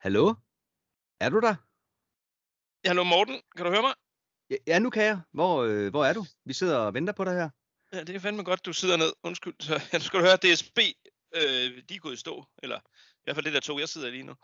[0.00, 0.34] Hallo?
[1.20, 1.54] Er du der?
[2.88, 3.94] Hallo Morten, kan du høre mig?
[4.50, 5.20] Ja, ja nu kan jeg.
[5.32, 6.24] Hvor, øh, hvor er du?
[6.44, 7.50] Vi sidder og venter på dig her.
[7.92, 9.12] Ja, det er fandme godt, du sidder ned.
[9.22, 9.54] Undskyld.
[9.60, 10.78] Så, ja, skal du høre, DSB,
[11.34, 12.44] øh, de er gået i stå.
[12.62, 14.34] Eller i hvert fald det der tog, jeg sidder lige nu.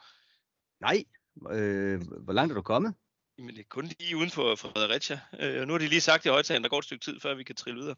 [0.80, 1.04] Nej.
[1.50, 2.94] Øh, hvor langt er du kommet?
[3.38, 5.20] Jamen, det er kun lige uden for Fredericia.
[5.40, 7.44] Øh, nu har de lige sagt i højtalen, der går et stykke tid, før vi
[7.44, 7.96] kan trille videre.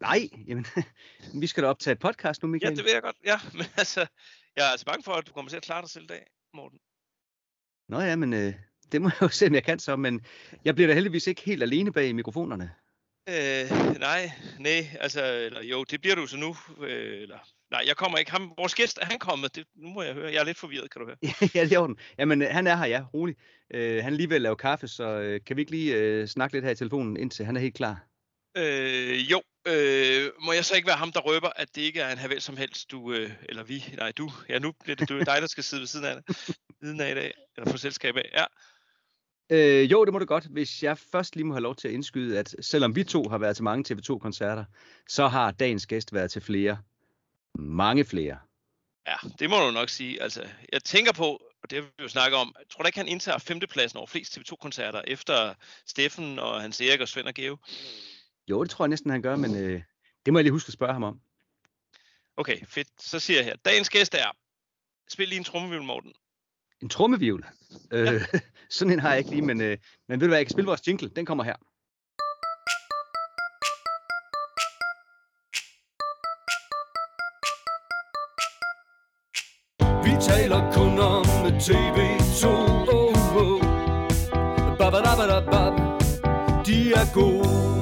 [0.00, 0.66] Nej, jamen,
[1.42, 2.72] vi skal da optage et podcast nu, Michael.
[2.72, 3.16] Ja, det ved jeg godt.
[3.24, 4.06] Ja, men altså,
[4.56, 6.26] jeg er altså bange for, at du kommer til at klare dig selv i dag,
[6.56, 6.78] Morten.
[7.88, 8.54] Nå ja, men øh,
[8.92, 10.24] det må jeg jo se, om jeg kan så, men
[10.64, 12.70] jeg bliver da heldigvis ikke helt alene bag mikrofonerne.
[13.28, 16.56] Øh, nej, nej, altså, eller, jo, det bliver du så nu.
[16.84, 17.38] Øh, eller,
[17.70, 18.30] nej, jeg kommer ikke.
[18.30, 19.56] Ham, vores gæst, er han kommet?
[19.56, 20.32] Det, nu må jeg høre.
[20.32, 21.16] Jeg er lidt forvirret, kan du høre.
[21.54, 21.96] ja, det er orden.
[22.18, 23.36] Jamen, øh, han er her, ja, rolig.
[23.74, 26.26] Øh, han er lige ved at lave kaffe, så øh, kan vi ikke lige øh,
[26.26, 28.06] snakke lidt her i telefonen, indtil han er helt klar?
[28.56, 32.12] Øh, jo, øh, må jeg så ikke være ham, der røber, at det ikke er
[32.12, 35.18] en havel som helst, du, øh, eller vi, nej, du, ja, nu bliver det du,
[35.18, 36.16] dig, der skal sidde ved siden af,
[36.82, 38.44] siden af i dag, eller få selskab af, ja.
[39.50, 40.46] Øh, jo, det må du godt.
[40.46, 43.38] Hvis jeg først lige må have lov til at indskyde, at selvom vi to har
[43.38, 44.64] været til mange TV2-koncerter,
[45.08, 46.78] så har dagens gæst været til flere.
[47.58, 48.38] Mange flere.
[49.06, 50.22] Ja, det må du nok sige.
[50.22, 51.26] Altså, jeg tænker på,
[51.62, 54.06] og det har vi jo snakket om, jeg tror da ikke, han indtager femtepladsen over
[54.06, 55.54] flest TV2-koncerter, efter
[55.86, 57.56] Steffen og Hans Erik og Svend og Geo.
[58.50, 59.82] Jo, det tror jeg næsten, han gør, men øh,
[60.26, 61.20] det må jeg lige huske at spørge ham om.
[62.36, 62.88] Okay, fedt.
[62.98, 63.56] Så siger jeg her.
[63.64, 64.30] Dagens gæst er...
[65.08, 66.12] Spil lige en trommevivl, Morten.
[66.82, 67.46] En trommevivl?
[67.92, 68.12] Ja.
[68.12, 68.20] Øh,
[68.70, 70.66] sådan en har jeg ikke lige, men, øh, men ved du hvad, jeg kan spille
[70.66, 71.08] vores jingle.
[71.08, 71.56] Den kommer her.
[80.04, 81.24] Vi taler kun om
[81.66, 82.46] TV2
[82.92, 83.60] oh, oh.
[84.78, 85.72] Babadabadabab.
[86.66, 87.75] De er gode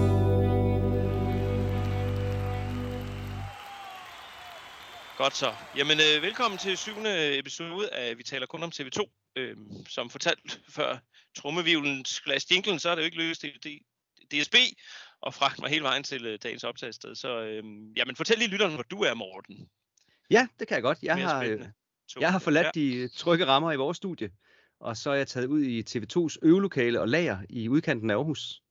[5.24, 5.54] Godt så.
[5.76, 9.32] Jamen, øh, velkommen til syvende episode af Vi taler kun om TV2.
[9.36, 9.56] Øh,
[9.88, 10.98] som fortalt før
[11.36, 13.78] trommevivlen glas jinglen, så er det jo ikke løst det,
[14.30, 14.54] DSB
[15.20, 17.14] og fragt mig hele vejen til øh, dagens optagssted.
[17.14, 17.62] Så øh,
[17.96, 19.68] jamen, fortæl lige lytterne, hvor du er, Morten.
[20.30, 20.98] Ja, det kan jeg godt.
[21.02, 21.60] Jeg har, øh,
[22.20, 22.80] jeg har forladt ja.
[22.80, 24.30] de trygge rammer i vores studie,
[24.80, 28.62] og så er jeg taget ud i TV2's øvelokale og lager i udkanten af Aarhus.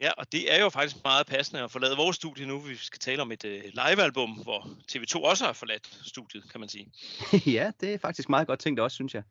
[0.00, 2.58] Ja, og det er jo faktisk meget passende at forlade vores studie nu.
[2.58, 4.60] Vi skal tale om et uh, livealbum, hvor
[4.92, 6.92] TV2 også har forladt studiet, kan man sige.
[7.56, 9.22] ja, det er faktisk meget godt tænkt også, synes jeg.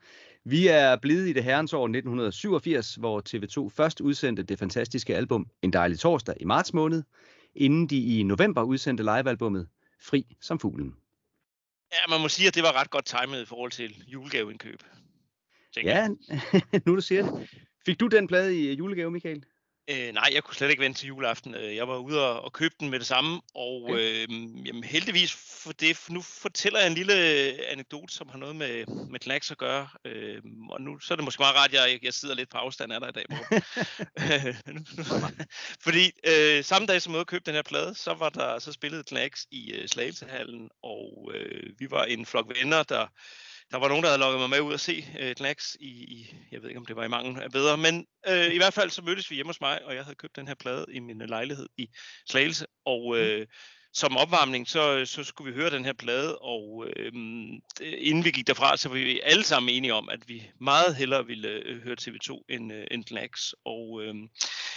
[0.44, 5.48] Vi er blevet i det herrens år 1987, hvor TV2 først udsendte det fantastiske album
[5.62, 7.04] En dejlig torsdag i marts måned,
[7.56, 9.68] inden de i november udsendte livealbummet
[10.02, 10.96] Fri som fuglen.
[11.92, 14.84] Ja, man må sige, at det var ret godt timet i forhold til julegaveindkøb.
[15.76, 16.08] Ja,
[16.86, 17.50] nu du siger det.
[17.86, 19.46] Fik du den plade i julegave, Michael?
[19.88, 21.56] Øh, nej, jeg kunne slet ikke vente til juleaften.
[21.56, 24.28] Øh, jeg var ude og, og købe den med det samme, og okay.
[24.30, 27.14] øh, jamen, heldigvis for det, nu fortæller jeg en lille
[27.72, 29.88] anekdote, som har noget med, med Knacks at gøre.
[30.06, 32.58] Øh, og nu så er det måske meget rart, at jeg, jeg sidder lidt på
[32.58, 33.26] afstand af dig i dag.
[35.86, 39.04] Fordi øh, samme dag som jeg købte den her plade, så var der så spillede
[39.04, 43.08] Knacks i øh, Slagelsehallen, og øh, vi var en flok venner, der
[43.72, 46.36] der var nogen, der havde lukket mig med ud at se øh, Knacks i, i,
[46.52, 48.90] jeg ved ikke om det var i mange af bedre, men øh, i hvert fald
[48.90, 51.18] så mødtes vi hjemme hos mig, og jeg havde købt den her plade i min
[51.18, 51.90] lejlighed i
[52.30, 53.22] Slagelse, og mm.
[53.22, 53.48] øh,
[53.96, 57.12] som opvarmning, så, så skulle vi høre den her plade, og øh,
[57.82, 61.26] inden vi gik derfra, så var vi alle sammen enige om, at vi meget hellere
[61.26, 63.56] ville øh, høre TV2 end, øh, end Knacks.
[63.66, 64.16] Og øh,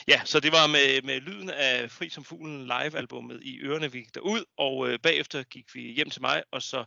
[0.08, 3.98] ja, så det var med, med lyden af Fri som Fuglen live-albummet i ørerne, vi
[3.98, 6.84] gik derud, og øh, bagefter gik vi hjem til mig, og så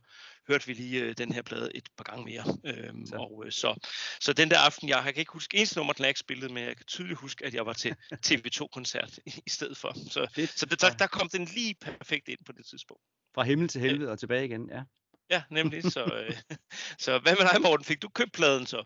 [0.52, 2.44] hørte vi lige øh, den her plade et par gange mere.
[2.66, 3.16] Øhm, så.
[3.16, 3.88] Og, øh, så,
[4.22, 6.64] så den der aften, jeg, jeg kan ikke huske eneste nummer, den ikke spillet, men
[6.64, 7.96] jeg kan tydeligt huske, at jeg var til
[8.28, 9.94] TV2-koncert i, i stedet for.
[10.10, 13.04] Så, så det, der, der kom den lige perfekt ind på det tidspunkt.
[13.36, 14.82] Fra himmel til helvede øh, og tilbage igen, ja.
[15.30, 15.84] Ja, nemlig.
[15.84, 16.36] Så, øh,
[17.06, 17.86] så hvad med dig, Morten?
[17.86, 18.84] Fik du købt pladen så?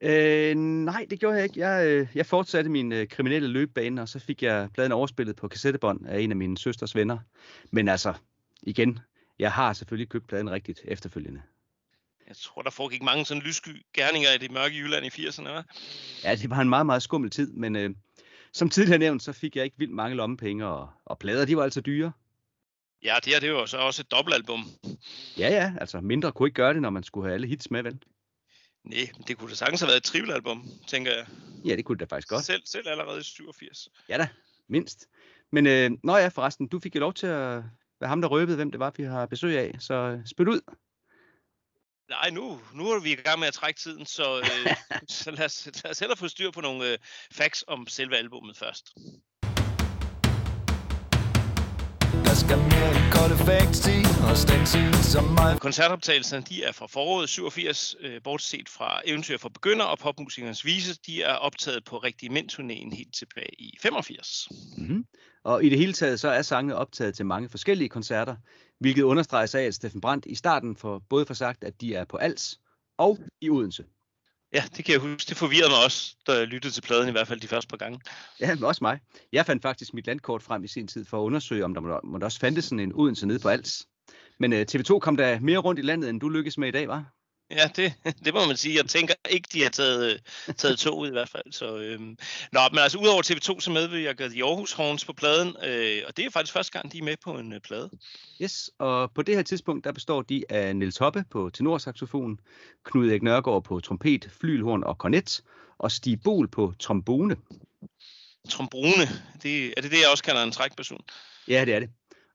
[0.00, 1.60] Øh, nej, det gjorde jeg ikke.
[1.60, 5.48] Jeg, øh, jeg fortsatte min øh, kriminelle løbebane, og så fik jeg pladen overspillet på
[5.48, 7.18] kassettebånd af en af mine søsters venner.
[7.72, 8.14] Men altså,
[8.62, 8.98] igen,
[9.38, 11.42] jeg har selvfølgelig købt pladen rigtigt efterfølgende.
[12.28, 15.62] Jeg tror, der foregik mange sådan lyssky gerninger i det mørke Jylland i 80'erne, hva'?
[16.24, 17.90] Ja, det var en meget, meget skummel tid, men øh,
[18.52, 21.62] som tidligere nævnt, så fik jeg ikke vildt mange lommepenge, og, og plader, de var
[21.62, 22.12] altså dyre.
[23.02, 24.64] Ja, det her det var så også et dobbeltalbum.
[25.38, 27.82] Ja, ja, altså mindre kunne ikke gøre det, når man skulle have alle hits med,
[27.82, 27.98] vel?
[28.84, 31.26] Nej, det kunne da sagtens have været et trippelalbum, tænker jeg.
[31.64, 32.44] Ja, det kunne det da faktisk godt.
[32.44, 33.88] Selv, selv allerede i 87.
[34.08, 34.28] Ja da,
[34.68, 35.06] mindst.
[35.52, 37.62] Men øh, når ja, forresten, du fik jo lov til at
[38.00, 39.76] være ham, der røbede, hvem det var, vi har besøg af.
[39.78, 40.60] Så øh, spyt ud.
[42.08, 44.76] Nej, nu, nu er vi i gang med at trække tiden, så, øh,
[45.18, 46.98] så lad, os, lad os hellere få styr på nogle øh,
[47.32, 48.94] facts om selve albummet først.
[52.46, 54.78] Skal mere end kold effekt sige Og stanse
[55.12, 59.98] som mig Koncertoptagelserne de er fra foråret 87, øh, bortset fra Eventyr for Begynder og
[59.98, 60.98] Popmusikernes Vise.
[61.06, 64.48] De er optaget på Rigtig Mænd-turnéen helt tilbage i 85.
[64.76, 65.04] Mm-hmm.
[65.44, 68.36] Og i det hele taget så er sangene optaget til mange forskellige koncerter,
[68.80, 72.04] hvilket understreges af, at Steffen Brandt i starten for både for sagt, at de er
[72.04, 72.60] på Als
[72.98, 73.84] og i Odense.
[74.52, 75.28] Ja, det kan jeg huske.
[75.28, 77.76] Det forvirrede mig også, da jeg lyttede til pladen, i hvert fald de første par
[77.76, 78.00] gange.
[78.40, 79.00] Ja, men også mig.
[79.32, 82.24] Jeg fandt faktisk mit landkort frem i sin tid for at undersøge, om der måtte
[82.24, 83.86] også fandtes sådan en Odense nede på Als.
[84.40, 86.70] Men øh, uh, TV2 kom der mere rundt i landet, end du lykkedes med i
[86.70, 87.15] dag, var?
[87.50, 87.94] Ja, det,
[88.24, 88.76] det må man sige.
[88.76, 91.52] Jeg tænker ikke, de har taget, øh, taget toget i hvert fald.
[91.52, 92.18] Så, øhm.
[92.52, 96.24] Nå, men altså udover TV2, så medvirker de Aarhus Horns på pladen, øh, og det
[96.24, 97.90] er faktisk første gang, de er med på en øh, plade.
[98.42, 102.40] Yes, og på det her tidspunkt, der består de af Niels Hoppe på tenorsaxofon,
[102.84, 105.42] Knud Erik Nørgaard på trompet, flylhorn og kornet,
[105.78, 107.36] og Stig Bol på trombone.
[108.50, 109.06] Trombone,
[109.42, 111.04] det, er det det, jeg også kalder en trækperson?
[111.48, 111.88] Ja, det er det.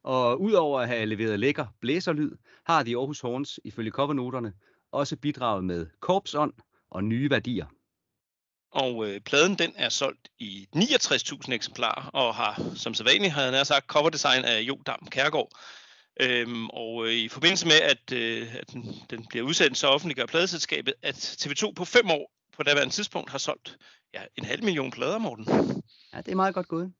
[0.04, 2.32] Og udover at have leveret lækker blæserlyd,
[2.66, 4.54] har de Aarhus Horns ifølge covernoterne
[4.92, 6.54] også bidraget med korpsånd
[6.92, 7.66] og nye værdier.
[8.72, 13.68] Og øh, pladen den er solgt i 69.000 eksemplarer, og har som sædvanligt, har jeg
[13.68, 15.52] sagt, coverdesign af Jo Dam Kærgaard.
[16.22, 20.26] Øhm, og øh, i forbindelse med, at, øh, at den, den bliver udsendt, så offentliggør
[20.26, 23.78] pladeselskabet, at TV2 på fem år på daværende tidspunkt har solgt
[24.14, 25.46] ja, en halv million plader, Morten.
[26.14, 26.94] Ja, det er meget godt gået.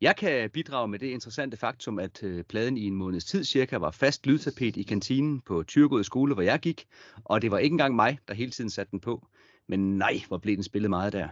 [0.00, 3.76] Jeg kan bidrage med det interessante faktum, at øh, pladen i en måneds tid cirka
[3.76, 6.86] var fast lydtapet i kantinen på Tyrgod skole, hvor jeg gik,
[7.24, 9.26] og det var ikke engang mig, der hele tiden satte den på.
[9.68, 11.28] Men nej, hvor blev den spillet meget der.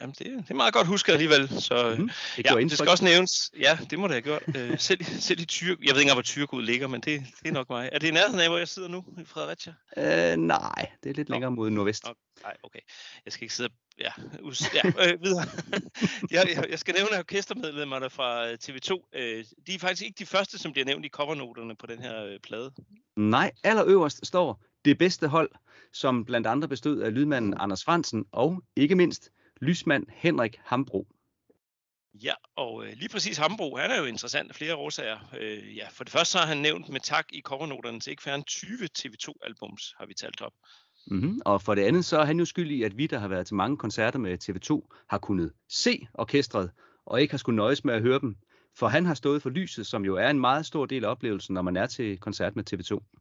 [0.00, 1.48] Jamen, det, det er meget godt husket alligevel.
[1.62, 3.50] Så, Mhm, det ja, det skal også nævnes.
[3.60, 4.42] Ja, det må det have gjort.
[4.56, 7.48] Øh, selv, selv i Tyr, jeg ved ikke engang, hvor Tyrgod ligger, men det, det
[7.48, 7.88] er nok mig.
[7.92, 9.74] Er det i nærheden af, hvor jeg sidder nu i Fredericia?
[9.96, 12.04] Øh, nej, det er lidt længere mod nordvest.
[12.06, 12.14] Nå.
[12.42, 12.78] Nej, okay.
[13.24, 13.68] Jeg skal ikke sidde...
[14.00, 14.10] Ja,
[14.42, 14.82] us- ja
[15.12, 15.44] øh, videre.
[16.30, 19.08] jeg, jeg, jeg skal nævne orkestermedlemmerne fra øh, TV2.
[19.18, 22.24] Øh, de er faktisk ikke de første, som bliver nævnt i covernoterne på den her
[22.24, 22.72] øh, plade.
[23.16, 25.50] Nej, allerøverst står det bedste hold,
[25.92, 29.30] som blandt andre bestod af lydmanden Anders Fransen og ikke mindst
[29.60, 31.06] lysmand Henrik Hambro.
[32.22, 35.18] Ja, og øh, lige præcis Hambro, han er jo interessant af flere årsager.
[35.40, 38.22] Øh, ja, for det første så har han nævnt med tak i covernoterne til ikke
[38.22, 40.52] færre end 20 TV2-albums, har vi talt op.
[41.06, 41.40] Mm-hmm.
[41.44, 43.46] Og for det andet, så er han jo skyld i, at vi, der har været
[43.46, 46.70] til mange koncerter med TV2, har kunnet se orkestret,
[47.06, 48.36] og ikke har skulle nøjes med at høre dem.
[48.78, 51.54] For han har stået for lyset, som jo er en meget stor del af oplevelsen,
[51.54, 53.16] når man er til koncert med TV2.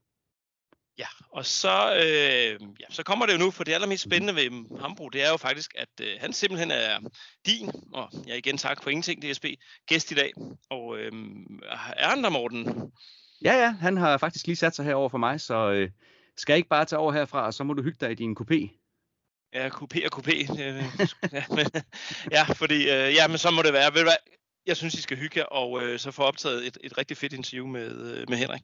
[0.97, 4.79] Ja, og så, øh, ja, så kommer det jo nu, for det allermest spændende ved
[4.81, 6.99] Hambro, det er jo faktisk, at øh, han simpelthen er
[7.45, 9.45] din, og jeg igen tak for ingenting, DSB,
[9.87, 10.31] gæst i dag.
[10.69, 11.11] Og øh,
[11.97, 12.91] er han der, Morten?
[13.43, 15.89] Ja, ja, han har faktisk lige sat sig herover for mig, så øh,
[16.37, 18.37] skal jeg ikke bare tage over herfra, og så må du hygge dig i din
[18.39, 18.81] kopé.
[19.53, 20.61] Ja, kupé og kupé.
[20.61, 20.83] Øh,
[21.33, 21.65] ja, men,
[22.31, 23.93] ja, fordi, øh, ja, men så må det være.
[23.93, 24.17] Ved du hvad?
[24.65, 27.33] Jeg synes, I skal hygge jer, og øh, så få optaget et, et rigtig fedt
[27.33, 28.61] interview med, øh, med Henrik.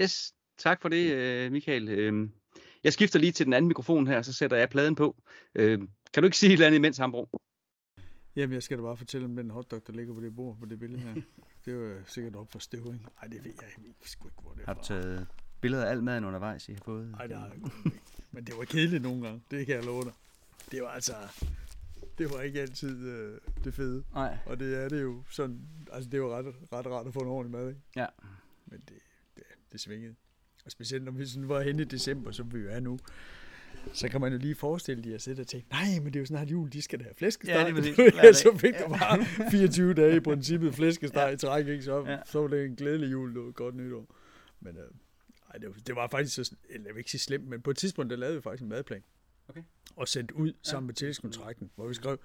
[0.00, 1.88] Yes, tak for det, øh, Michael.
[1.88, 2.28] Øh,
[2.84, 5.16] jeg skifter lige til den anden mikrofon her, så sætter jeg pladen på.
[5.54, 5.78] Øh,
[6.14, 7.28] kan du ikke sige et eller andet imens, Hambro?
[8.36, 10.66] Jamen, jeg skal da bare fortælle om den hotdog, der ligger på det bord på
[10.66, 11.14] det billede her.
[11.64, 13.00] Det var sikkert op for støvring.
[13.00, 15.26] Nej, det ved jeg, jeg ved sgu ikke, hvor det er Har du taget
[15.60, 17.10] billeder af al maden undervejs, I har fået?
[17.10, 17.70] Nej, det har jeg ikke.
[18.32, 20.12] Men det var kedeligt nogle gange, det kan jeg love dig.
[20.70, 21.12] Det var altså,
[22.18, 24.04] det var ikke altid øh, det fede.
[24.14, 24.38] Nej.
[24.46, 25.60] Og det er det jo sådan,
[25.92, 27.80] altså det var ret, ret rart at få en ordentlig mad, ikke?
[27.96, 28.06] Ja.
[28.66, 28.98] Men det,
[29.36, 30.14] det, det svingede.
[30.70, 32.98] Og specielt når vi sådan var henne i december, som vi jo er nu,
[33.92, 36.20] så kan man jo lige forestille dig at sidde og tænke, nej, men det er
[36.20, 37.54] jo snart jul, de skal da have flæskesteg.
[37.76, 37.94] Ja, det.
[37.94, 41.34] Hver ja, så fik du bare 24 dage i princippet flæskesteg Ja.
[41.34, 41.82] i træk, ikke?
[41.84, 42.18] Så, Ja.
[42.26, 44.14] så var det en glædelig jul, var et godt nytår.
[44.60, 44.82] Men øh,
[45.50, 47.70] ej, det, var, det var faktisk så, eller jeg vil ikke sige slemt, men på
[47.70, 49.02] et tidspunkt, der lavede vi faktisk en madplan.
[49.50, 49.62] Okay.
[49.96, 52.18] Og sendt ud sammen med tillægskontrakten, hvor vi skrev,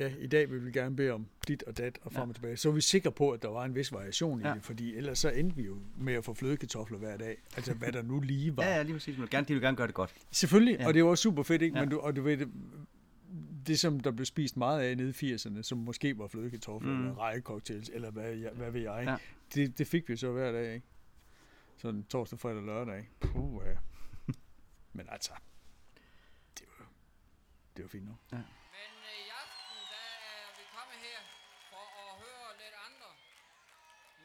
[0.00, 2.28] ja, i dag vil vi gerne bede om dit og dat og frem Ja.
[2.28, 2.56] og tilbage.
[2.56, 4.52] Så var vi sikre på, at der var en vis variation Ja.
[4.52, 7.36] i det, fordi ellers så endte vi jo med at få flødekartofler hver dag.
[7.56, 8.62] Altså hvad der nu lige var.
[8.64, 9.18] Ja, ja, lige præcis.
[9.18, 10.14] Men gerne, de vil gerne gøre det godt.
[10.30, 10.82] Selvfølgelig, Ja.
[10.82, 10.88] ja.
[10.88, 11.76] og det var super fedt, ikke?
[11.76, 11.82] Ja.
[11.82, 12.48] Men du, og du ved, det,
[13.66, 17.00] det som der blev spist meget af nede i 80'erne, som måske var flødekartofler Mm.
[17.00, 19.02] eller rejecocktails, eller hvad, jeg, hvad ved jeg?
[19.06, 19.16] Ja.
[19.54, 20.86] Det, det fik vi så hver dag, ikke?
[21.76, 23.10] Sådan torsdag, fredag, lørdag, ikke?
[23.20, 23.72] Puh, ja.
[24.92, 25.32] Men altså,
[27.74, 28.20] det var fint nok.
[28.76, 31.20] Men øh, i aften, der er vi kommet her
[31.70, 33.10] for at høre lidt andre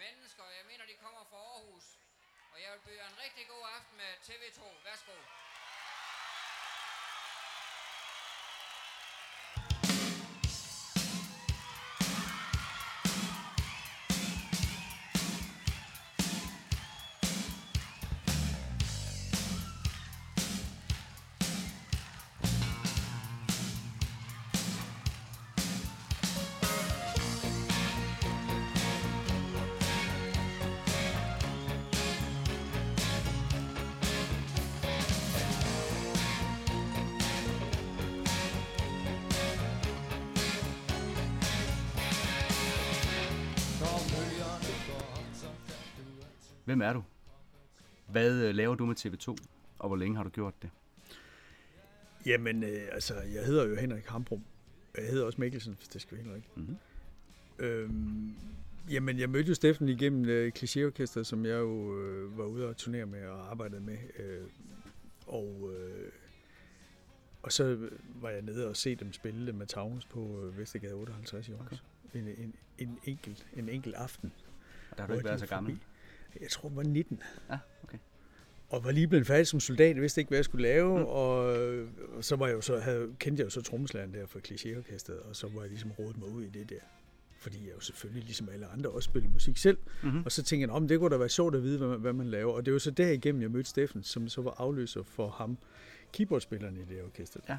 [0.04, 0.44] mennesker.
[0.60, 1.86] Jeg mener, de kommer fra Aarhus.
[2.54, 4.60] Og jeg vil byde en rigtig god aften med TV2.
[4.86, 5.39] Værsgo.
[46.70, 47.04] Hvem er du?
[48.08, 49.36] Hvad øh, laver du med TV2,
[49.80, 50.70] og hvor længe har du gjort det?
[52.26, 54.44] Jamen, øh, altså, jeg hedder jo Henrik Hambrum.
[54.98, 56.58] Jeg hedder også Mikkelsen, hvis det skal være rigtigt.
[56.58, 56.78] Mhm.
[57.60, 58.36] Øhm,
[58.90, 62.78] jamen, jeg mødte jo Steffen igennem øh, Klichéorkestret, som jeg jo øh, var ude og
[62.78, 63.98] turnere med og arbejdede med.
[64.20, 64.48] Øh,
[65.28, 66.12] og, øh,
[67.42, 67.90] og så
[68.22, 71.66] var jeg nede og se dem spille med Taunus på øh, Vestergade 58 i år.
[71.66, 71.78] Okay.
[72.14, 74.32] En, en, en, enkelt, en enkelt aften.
[74.92, 75.80] Og der har du ikke været så gammel.
[76.42, 77.22] Jeg tror, jeg var 19.
[77.50, 77.98] Ja, okay.
[78.70, 81.06] Og var lige blevet færdig som soldat, jeg vidste ikke, hvad jeg skulle lave, mm.
[81.06, 81.38] og,
[82.16, 85.28] og så var jeg jo så, havde, kendte jeg jo så trommeslageren der fra Klichéorkestret,
[85.30, 86.80] og så var jeg ligesom rodet mig ud i det der.
[87.40, 89.78] Fordi jeg jo selvfølgelig, ligesom alle andre, også spillede musik selv.
[90.04, 90.22] Mhm.
[90.26, 92.14] Og så tænkte jeg, om det kunne da være sjovt at vide, hvad man, hvad
[92.14, 92.54] man laver.
[92.54, 95.58] Og det var så derigennem, jeg mødte Steffen, som så var afløser for ham,
[96.14, 97.40] keyboardspilleren i det orkester.
[97.50, 97.58] Ja.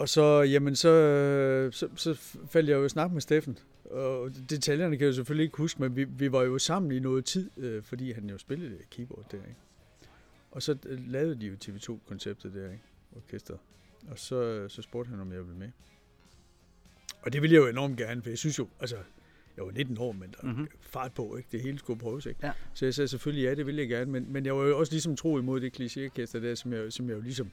[0.00, 2.14] Og så, jamen, så, så, så
[2.50, 3.58] faldt jeg jo i snak med Steffen.
[3.84, 6.98] Og detaljerne kan jeg jo selvfølgelig ikke huske, men vi, vi var jo sammen i
[6.98, 9.60] noget tid, øh, fordi han jo spillede det keyboard der, ikke?
[10.50, 12.84] Og så øh, lavede de jo TV2-konceptet der, ikke?
[13.16, 13.56] Orkester.
[14.10, 15.70] Og så, så spurgte han, om jeg ville med.
[17.22, 18.96] Og det ville jeg jo enormt gerne, for jeg synes jo, altså,
[19.56, 20.50] jeg var 19 år, men der Mhm.
[20.50, 20.68] mm-hmm.
[20.80, 21.48] fart på, ikke?
[21.52, 22.46] Det hele skulle prøves, ikke?
[22.46, 22.52] Ja.
[22.74, 24.92] Så jeg sagde selvfølgelig, ja, det ville jeg gerne, men, men jeg var jo også
[24.92, 27.50] ligesom tro imod det klichéorkester der, som jeg, som jeg jo ligesom,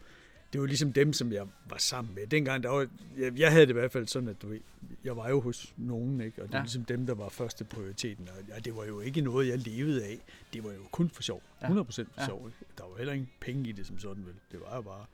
[0.54, 2.28] det var ligesom dem, som jeg var sammen med.
[2.28, 2.88] Dengang, der var,
[3.18, 4.60] jeg, jeg havde det i hvert fald sådan, at du ved,
[5.04, 6.42] jeg var jo hos nogen, ikke?
[6.42, 6.64] og det var Ja.
[6.64, 8.28] ligesom dem, der var første prioriteten.
[8.30, 10.20] Og ja, det var jo ikke noget, jeg levede af.
[10.54, 11.42] Det var jo kun for sjov.
[11.62, 11.68] Ja.
[11.68, 12.26] 100% for Ja.
[12.26, 12.48] sjov.
[12.48, 12.58] Ikke?
[12.78, 14.36] Der var heller ingen penge i det som sådan, vel.
[14.52, 15.06] Det var jo bare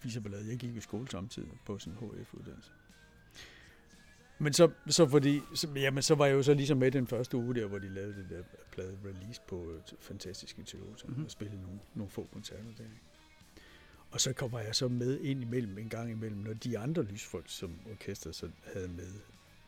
[0.00, 0.48] fiserballade.
[0.48, 2.70] Jeg gik i skole samtidig på sådan en HF-uddannelse.
[4.38, 7.36] Men så, så fordi, så, jamen, så var jeg jo så ligesom med den første
[7.36, 8.42] uge der, hvor de lavede det der
[8.72, 11.10] plade release på øh, Fantastiske Toyota, Mhm.
[11.10, 11.24] mm-hmm.
[11.24, 12.84] og spillede nogle, nogle få koncerter der.
[12.84, 12.96] ikke?
[14.16, 17.44] Og så kommer jeg så med ind imellem, en gang imellem, når de andre lysfolk,
[17.48, 19.12] som orkester så havde med,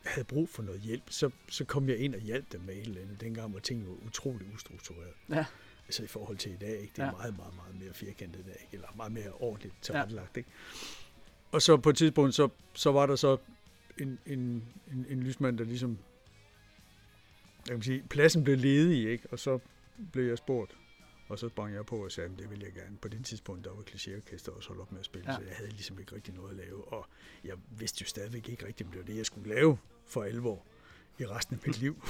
[0.05, 2.81] havde brug for noget hjælp, så, så kom jeg ind og hjalp dem med et
[2.83, 3.21] eller andet.
[3.21, 5.13] Dengang var ting jo utrolig ustruktureret.
[5.29, 5.45] Ja.
[5.87, 6.93] Altså i forhold til i dag, ikke?
[6.97, 7.07] Det er Ja.
[7.07, 7.17] ja.
[7.17, 10.51] meget, meget, meget mere firkantet i dag, eller meget mere ordentligt tilrettelagt, ikke?
[11.53, 13.37] Og så på et tidspunkt, så, så var der så
[13.99, 15.99] en, en, en, en lysmand, der ligesom,
[17.67, 19.29] jeg kan sige, pladsen blev ledig, ikke?
[19.33, 19.59] Og så
[20.13, 20.77] blev jeg spurgt,
[21.29, 22.97] og så sprang jeg på og sagde, at det vil jeg gerne.
[22.97, 25.37] På det tidspunkt, der var klichéorkester også holdt op med at spille, Ja.
[25.37, 26.93] så jeg havde ligesom ikke rigtig noget at lave.
[26.93, 27.07] Og
[27.45, 30.63] jeg vidste jo stadigvæk ikke rigtigt, om det var det, jeg skulle lave for alvor
[31.19, 32.03] i resten af mit liv.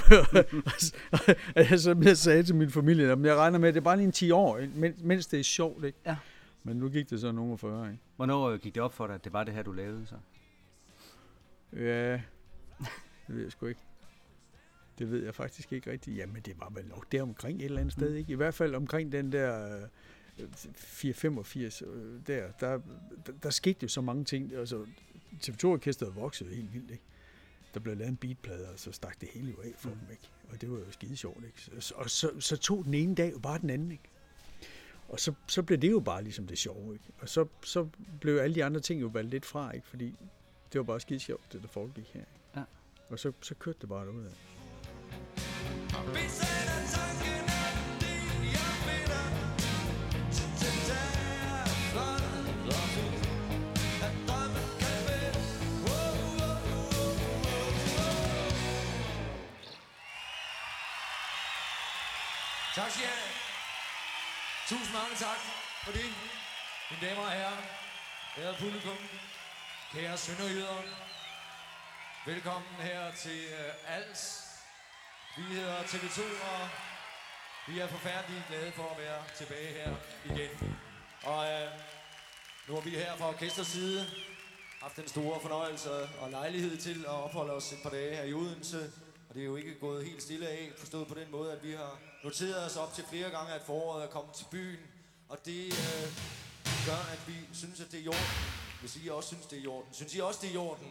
[1.56, 3.84] og jeg, som jeg sagde til min familie, at jeg regner med, at det er
[3.84, 5.84] bare lige en 10 år, men- mens det er sjovt.
[5.84, 5.98] Ikke?
[6.06, 6.16] Ja.
[6.62, 8.02] Men nu gik det så nogle 40, ikke?
[8.16, 10.14] Hvornår øh, gik det op for dig, at det var det her, du lavede så?
[11.72, 12.22] Ja, det
[13.28, 13.80] ved jeg sgu ikke.
[14.98, 16.16] Det ved jeg faktisk ikke rigtigt.
[16.16, 18.32] Jamen, det var vel nok der omkring et eller andet sted, ikke?
[18.32, 19.76] I hvert fald omkring den der
[20.38, 22.80] øh, 485 øh, der, der,
[23.26, 24.52] der, der skete jo så mange ting.
[24.54, 24.86] Altså,
[25.42, 27.02] TV2-orkestret voksede helt vildt, ikke?
[27.74, 29.96] Der blev lavet en beatplade, og så stak det hele jo af for Mm.
[29.96, 30.28] dem, ikke?
[30.52, 31.62] Og det var jo skide sjovt, ikke?
[31.80, 34.04] Så, og så, så tog den ene dag jo bare den anden, ikke?
[35.08, 37.04] Og så, så blev det jo bare ligesom det sjove, ikke?
[37.20, 37.88] Og så, så
[38.20, 39.86] blev alle de andre ting jo valgt lidt fra, ikke?
[39.86, 40.14] Fordi
[40.72, 42.20] det var bare skide sjovt, det der foregik her.
[42.20, 42.32] ikke?
[42.56, 42.62] Ja.
[43.08, 44.30] Og så, så kørte det bare derud af.
[62.78, 63.34] Tak skal I have.
[64.68, 65.38] Tusind mange tak
[65.84, 66.04] for det,
[66.90, 67.56] mine damer og herrer,
[68.38, 68.96] ærede publikum,
[69.92, 70.82] kære sønderjyder.
[72.26, 74.47] Velkommen her til uh, Als.
[75.36, 76.68] Vi hedder TV2, og
[77.68, 79.94] vi er forfærdeligt glade for at være tilbage her
[80.24, 80.76] igen.
[81.22, 81.70] Og øh,
[82.68, 84.06] nu har vi her fra orkesters side
[84.82, 88.32] haft den store fornøjelse og lejlighed til at opholde os et par dage her i
[88.32, 88.92] Odense.
[89.28, 91.72] Og det er jo ikke gået helt stille af, forstået på den måde, at vi
[91.72, 94.80] har noteret os op til flere gange, at foråret er kommet til byen.
[95.28, 96.06] Og det øh,
[96.86, 98.58] gør, at vi synes, at det er i orden.
[98.80, 99.94] Hvis I også synes, det er i orden.
[99.94, 100.86] Synes I også, det er i orden?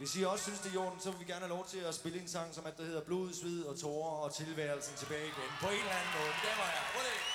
[0.00, 1.78] Hvis I også synes, det er i orden, så vil vi gerne have lov til
[1.78, 5.26] at spille en sang, som at der hedder Blod, Sved og Tårer og tilværelsen tilbage
[5.32, 5.50] igen.
[5.60, 6.32] På en eller anden måde.
[6.44, 6.82] Det var jeg.
[6.94, 7.29] Prøv det.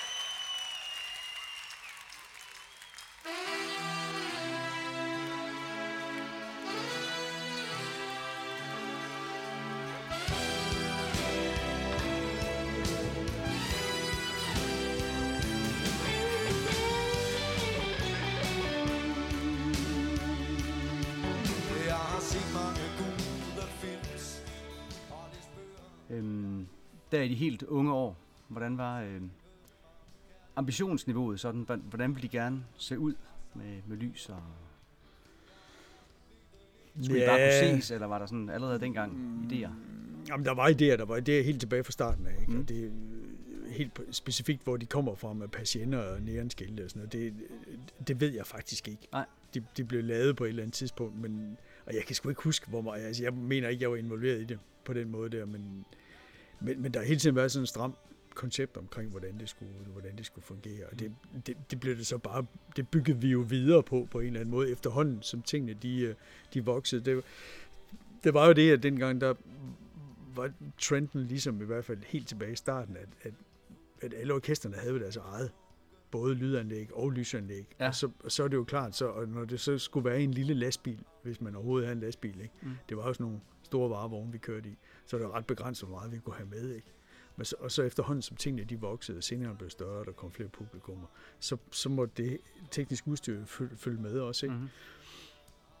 [27.16, 28.16] Der i de helt unge år,
[28.48, 29.30] hvordan var øhm,
[30.56, 31.60] ambitionsniveauet sådan?
[31.60, 33.14] Hvordan- ville de gerne se ud
[33.54, 34.42] med, med lys og...
[37.02, 37.26] Skulle yeah.
[37.26, 39.12] de bare kunne ses, eller var der sådan allerede dengang
[39.50, 39.70] idéer?
[40.28, 42.46] Jamen, der var idéer, der var idéer helt tilbage fra starten af, ikke?
[42.46, 42.54] Mm.
[42.54, 42.60] Mm.
[42.60, 46.90] Og det er øh, helt specifikt, hvor de kommer fra med patienter og nærenskilte og
[46.90, 47.34] sådan noget, det,
[48.08, 49.08] det ved jeg faktisk ikke.
[49.12, 49.24] Nej.
[49.54, 51.56] De, de blev lavet på et eller andet tidspunkt, men,
[51.86, 54.40] og jeg kan sgu ikke huske, hvor meget, altså jeg mener ikke, jeg var involveret
[54.40, 55.84] i det på den måde der, men,
[56.60, 57.94] men, men der har hele tiden været sådan en stram
[58.34, 60.86] koncept omkring, hvordan det skulle, hvordan det skulle fungere.
[60.92, 61.12] Og det,
[61.46, 62.46] det, det blev det så bare,
[62.76, 66.00] det byggede vi jo videre på, på en eller anden måde, efterhånden, som tingene, de,
[66.00, 66.14] øh,
[66.54, 67.04] de voksede.
[67.04, 67.24] Det,
[68.24, 69.34] det var jo det, at dengang, der
[70.34, 73.32] var trenden ligesom i hvert fald helt tilbage i starten, at, at,
[74.02, 75.50] at alle orkesterne havde deres eget
[76.10, 77.66] både lydanlæg og lysanlæg.
[77.80, 77.88] Ja.
[77.88, 80.20] Og, så, og så er det jo klart, så, og når det så skulle være
[80.20, 82.54] en lille lastbil, hvis man overhovedet havde en lastbil, ikke?
[82.62, 82.70] Mm.
[82.88, 85.88] det var jo sådan nogle store varevogne, vi kørte i, så er det ret begrænset,
[85.88, 86.70] hvor meget vi kunne have med.
[86.74, 86.92] Ikke?
[87.36, 90.12] Men så, og så efterhånden, som tingene de voksede, og scenerne blev større, og der
[90.12, 91.06] kom flere publikummer,
[91.40, 92.38] så, så måtte det
[92.70, 94.46] tekniske udstyr følge, følge med også.
[94.46, 94.54] Ikke?
[94.54, 94.68] Mm-hmm.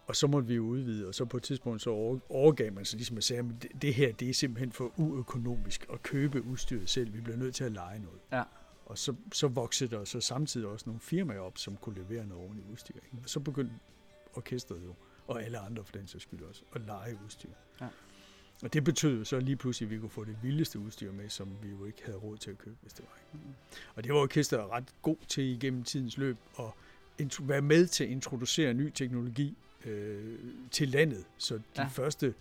[0.06, 2.84] Og så måtte vi jo udvide, og så på et tidspunkt så over- overgav man
[2.84, 6.42] sig ligesom at sige, at det, det her det er simpelthen for uøkonomisk at købe
[6.42, 7.14] udstyret selv.
[7.14, 8.20] Vi bliver nødt til at lege noget.
[8.32, 8.42] Ja.
[8.86, 12.44] Og så, så voksede der så samtidig også nogle firmaer op, som kunne levere noget
[12.44, 12.94] ordentligt udstyr.
[12.94, 13.16] Ikke?
[13.22, 13.74] Og så begyndte
[14.34, 14.94] orkestret jo,
[15.26, 17.50] og alle andre for den sags skyld også, at lege udstyr.
[17.80, 17.86] Ja.
[18.62, 21.28] Og det betød jo så lige pludselig, at vi kunne få det vildeste udstyr med,
[21.28, 23.18] som vi jo ikke havde råd til at købe, hvis det var.
[23.38, 23.46] Ikke?
[23.94, 26.64] Og det var orkestret ret god til igennem tidens løb at
[27.40, 30.38] være med til at introducere ny teknologi øh,
[30.70, 31.24] til landet.
[31.38, 31.84] Så de Ja.
[31.86, 32.34] første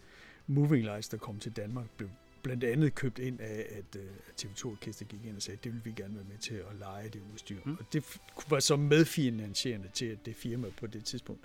[0.48, 2.10] moving lights, der kom til Danmark, blev
[2.44, 4.06] blandt andet købt ind af, at øh,
[4.42, 6.76] TV2 Orkester gik ind og sagde, at det ville vi gerne være med til at
[6.80, 7.58] lege det udstyr.
[7.66, 7.78] Mm.
[7.80, 8.20] Og det
[8.50, 11.42] var så medfinansierende til, at det firma på det tidspunkt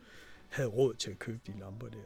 [0.48, 1.98] havde råd til at købe de lamper der.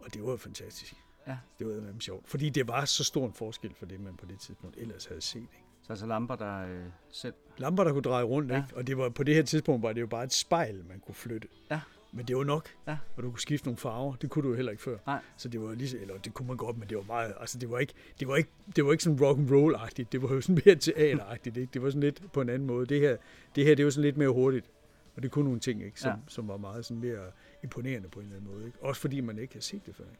[0.00, 0.94] Og det var fantastisk.
[1.26, 1.36] Ja.
[1.58, 2.28] Det var jo sjovt.
[2.28, 5.20] Fordi det var så stor en forskel for det, man på det tidspunkt ellers havde
[5.20, 5.38] set.
[5.40, 5.62] Ikke?
[5.82, 7.34] Så altså lamper, der øh, selv...
[7.58, 8.56] Lamper, der kunne dreje rundt, Ja.
[8.56, 8.76] ikke?
[8.76, 11.14] og det var, på det her tidspunkt var det jo bare et spejl, man kunne
[11.14, 11.48] flytte.
[11.70, 11.80] Ja.
[12.12, 12.96] Men det var nok, Ja.
[13.16, 14.14] og du kunne skifte nogle farver.
[14.14, 14.98] Det kunne du jo heller ikke før.
[15.06, 15.20] Nej.
[15.36, 17.70] Så det var lige, eller det kunne man godt, men det var meget, altså det
[17.70, 20.28] var ikke, det var ikke, det var ikke sådan rock and roll agtigt Det var
[20.34, 21.70] jo sådan mere teateragtigt, ikke?
[21.74, 22.86] Det var sådan lidt på en anden måde.
[22.86, 23.16] Det her,
[23.56, 24.70] det her, det var sådan lidt mere hurtigt.
[25.16, 26.00] Og det kunne nogle ting, ikke?
[26.00, 26.16] Som, ja.
[26.28, 27.30] som var meget sådan mere
[27.62, 28.78] imponerende på en eller anden måde, ikke?
[28.82, 30.04] Også fordi man ikke havde set det før.
[30.04, 30.16] Ikke?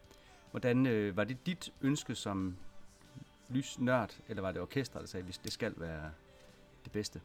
[0.56, 2.56] Hvordan øh, var det dit ønske som
[3.48, 6.10] lysnørd, eller var det orkestret, der sagde, at det skal være
[6.84, 7.20] det bedste?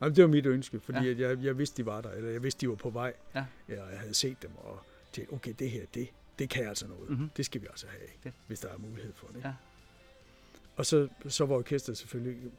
[0.00, 1.28] Jamen, det var mit ønske, fordi Ja.
[1.28, 3.12] jeg, jeg vidste, de var der, eller jeg vidste, de var på vej.
[3.34, 3.44] Ja.
[3.68, 4.80] Eller jeg havde set dem, og
[5.12, 7.10] tænkte, okay, det her, det, det kan altså noget.
[7.10, 7.30] Mhm.
[7.36, 8.08] Det skal vi altså have?
[8.22, 8.34] Fedt.
[8.46, 9.36] hvis der er mulighed for det.
[9.36, 9.48] ikke?
[9.48, 9.54] Ja.
[10.76, 12.50] Og så, så var orkestret selvfølgelig,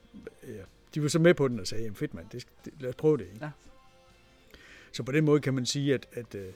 [0.48, 0.64] ja,
[0.96, 2.96] de var så med på den og sagde, jamen fedt mand, det, det, lad os
[2.96, 3.26] prøve det.
[3.34, 3.46] Ikke?
[3.46, 3.52] Ja.
[4.92, 6.54] Så på den måde kan man sige, at, at, øh,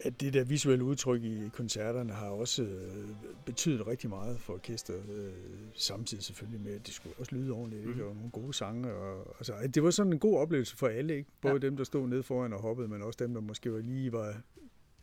[0.00, 3.08] at det der visuelle udtryk i koncerterne har også øh,
[3.46, 5.32] betydet rigtig meget for orkestret, øh,
[5.74, 7.92] samtidig selvfølgelig med, at det skulle også lyde ordentligt, ikke?
[7.94, 8.08] Mhm.
[8.08, 8.92] og nogle gode sange.
[8.94, 11.30] Og, altså, det var sådan en god oplevelse for alle, ikke?
[11.40, 11.58] både Ja.
[11.58, 14.40] dem, der stod nede foran og hoppede, men også dem, der måske var lige var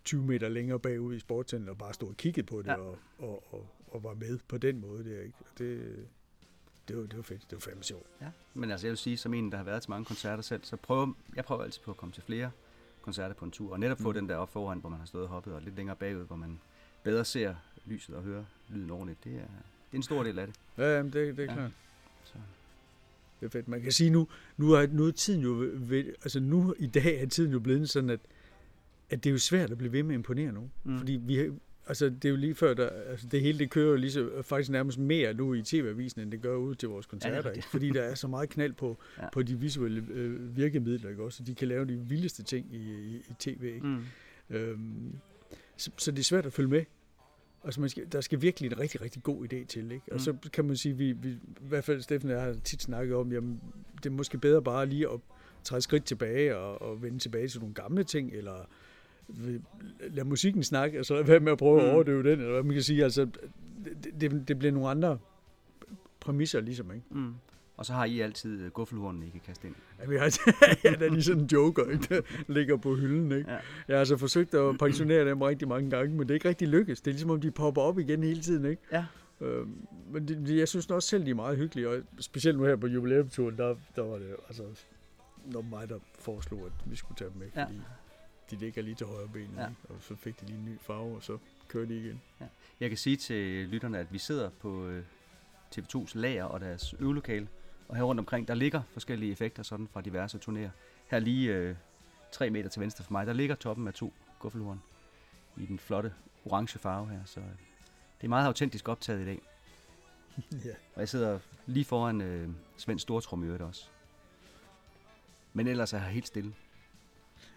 [0.06, 2.76] 20 meter længere bagud i sportscenteret og bare stod og kiggede på det Ja.
[2.78, 5.22] og, og, og, og var med på den måde der.
[5.22, 5.38] Ikke?
[5.40, 5.96] Og det,
[6.88, 7.42] det, var, det var fedt.
[7.42, 8.06] Det var fandme sjovt.
[8.22, 8.28] Ja.
[8.54, 10.76] Men altså, jeg vil sige, som en, der har været til mange koncerter selv, så
[10.76, 12.52] prøver jeg prøver altid på at komme til flere
[13.04, 14.14] koncerter på en tur, og netop få Mm.
[14.14, 16.36] den der op foran, hvor man har stået og hoppet, og lidt længere bagud, hvor
[16.36, 16.60] man
[17.04, 19.24] bedre ser lyset og hører lyden ordentligt.
[19.24, 19.46] Det er, det
[19.92, 20.56] er en stor del af det.
[20.78, 21.54] Ja, jamen, det, det er Ja.
[21.54, 21.72] klart.
[22.24, 22.34] Så.
[23.40, 23.68] Det er fedt.
[23.68, 27.22] Man kan sige, nu, nu, er, nu er tiden jo, ved, altså nu i dag
[27.22, 28.20] er tiden jo blevet sådan, at,
[29.10, 30.72] at det er jo svært at blive ved med at imponere nogen.
[30.84, 30.98] Mm.
[30.98, 31.52] Fordi vi,
[31.88, 34.42] altså det er jo lige før, der, altså det hele det kører jo lige så,
[34.42, 37.38] faktisk nærmest mere nu i tv-avisen, end det gør ude til vores koncerter.
[37.38, 37.56] rigtigt.
[37.56, 37.68] ikke?
[37.70, 39.24] Fordi der er så meget knald på, Ja.
[39.24, 39.30] ja.
[39.30, 41.38] på de visuelle øh, virkemidler, ikke også?
[41.38, 43.88] Så de kan lave de vildeste ting i, i, i tv, ikke?
[43.88, 44.04] Mm.
[44.50, 45.16] Øhm,
[45.78, 46.84] så, så det er svært at følge med.
[47.66, 49.92] Altså man skal, der skal virkelig en rigtig, rigtig god idé til.
[49.92, 50.06] Ikke?
[50.12, 50.20] Og Mm.
[50.20, 53.16] så kan man sige, vi, vi, i hvert fald Steffen og jeg har tit snakket
[53.16, 53.62] om, jamen,
[53.98, 55.20] det er måske bedre bare lige at
[55.64, 58.70] træde skridt tilbage og, og vende tilbage til nogle gamle ting, eller
[60.10, 61.94] lade musikken snakke, og så være med at prøve at Mm.
[61.94, 63.04] overdøve den, eller hvad man kan sige.
[63.04, 63.28] Altså,
[64.04, 65.18] det, det, det bliver nogle andre
[66.20, 67.06] præmisser, ligesom, ikke?
[67.12, 67.34] Mm.
[67.78, 69.76] Og så har I altid øh, guffelhornene, I kan kaste ind.
[70.02, 70.24] Ja, vi har,
[70.84, 73.32] ja, der er lige sådan en joker, ikke, der ligger på hylden.
[73.32, 73.52] Ikke?
[73.52, 73.58] Ja.
[73.88, 76.68] Jeg har altså forsøgt at pensionere dem rigtig mange gange, men det er ikke rigtig
[76.68, 77.02] lykkes.
[77.02, 78.66] Det er ligesom, om de popper op igen hele tiden.
[78.66, 78.82] Ikke?
[78.92, 79.06] Ja.
[79.42, 79.76] Øhm,
[80.12, 82.88] men det- jeg synes også selv, de er meget hyggelige, og specielt nu her på
[82.88, 84.64] jubilæumturen, der, der var det altså
[85.46, 87.64] når mig, der foreslog, at vi skulle tage dem med, Ja.
[87.66, 87.80] fordi
[88.54, 89.62] de ligger lige til højre benet, Ja.
[89.62, 89.68] ja.
[89.90, 91.38] og så fik de lige en ny farve, og så
[91.68, 92.22] kører de igen.
[92.80, 95.04] Jeg kan sige til lytterne, at vi sidder på øh,
[95.76, 97.48] TV2's lager og deres øvelokale,
[97.88, 100.70] og her rundt omkring, der ligger forskellige effekter sådan fra diverse turnéer.
[101.08, 101.76] Her lige øh,
[102.32, 104.82] tre meter til venstre for mig, der ligger toppen af to guffelhorn
[105.58, 106.14] i den flotte
[106.46, 107.46] orange farve her, så øh,
[108.22, 109.42] det er meget autentisk optaget i dag.
[110.66, 110.74] ja.
[110.96, 113.88] Og jeg sidder lige foran øh, Svend Stortrum i øvrigt også.
[115.54, 116.54] Men ellers er jeg helt stille.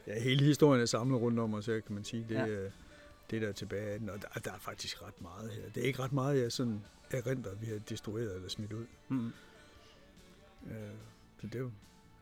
[0.06, 2.26] Ja, hele historien er samlet rundt om os her, kan man sige.
[2.28, 2.46] Det, Ja.
[2.46, 2.64] ja.
[3.30, 5.62] det der er tilbage af den, og der, der er faktisk ret meget her.
[5.74, 8.86] Det er ikke ret meget, jeg sådan erindrer, vi har destrueret eller smidt ud.
[9.08, 9.26] Mm.
[10.66, 10.72] Øh,
[11.40, 11.70] så det er jo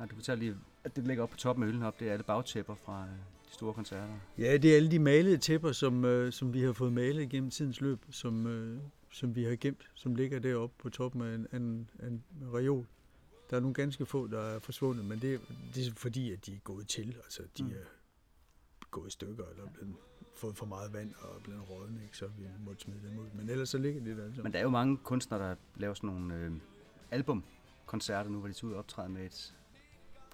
[0.01, 2.12] Ja, du fortalte lige, at det ligger op på toppen af hylden op, det er
[2.12, 3.09] alle bagtæpper fra øh,
[3.49, 4.14] de store koncerter.
[4.38, 7.51] Ja, det er alle de malede tæpper, som, øh, som vi har fået malet gennem
[7.51, 8.79] tidens løb, som, øh,
[9.12, 12.23] som vi har gemt, som ligger deroppe på toppen af en, en, en
[12.55, 12.87] reol.
[13.50, 15.40] Der er nogle ganske få, der er forsvundet, men det,
[15.74, 17.16] det er fordi, at de er gået til.
[17.24, 17.70] Altså, de Mm.
[17.70, 17.74] er
[18.90, 19.94] gået i stykker, eller er blevet,
[20.37, 22.16] fået for meget vand og blevet rådne, ikke?
[22.16, 23.26] så vi måtte smide dem ud.
[23.35, 24.42] Men ellers så ligger det der altså.
[24.42, 26.52] Men der er jo mange kunstnere, der laver sådan nogle øh,
[27.11, 29.54] albumkoncerter nu, hvor de tager ud og optræder med et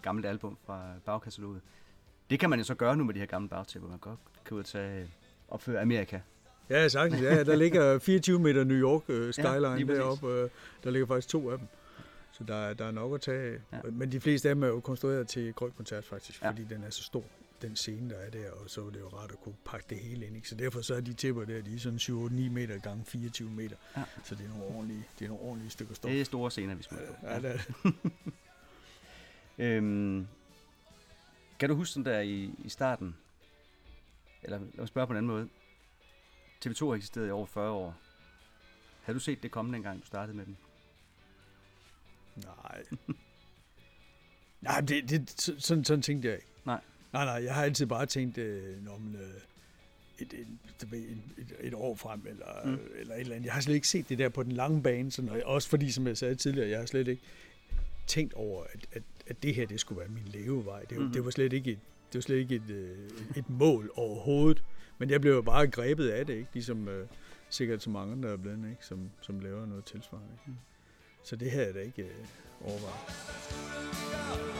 [0.03, 1.61] gammelt album fra bagkataloget.
[2.31, 3.88] Det kan man jo så gøre nu med de her gamle bagtæpper.
[3.88, 5.09] Man kan godt kan ud og tage, øh,
[5.49, 6.20] opføre Amerika.
[6.70, 7.23] Ja, sagtens.
[7.23, 10.27] Ja, der ligger 24 meter New York øh, skyline ja, deroppe.
[10.29, 10.51] Øh,
[10.85, 11.66] der ligger faktisk to af dem.
[12.40, 13.61] Så der, er- der er nok at tage.
[13.72, 13.81] Ja.
[13.92, 16.50] Men de fleste af dem er jo konstrueret til grøn koncert faktisk, Ja.
[16.50, 17.24] fordi den er så stor,
[17.62, 19.98] den scene, der er der, og så er det jo rart at kunne pakke det
[19.98, 20.37] hele ind.
[20.37, 20.48] Ikke?
[20.48, 23.76] Så derfor så er de tipper der, de er sådan 7-9 meter gange 24 meter.
[23.96, 24.03] Ja.
[24.24, 26.11] Så det er nogle ordentlige, det er nogle ordentlige stykker stof.
[26.11, 27.26] Det er store scener, vi smider på.
[27.26, 27.94] Ja, det er det.
[29.59, 30.26] Øhm,
[31.59, 33.16] kan du huske den der i, i starten?
[34.42, 35.48] Eller lad mig spørge på en anden måde.
[36.66, 37.94] TV2 har eksisteret i over 40 år.
[39.03, 40.57] Havde du set det komme dengang, du startede med den?
[42.37, 42.83] Nej.
[44.61, 46.49] Nej, det, det, så- sådan, sådan tænkte jeg ikke.
[46.66, 46.81] Nej.
[47.12, 49.21] Nej, nej, jeg har altid bare tænkt, øh, når man, øh,
[50.19, 50.47] et, et,
[50.83, 52.79] et, et, et år frem, eller, Mm.
[52.99, 53.47] eller et eller andet.
[53.47, 55.90] Jeg har slet ikke set det der på den lange bane, sådan, og også fordi,
[55.90, 57.23] som jeg sagde tidligere, jeg har slet ikke
[58.07, 60.83] tænkt over, at, at, at det her, det skulle være min levevej.
[60.83, 61.12] Det, mm.
[61.12, 61.79] det var slet ikke et,
[62.12, 64.64] det var slet ikke et, øh, et, et mål overhovedet.
[64.99, 66.49] Men jeg blev jo bare grebet af det, ikke?
[66.53, 67.07] Ligesom øh,
[67.51, 68.87] sikkert så mange, der er blevet, ikke?
[68.87, 70.29] Som, som laver noget tilsvarende.
[70.33, 70.43] Ikke?
[70.51, 70.57] Mm.
[71.22, 72.26] Så det her er da ikke øh,
[72.64, 74.60] overvejet.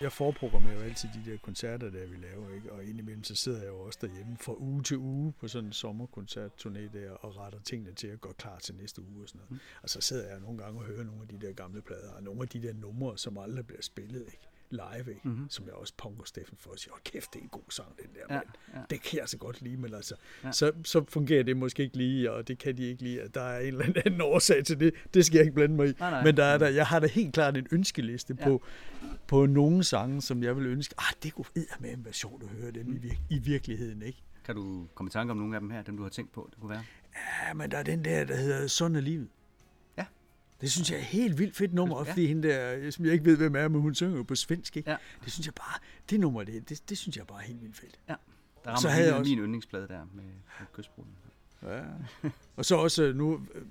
[0.00, 2.72] Jeg forprogrammerer jo altid de der koncerter, der vi laver, ikke?
[2.72, 5.72] og indimellem så sidder jeg jo også derhjemme fra uge til uge på sådan en
[5.72, 9.50] sommerkoncertturné der, og retter tingene til at gå klar til næste uge og sådan noget.
[9.50, 9.58] Mm.
[9.82, 12.22] Og så sidder jeg nogle gange og hører nogle af de der gamle plader, og
[12.22, 14.49] nogle af de der numre, som aldrig bliver spillet, ikke?
[14.70, 15.20] Live, ikke?
[15.28, 15.46] Mhm.
[15.48, 17.88] som jeg også punker Steffen for at sige, hold kæft, det er en god sang,
[17.96, 18.40] den der, Ja,
[18.74, 18.80] ja.
[18.90, 20.52] Det kan jeg så godt lide, men altså, Ja.
[20.52, 23.40] så, så fungerer det måske ikke lige, og det kan de ikke lide, at der
[23.42, 24.94] er en eller anden årsag til det.
[25.14, 25.92] Det skal jeg ikke blande mig i.
[26.00, 26.24] Nej, nej.
[26.24, 28.44] Men der er der, jeg har da helt klart en ønskeliste Ja.
[28.44, 28.62] på,
[29.26, 31.44] på nogle sange, som jeg vil ønske, ah, det kunne
[31.80, 33.04] med være sjovt at høre dem i, Mm.
[33.04, 34.22] vir- i virkeligheden, ikke?
[34.44, 36.48] Kan du komme i tanke om nogle af dem her, dem du har tænkt på,
[36.50, 36.82] det kunne være?
[37.48, 39.28] Ja, men der er den der, der hedder Sådan er livet.
[40.60, 40.64] Ja.
[40.64, 42.04] Det synes jeg er et helt vildt fedt nummer, Ja.
[42.04, 42.10] ja.
[42.12, 44.76] fordi hende der, som jeg ikke ved, hvem er, men hun synger jo på svensk,
[44.76, 44.90] ikke?
[44.90, 44.96] Ja.
[45.24, 45.78] Det synes jeg bare,
[46.10, 47.98] det nummer, det, det, det synes jeg bare er helt vildt fedt.
[48.08, 51.12] Der Så rammer havde hele jeg også- min yndlingsplade der med, med kystbruden.
[51.62, 51.82] Ja.
[52.56, 53.62] og så også øh, nu, øh,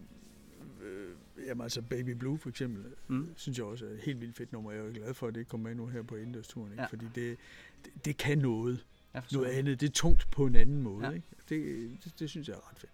[0.81, 3.15] øh, jamen altså Baby Blue for eksempel, Mm.
[3.15, 3.29] mm.
[3.35, 4.71] synes jeg også er et helt vildt fedt nummer.
[4.71, 6.81] Jeg er jo glad for, at det kommer med nu her på indendørsturen, ikke?
[6.81, 6.83] Ja.
[6.83, 6.87] Ja.
[6.87, 7.37] fordi det,
[7.85, 8.85] det, det kan noget,
[9.31, 9.81] noget andet.
[9.81, 11.03] Det er tungt på en anden måde.
[11.05, 11.09] Ja.
[11.09, 11.15] Ja.
[11.15, 11.27] Ikke?
[11.49, 12.91] Det, det, det synes jeg er ret fedt.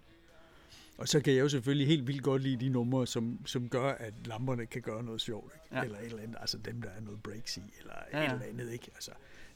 [0.97, 3.91] Og så kan jeg jo selvfølgelig helt vildt godt lide de numre, som, som gør,
[3.91, 5.53] at lamperne kan gøre noget sjovt.
[5.53, 5.75] Ikke?
[5.75, 5.83] Ja.
[5.83, 8.33] Eller et eller andet, altså dem, der er noget breaks i, eller Ja, ja, et
[8.33, 8.73] eller andet.
[8.73, 8.87] Ikke?
[8.95, 9.11] Altså,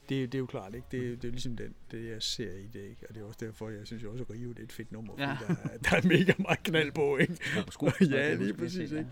[0.08, 0.86] det, det er jo klart, ikke?
[0.90, 2.80] Det, det er jo ligesom den, det, jeg ser i det.
[2.80, 3.06] Ikke?
[3.08, 4.92] Og det er også derfor, jeg synes jo også, at Rio det er et fedt
[4.92, 5.24] nummer, Ja.
[5.48, 7.16] der, er- der er mega meget knald på.
[7.22, 7.36] Ikke?
[7.56, 9.06] Ja, på sko- Ja, lige præcis, ikke?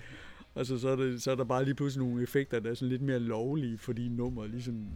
[0.56, 2.88] Altså, så er, det, så er der bare lige pludselig nogle effekter, der er sådan
[2.88, 4.86] lidt mere lovlige, fordi nummeret ligesom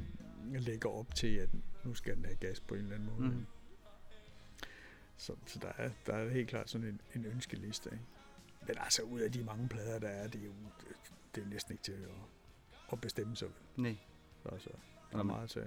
[0.59, 1.49] lægger op til, at
[1.85, 3.29] nu skal den have gas på en eller anden måde.
[3.31, 3.47] Mm.
[5.23, 7.91] Så, så der, er, der er helt klart sådan en, en ønskeliste.
[7.93, 8.05] Ikke?
[8.67, 10.53] Men altså, ud af de mange plader, der er, det er jo
[11.35, 11.99] det er næsten ikke til at,
[12.93, 13.49] at bestemme sig.
[13.77, 13.97] Nej,
[14.43, 14.69] Så altså,
[15.13, 15.63] der er meget til.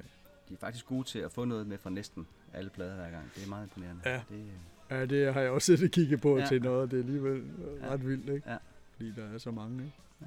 [0.50, 3.32] de er faktisk gode til at få noget med fra næsten alle plader hver gang.
[3.36, 4.02] Det er meget imponerende.
[4.06, 4.22] Ja.
[4.30, 4.48] Det, øh,
[4.90, 6.42] Ja, det har jeg også siddet og kigget på Ja.
[6.42, 6.48] ja.
[6.48, 7.44] til noget, det er alligevel
[7.82, 7.88] Ja.
[7.90, 8.52] ret vildt, ikke?
[8.52, 8.58] Ja.
[8.96, 9.96] Fordi der er så mange, ikke?
[10.22, 10.26] Ja.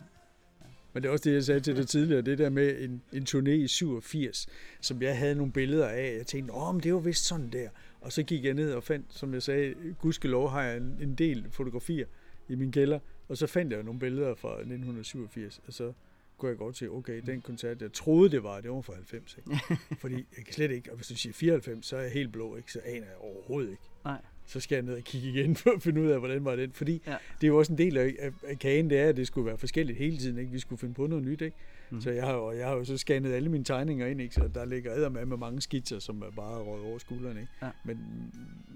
[0.93, 3.23] Men det er også det, jeg sagde til dig tidligere, det der med en, en
[3.23, 4.47] turné i 87,
[4.81, 6.15] som jeg havde nogle billeder af.
[6.19, 7.69] Jeg tænkte, åh, men det var vist sådan der.
[8.01, 11.15] Og så gik jeg ned og fandt, som jeg sagde, gudskelov har jeg en, en
[11.15, 12.07] del fotografier
[12.49, 12.99] i min kælder.
[13.29, 15.93] Og så fandt jeg nogle billeder fra 1987, og så
[16.39, 19.39] kunne jeg godt se, okay, den koncert, jeg troede, det var, det var fra 90,
[19.39, 19.61] ikke?
[20.01, 22.57] Fordi jeg kan slet ikke, og hvis du siger 94, så er jeg helt blå,
[22.57, 22.73] ikke?
[22.73, 23.83] Så aner jeg overhovedet ikke.
[24.05, 24.21] nej.
[24.49, 26.73] Så skal jeg ned og kigge igen for at finde ud af, hvordan var den.
[26.73, 27.17] Fordi Ja.
[27.41, 29.47] det er jo også en del af, af, af kagen, det er, at det skulle
[29.47, 30.39] være forskelligt hele tiden.
[30.39, 30.53] Ikke?
[30.53, 31.41] Vi skulle finde på noget nyt.
[31.41, 31.57] Ikke?
[31.91, 32.01] Mm.
[32.01, 34.35] Så jeg har, og jeg har jo så scannet alle mine tegninger ind, ikke?
[34.35, 37.41] så der ligger æder med, med mange skitser, som er bare røget over skuldrene.
[37.41, 37.53] Ikke?
[37.63, 37.69] Ja.
[37.85, 37.99] Men,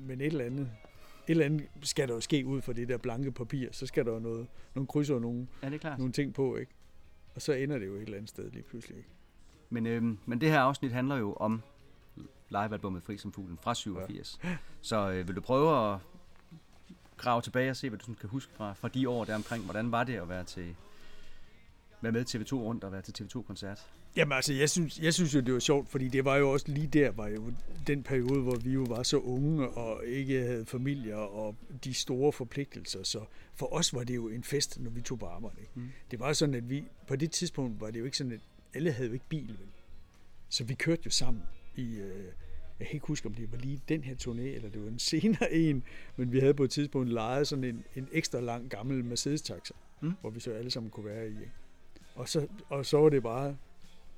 [0.08, 0.70] men et eller andet
[1.26, 3.68] et eller andet skal der jo ske ud fra det der blanke papir.
[3.72, 5.98] Så skal der jo noget, nogle krydser og nogle, Ja, det er klart.
[5.98, 6.56] nogle ting på.
[6.56, 6.72] Ikke?
[7.34, 8.96] Og så ender det jo et eller andet sted lige pludselig.
[8.98, 9.08] Ikke?
[9.70, 11.62] Men, øhm, men det her afsnit handler jo om
[12.52, 14.40] livealbummet Fri som fuglen fra 87.
[14.44, 14.56] Ja.
[14.80, 15.98] Så øh, vil du prøve at
[17.16, 19.64] grave tilbage og se, hvad du sådan kan huske fra, fra de år der omkring.
[19.64, 20.76] Hvordan var det at være til
[22.00, 23.86] være med TV2 rundt og være til TV2-koncert?
[24.16, 26.66] Jamen altså, jeg synes, jeg synes jo, det var sjovt, fordi det var jo også
[26.68, 27.52] lige der, var jo
[27.86, 32.32] den periode, hvor vi jo var så unge og ikke havde familier og de store
[32.32, 33.02] forpligtelser.
[33.02, 35.60] Så for os var det jo en fest, når vi tog på arbejde.
[35.60, 35.72] Ikke?
[35.74, 35.88] Mm.
[36.10, 38.40] Det var sådan, at vi, på det tidspunkt var det jo ikke sådan, at
[38.74, 39.68] alle havde jo ikke bil, vel?
[40.48, 41.42] Så vi kørte jo sammen
[41.76, 42.24] i, øh,
[42.78, 44.98] jeg kan ikke huske, om det var lige den her turné, eller det var en
[45.12, 45.84] senere en,
[46.16, 50.12] men vi havde på et tidspunkt lejet sådan en, en ekstra lang gammel Mercedes-taxa, Mm.
[50.20, 51.30] hvor vi så alle sammen kunne være i.
[51.30, 51.50] Ikke?
[52.14, 53.56] Og, så, og så var det bare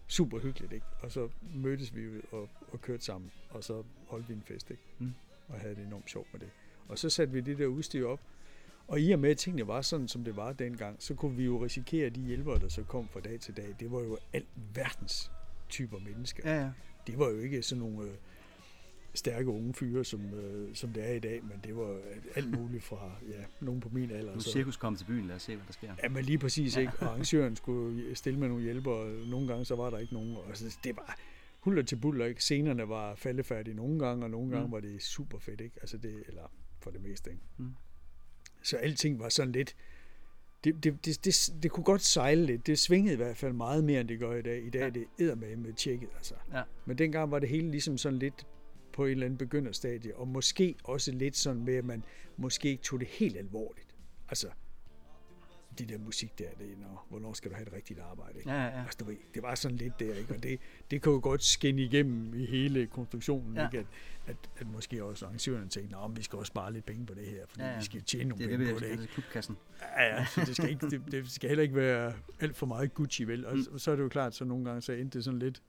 [0.08, 0.86] super hyggeligt, ikke?
[1.00, 4.82] Og så mødtes vi og, og kørte sammen, og så holdt vi en fest, ikke?
[4.98, 5.12] Mm.
[5.48, 6.48] Og havde det enormt sjovt med det.
[6.88, 8.20] Og så satte vi det der udstyr op,
[8.88, 11.44] og i og med, at tingene var sådan, som det var dengang, så kunne vi
[11.44, 14.18] jo risikere, at de hjælpere, der så kom fra dag til dag, det var jo
[14.32, 15.30] alt verdens
[15.68, 16.50] typer mennesker.
[16.54, 16.70] Ja, ja.
[17.06, 18.14] Det var jo ikke sådan nogle øh,
[19.14, 22.00] stærke unge fyre, som, øh, som det er i dag, men det var
[22.34, 24.34] alt muligt fra ja, nogen på min alder.
[24.34, 25.94] Nu så- cirkus kommet til byen, lad os se, hvad der sker.
[26.02, 26.92] Ja, men lige præcis, ikke?
[27.00, 30.36] Og arrangøren skulle stille med nogle hjælpere, og nogle gange så var der ikke nogen.
[30.36, 31.18] Og så, det var
[31.60, 32.40] huller til buller, ikke?
[32.42, 34.72] Scenerne var faldefærdige nogle gange, og nogle gange Mm.
[34.72, 35.76] var det super fedt, ikke?
[35.80, 37.42] Altså det, eller for det meste, ikke?
[37.56, 37.74] Mm.
[38.62, 39.76] Så alting var sådan lidt,
[40.64, 42.66] det, det, det, det, det kunne godt sejle lidt.
[42.66, 44.62] Det svingede i hvert fald meget mere, end det gør i dag.
[44.64, 44.86] I dag Ja.
[44.86, 46.34] er det eddermame med tjekket, altså.
[46.52, 46.62] Ja.
[46.86, 48.46] Men dengang var det hele ligesom sådan lidt
[48.92, 52.04] på en eller anden begynderstadie, og måske også lidt sådan med, at man
[52.36, 53.88] måske ikke tog det helt alvorligt.
[54.28, 54.46] Altså,
[55.78, 58.38] de der musik der, det når, hvornår skal du have et rigtigt arbejde?
[58.38, 58.50] Ikke?
[58.50, 58.82] Ja, ja.
[58.82, 60.34] Altså, du ved, det var sådan lidt der, ikke?
[60.34, 60.60] og det,
[60.90, 63.66] det kan jo godt skinne igennem i hele konstruktionen, Ja.
[63.66, 63.78] ikke?
[63.78, 63.86] At,
[64.26, 67.26] at, at, måske også arrangørerne tænkte, at vi skal også spare lidt penge på det
[67.26, 68.88] her, fordi Ja, ja, vi skal tjene nogle Det er det, penge vi på det.
[68.88, 69.02] det, Ikke?
[69.02, 69.56] det, klubkassen.
[69.98, 72.94] Ja, ja, så det skal, ikke, det, det skal heller ikke være alt for meget
[72.94, 73.46] Gucci, vel?
[73.46, 73.78] Og Mm.
[73.78, 75.62] så er det jo klart, så nogle gange så endte det sådan lidt,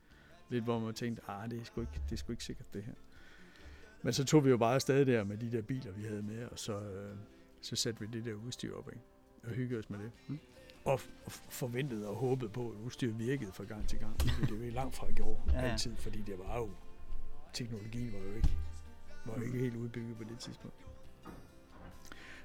[0.50, 2.84] lidt hvor man tænkte, ah, det er, sgu ikke, det er sgu ikke sikkert det
[2.84, 2.94] her.
[4.02, 6.46] Men så tog vi jo bare afsted der med de der biler, vi havde med,
[6.46, 7.16] og så, øh,
[7.62, 9.02] så satte vi det der udstyr op, ikke?
[9.48, 10.12] Og hyggede os med det.
[10.28, 10.40] Mm.
[10.86, 14.20] Og, og forventede og håbede på, at udstyret virkede fra gang til gang.
[14.20, 16.70] Det er jo langt fra gjort Ja, altid, fordi det var jo,
[17.54, 18.50] teknologien var jo ikke,
[19.26, 20.76] var jo ikke helt udbygget på det tidspunkt.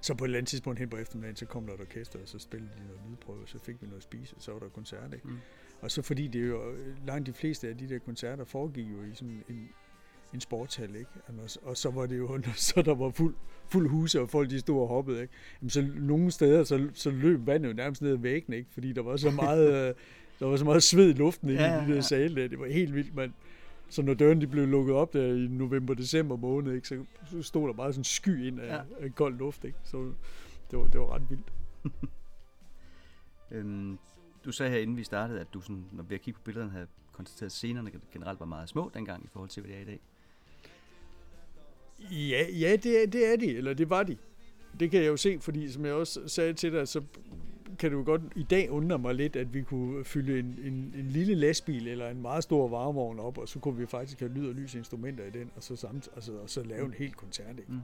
[0.00, 2.28] Så på et eller andet tidspunkt hen på eftermiddagen, så kom der et orkester, og
[2.28, 4.68] så spillede de noget lydprøve, så fik vi noget at spise, og så var der
[4.68, 5.28] koncert, ikke?
[5.28, 5.38] Mm.
[5.80, 9.14] Og så fordi det jo, langt de fleste af de der koncerter foregik jo i
[9.14, 9.68] sådan en,
[10.34, 11.10] en sportshal, ikke?
[11.62, 13.34] Og, så var det jo, så der var fuld,
[13.68, 15.34] fuld huse, og folk de stod og hoppede, ikke?
[15.60, 18.70] Jamen, så nogle steder, så, så løb vandet jo nærmest ned ad væggene, ikke?
[18.72, 19.94] Fordi der var så meget, øh,
[20.38, 22.00] der var så meget sved i luften Ja, i de der ja.
[22.00, 22.48] sale der.
[22.48, 23.32] Det var helt vildt, mand.
[23.88, 27.68] Så når døren de blev lukket op der i november-december måned, ikke, så så stod
[27.68, 28.80] der bare sådan en sky ind af, ja.
[29.00, 29.64] af kold luft.
[29.64, 29.78] Ikke?
[29.84, 30.12] Så
[30.70, 31.52] det var, det var ret vildt.
[33.52, 33.98] Øhm,
[34.44, 36.72] du sagde her, inden vi startede, at du sådan, når vi har kigget på billederne,
[36.72, 39.82] havde konstateret, at scenerne generelt var meget små dengang i forhold til, hvad det er
[39.82, 40.00] i dag.
[42.10, 44.16] Ja, ja det, er, det er de, eller det var de.
[44.80, 47.02] Det kan jeg jo se, fordi som jeg også sagde til dig, så
[47.78, 50.94] kan du jo godt i dag undre mig lidt, at vi kunne fylde en, en,
[50.98, 54.32] en lille lastbil eller en meget stor varevogn op, og så kunne vi faktisk have
[54.32, 57.58] lyd- og lysinstrumenter i den, og så, samt, altså, og så lave en hel koncert.
[57.58, 57.72] Ikke?
[57.72, 57.80] Mm.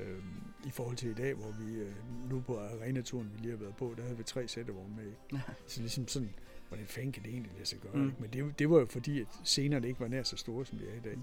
[0.00, 0.22] Øhm,
[0.66, 1.92] I forhold til i dag, hvor vi øh,
[2.30, 5.04] nu på arenaturen, vi lige har været på, der havde vi tre sættevogne med.
[5.06, 5.44] Ikke?
[5.66, 6.30] Så ligesom sådan,
[6.68, 7.92] hvordan fanden kan det egentlig lade sig gøre?
[7.94, 8.00] Mm.
[8.00, 8.06] Mm.
[8.06, 8.20] Ikke?
[8.20, 10.84] Men det, det var jo fordi, at scenerne ikke var nær så store, som de
[10.84, 11.18] er i dag.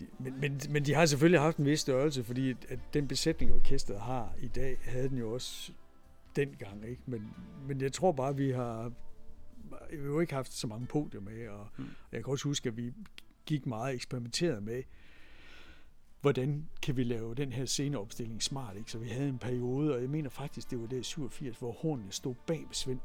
[0.00, 3.52] De, men, men, men de har selvfølgelig haft en vis størrelse, fordi at, den besætning,
[3.54, 5.72] orkestret har i dag, havde den jo også
[6.36, 6.84] dengang.
[6.88, 7.02] Ikke?
[7.06, 7.34] Men,
[7.66, 8.92] men jeg tror bare, vi har
[9.90, 11.84] vi har jo ikke haft så mange podier med, og Mm.
[12.12, 12.92] jeg kan også huske, at vi
[13.46, 14.82] gik meget eksperimenteret med,
[16.20, 18.90] hvordan kan vi lave den her sceneopstilling smart, ikke?
[18.90, 21.72] Så vi havde en periode, og jeg mener faktisk, det var der i 87, hvor
[21.72, 23.00] hornene stod bag ved Svend.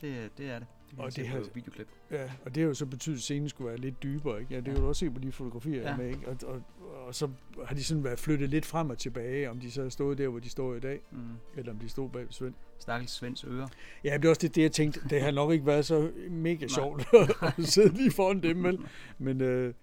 [0.00, 0.68] Det, er- det er det.
[0.90, 1.88] Det Og det har- videoklip.
[2.10, 4.54] Ja, og det har jo så betydet, at scenen skulle være lidt dybere, ikke?
[4.54, 4.72] Ja, det Ja.
[4.72, 5.96] kan du også se på de fotografier, Ja.
[5.96, 6.28] med, ikke?
[6.28, 6.62] Og, og,
[7.06, 7.28] og, så
[7.66, 10.28] har de sådan været flyttet lidt frem og tilbage, om de så har stået der,
[10.28, 11.18] hvor de står i dag, Mm.
[11.56, 12.54] eller om de stod bag ved Svend.
[12.78, 13.66] Stakkels Svends ører.
[14.04, 15.00] Ja, det er også det, det jeg tænkte.
[15.10, 17.04] Det har nok ikke været så mega sjovt
[17.42, 18.78] at sidde lige foran dem, vel?
[19.18, 19.74] Men, øh,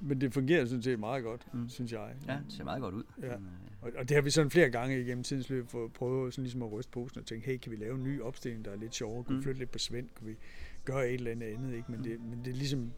[0.00, 1.60] men det fungerer sådan set meget godt, Mm.
[1.60, 1.68] mm.
[1.68, 2.14] synes jeg.
[2.26, 3.02] Ja, det ser meget godt ud.
[3.22, 3.34] Ja.
[3.34, 3.40] Øh,
[3.82, 6.42] Og, og det har vi sådan flere gange igennem tidens løb for at prøve sådan
[6.44, 8.76] ligesom at ryste posen og tænke, hey, kan vi lave en ny opstilling, der er
[8.76, 9.24] lidt sjovere?
[9.24, 9.38] Kunne Mm.
[9.40, 10.08] vi flytte lidt på Svend?
[10.14, 10.36] Kunne vi
[10.84, 11.74] gøre et eller andet andet?
[11.76, 11.92] Ikke?
[11.92, 12.92] Men, det, men det er ligesom,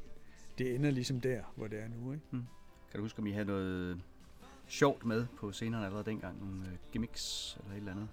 [0.59, 2.13] det ender ligesom der, hvor det er nu.
[2.13, 2.25] Ikke?
[2.31, 4.01] Kan du huske, om I havde noget
[4.69, 6.39] sjovt med på scenerne allerede dengang?
[6.41, 8.09] Nogle øh, gimmicks eller et eller andet?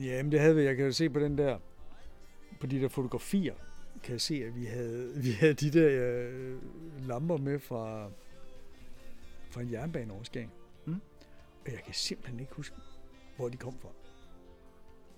[0.00, 0.62] Ja, men det havde vi.
[0.62, 1.58] Jeg kan jo se på den der,
[2.60, 3.54] på de der fotografier,
[4.06, 5.88] kan jeg se, at vi havde, vi havde de der
[6.30, 6.58] øh,
[7.08, 8.10] lamper med fra,
[9.50, 10.52] fra en jernbaneoverskæring.
[10.84, 11.00] Mm.
[11.66, 12.76] Og jeg kan simpelthen ikke huske,
[13.36, 13.88] hvor de kom fra.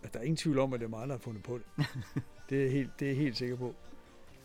[0.02, 1.86] Altså, der er ingen tvivl om, at det er mig, der har fundet på det.
[2.50, 3.74] det, er helt, det er jeg helt sikker på.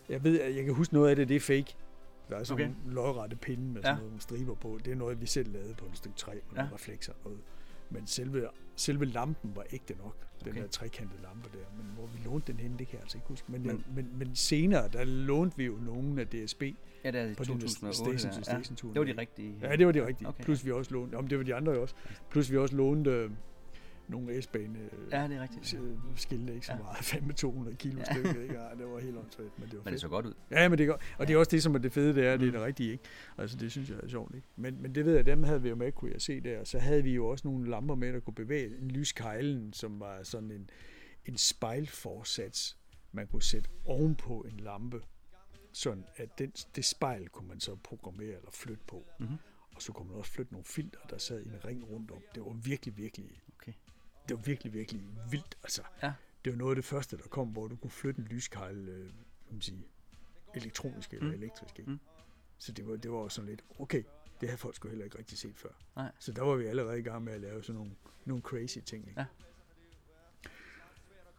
[0.08, 1.76] Jeg ved, at jeg kan huske noget af det, det er fake.
[2.28, 2.74] Der er sådan Okay.
[2.82, 3.88] nogle lodrette pinde med Ja.
[3.88, 4.78] sådan nogle striber på.
[4.84, 6.56] Det er noget, vi selv lavede på en stykke træ med ja.
[6.56, 6.74] nogle Ja.
[6.74, 7.40] reflekser og noget.
[7.90, 10.16] Men selve, selve lampen var ægte nok.
[10.44, 10.62] Den Okay.
[10.62, 11.64] der trekantede lampe der.
[11.76, 13.52] Men hvor vi lånte den henne, det kan jeg altså ikke huske.
[13.52, 16.62] Men, Men- men, men, senere, der lånte vi jo nogen af DSB.
[17.04, 18.18] Ja, det er På den der 2008.
[18.18, 18.52] station der.
[18.56, 18.62] ja.
[18.62, 18.94] station.
[18.94, 19.54] Det var de rigtige.
[19.62, 20.28] Ja, det var de rigtige.
[20.28, 20.44] Okay.
[20.44, 21.94] Plus vi også lånte, om det var de andre jo også.
[22.30, 23.30] Plus vi også lånte
[24.08, 25.74] nogle S-bane øh, Ja, det er rigtigt.
[25.82, 26.78] øh, skilte, ikke så Ja.
[26.78, 26.96] meget.
[27.04, 28.04] 5 med 200 kilo Ja.
[28.14, 28.54] stykke, ikke?
[28.54, 30.00] Ja, det var helt åndssvagt, men det var Men det fedt.
[30.00, 30.34] så godt ud.
[30.50, 31.00] Ja, men det er godt.
[31.18, 32.52] Og det er også det, som er det fede, det er, det er Mm.
[32.52, 33.04] det rigtige, ikke?
[33.38, 34.48] Altså, det synes jeg er sjovt, ikke?
[34.56, 36.64] Men, men det ved jeg, dem havde vi jo med, kunne jeg se der.
[36.64, 40.22] Så havde vi jo også nogle lamper med, der kunne bevæge en lyskejlen, som var
[40.22, 40.70] sådan en,
[41.26, 42.76] en spejlforsats,
[43.12, 45.00] man kunne sætte ovenpå en lampe.
[45.72, 49.06] Sådan, at den, det spejl kunne man så programmere eller flytte på.
[49.20, 49.28] Mhm.
[49.74, 52.18] Og så kunne man også flytte nogle filter, der sad i en ring rundt om.
[52.34, 53.72] Det var virkelig, virkelig, Okay.
[54.28, 55.58] Det var virkelig, virkelig vildt.
[55.62, 56.12] Altså, Ja.
[56.44, 59.04] det var noget af det første, der kom, hvor du kunne flytte en lyskejl, øh,
[59.08, 59.12] kan
[59.50, 59.86] man sige,
[60.54, 61.34] elektronisk eller Mm.
[61.34, 61.78] elektrisk.
[61.78, 61.90] Ikke?
[61.90, 61.98] Mm.
[62.58, 64.02] Så det var, det var også sådan lidt, okay,
[64.40, 65.68] det havde folk sgu heller ikke rigtig set før.
[65.96, 66.12] Nej.
[66.18, 67.92] Så der var vi allerede i gang med at lave sådan nogle,
[68.24, 69.08] nogle crazy ting.
[69.08, 69.20] Ikke?
[69.20, 69.26] Ja.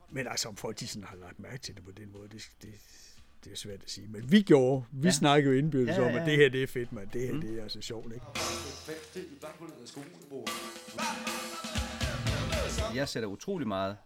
[0.10, 2.50] Men altså, om folk de sådan har lagt mærke til det på den måde, det,
[2.62, 2.74] det,
[3.43, 4.08] det er svært at sige.
[4.08, 5.12] Men vi gjorde, vi Ja.
[5.12, 7.10] snakkede jo indbyrdes Ja, ja, ja, om, at det her, det er fedt, mand.
[7.10, 7.36] Det her, Mm.
[7.36, 7.41] mm.
[7.41, 8.26] det er altså sjovt, ikke?
[12.96, 13.98] Jeg sætter utrolig meget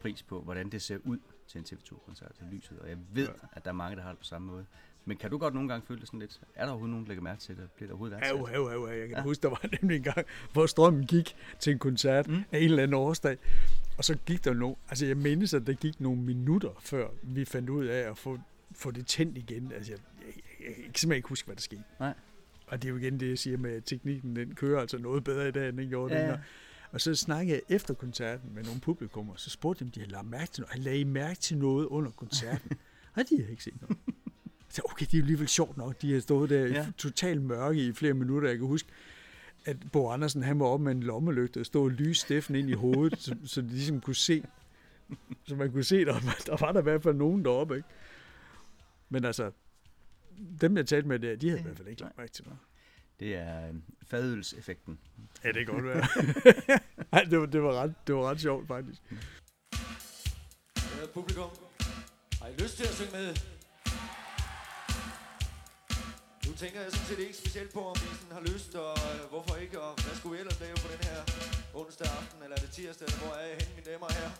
[0.00, 1.18] pris på, hvordan det ser ud
[1.48, 3.30] til en TV2-koncert til lyset, og jeg ved, ja.
[3.42, 3.48] Ja.
[3.52, 4.66] at der er mange, der har det på samme måde.
[5.04, 6.40] Men kan du godt nogle gange føle det sådan lidt?
[6.54, 7.70] Er der overhovedet nogen, der lægger mærke til det?
[7.70, 8.36] Bliver der overhovedet værdsat?
[8.38, 8.88] Hav, hav, hav.
[8.90, 9.16] Jeg kan Ja.
[9.18, 9.22] ja.
[9.22, 12.34] huske, der var nemlig en gang, hvor strømmen gik til en koncert Mm.
[12.52, 13.36] af en eller anden årsdag.
[13.98, 17.44] Og så gik der nogle, altså jeg mindes, at der gik nogle minutter, før vi
[17.44, 18.38] fandt ud af at få,
[18.72, 19.72] få det tændt igen.
[19.72, 21.82] Altså jeg, jeg, jeg, jeg kan simpelthen ikke huske, hvad der skete.
[22.00, 22.14] Nej.
[22.66, 25.24] Og det er jo igen det, jeg siger med, at teknikken den kører altså noget
[25.24, 26.30] bedre i dag, end den gjorde Ja, ja, ja.
[26.32, 26.46] dengang.
[26.96, 30.26] Og så snakkede jeg efter koncerten med nogle publikummer, så spurgte dem, de havde lagt
[30.30, 30.78] mærke til noget.
[30.84, 32.70] Lagde I mærke til noget under koncerten?
[33.16, 33.96] Nej, de havde ikke set noget.
[34.68, 36.02] Så okay, det er jo alligevel sjovt nok.
[36.02, 36.86] De har stået der Ja.
[36.98, 38.48] total mørke i flere minutter.
[38.48, 38.88] Jeg kan huske,
[39.64, 42.70] at Bo Andersen han var oppe med en lommelygte og stod og lyse Steffen ind
[42.70, 44.42] i hovedet, så, så de ligesom kunne se.
[45.46, 47.76] Så man kunne se, der, var- der var der i hvert fald nogen deroppe.
[47.76, 47.88] Ikke?
[49.08, 49.50] Men altså,
[50.60, 52.58] dem jeg talte med der, de havde i hvert fald ikke lagt mærke til noget.
[53.20, 53.74] Det er øh,
[54.06, 54.98] fadølseffekten.
[55.44, 56.04] Ja, det kan godt være.
[57.12, 59.02] Ej, det, var, det, var ret, det var ret sjovt, faktisk.
[60.96, 61.50] Ærede publikum,
[62.40, 63.28] har I lyst til at synge med?
[66.46, 69.20] Nu tænker jeg sådan set ikke specielt på, om I sådan har lyst, og øh,
[69.32, 71.18] hvorfor ikke, og hvad skulle vi ellers lave på den her
[71.80, 74.34] onsdag aften, eller er det tirsdag, eller hvor er jeg henne, mine damer herrer?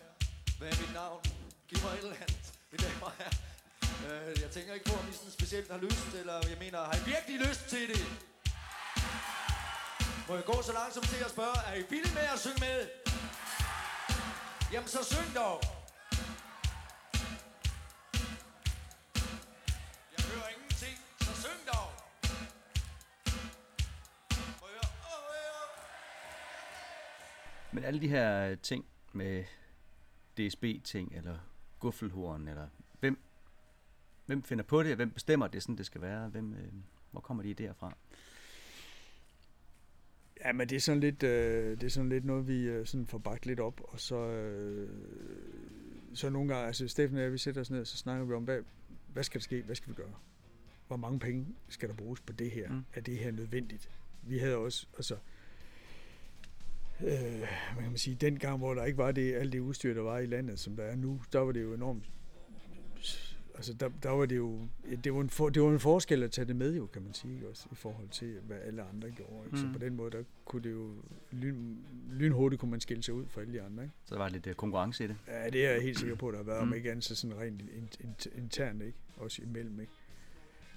[0.59, 1.21] Hvad er mit navn?
[1.69, 3.37] Giv mig et eller andet, mine damer herrer.
[4.07, 6.97] Øh, jeg tænker ikke på, om I sådan specielt har lyst, eller jeg mener, har
[7.01, 8.03] I virkelig lyst til det?
[10.29, 12.89] Må jeg gå så langsomt til at spørge, er I vilde med at synge med?
[14.73, 15.61] Jamen så syng dog!
[20.15, 21.89] Jeg hører ingenting, så syng dog!
[24.61, 24.89] Må jeg...
[27.73, 29.45] Men alle de her ting med
[30.39, 31.39] DSB-ting, eller
[31.79, 32.69] guffelhorn, eller
[33.01, 33.19] hvem,
[34.27, 36.29] hvem finder på det, og hvem bestemmer, det sådan, det skal være?
[36.29, 36.73] Hvem, øh,
[37.11, 37.93] hvor kommer de idéer fra?
[40.47, 43.07] Ja, men det er sådan lidt, øh, det er sådan lidt noget, vi øh, sådan
[43.07, 44.89] får bagt lidt op, og så, øh,
[46.15, 48.35] så nogle gange, altså Steffen og jeg, vi sætter os ned, og så snakker vi
[48.35, 48.59] om, hvad,
[49.13, 50.15] hvad skal der ske, hvad skal vi gøre?
[50.87, 52.69] Hvor mange penge skal der bruges på det her?
[52.69, 52.85] Mm.
[52.95, 53.91] Er det her nødvendigt?
[54.23, 55.15] Vi havde også, altså,
[57.01, 57.39] øh,
[57.75, 60.03] hvad kan man sige, den gang, hvor der ikke var det, alt det udstyr, der
[60.03, 62.11] var i landet, som der er nu, der var det jo enormt
[63.57, 64.61] altså der, der var det jo,
[65.05, 67.15] det var, en for, det var en forskel at tage det med jo, kan man
[67.15, 69.45] sige, også i forhold til, hvad alle andre gjorde.
[69.45, 69.57] Ikke?
[69.57, 69.57] Mm.
[69.57, 70.91] Så på den måde, der kunne det jo,
[71.31, 71.77] lyn,
[72.11, 73.83] lynhurtigt kunne man skille sig ud fra alle de andre.
[73.83, 73.95] Ikke?
[74.05, 75.17] Så der var lidt øh, konkurrence i det.
[75.27, 76.69] Ja, det er jeg helt sikker på, der har været, mm.
[76.69, 78.99] Om ikke andet så sådan rent in, in, internt, ikke?
[79.17, 79.81] også imellem.
[79.81, 79.93] Ikke?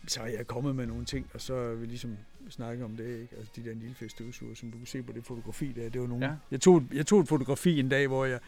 [0.08, 2.18] Så er jeg kommet med nogle ting, og så er vi ligesom
[2.50, 3.36] snakket om det, ikke?
[3.38, 6.08] Altså de der Nilfest støvsuger, som du kan se på det fotografi der, det var
[6.08, 6.26] nogle...
[6.26, 6.36] Ja.
[6.52, 8.40] Jeg, tog, jeg tog et fotografi en dag, hvor jeg,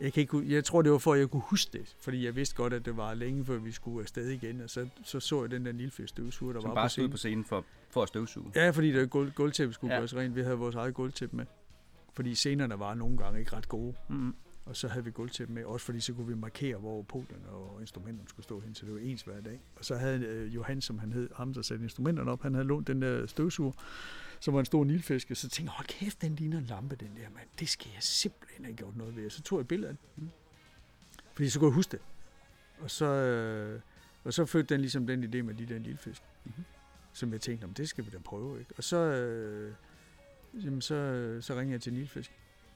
[0.00, 2.36] jeg, kan ikke, jeg tror, det var for, at jeg kunne huske det, fordi jeg
[2.36, 5.42] vidste godt, at det var længe, før vi skulle afsted igen, og så så, så
[5.42, 7.10] jeg den der Nilfest støvsuger, der Som var bare på scenen.
[7.10, 8.52] på scenen for, for at støvsuge.
[8.54, 10.00] Ja, fordi der gulv, gulvtæppe skulle Ja.
[10.00, 10.36] gøres rent.
[10.36, 11.44] Vi havde vores eget gulvtæppe med.
[12.12, 13.94] Fordi scenerne var nogle gange ikke ret gode.
[14.08, 14.34] Mm.
[14.66, 17.78] Og så havde vi gulvtæppe med, også fordi så kunne vi markere, hvor podien og
[17.80, 19.60] instrumenterne skulle stå hen, så det var ens hver dag.
[19.76, 22.66] Og så havde øh, Johan, som han hed, ham der satte instrumenterne op, han havde
[22.66, 23.72] lånt den der støvsuger,
[24.40, 26.96] som var en stor nilfisk, og så tænkte jeg, hold kæft, den ligner en lampe,
[26.96, 27.48] den der, mand.
[27.58, 29.30] Det skal jeg simpelthen have gjort noget ved.
[29.30, 30.24] Så tog jeg et billede af den.
[30.24, 30.30] Mm.
[31.32, 32.00] Fordi så kunne jeg huske det.
[32.80, 33.80] Og så, øh,
[34.24, 36.22] og så fødte den ligesom den idé med de der lillefisk.
[36.44, 36.64] Mm-hmm.
[37.12, 38.72] Som jeg tænkte, om det skal vi da prøve, ikke?
[38.76, 39.74] Og så, øh,
[40.64, 42.32] jamen, så, så ringede jeg til Nilfisk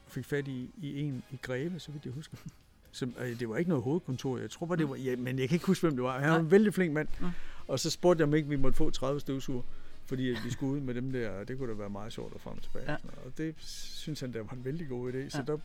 [0.07, 2.37] og fik fat i, i en i Greve, så vidt jeg husker.
[2.93, 5.49] Som, øh, det var ikke noget hovedkontor, jeg tror bare, det var, ja, men jeg
[5.49, 6.21] kan ikke huske, hvem det var.
[6.21, 7.09] Han var en vældig flink mand.
[7.21, 7.27] Mm.
[7.67, 9.63] Og så spurgte jeg, om ikke vi måtte få 30 støvsuger,
[10.07, 12.35] fordi at vi skulle ud med dem der, og det kunne da være meget sjovt
[12.35, 12.91] at frem og tilbage.
[12.93, 12.97] Ja.
[13.27, 15.29] Og det synes han, der var en vældig god idé.
[15.29, 15.45] Så Ja.
[15.45, 15.59] der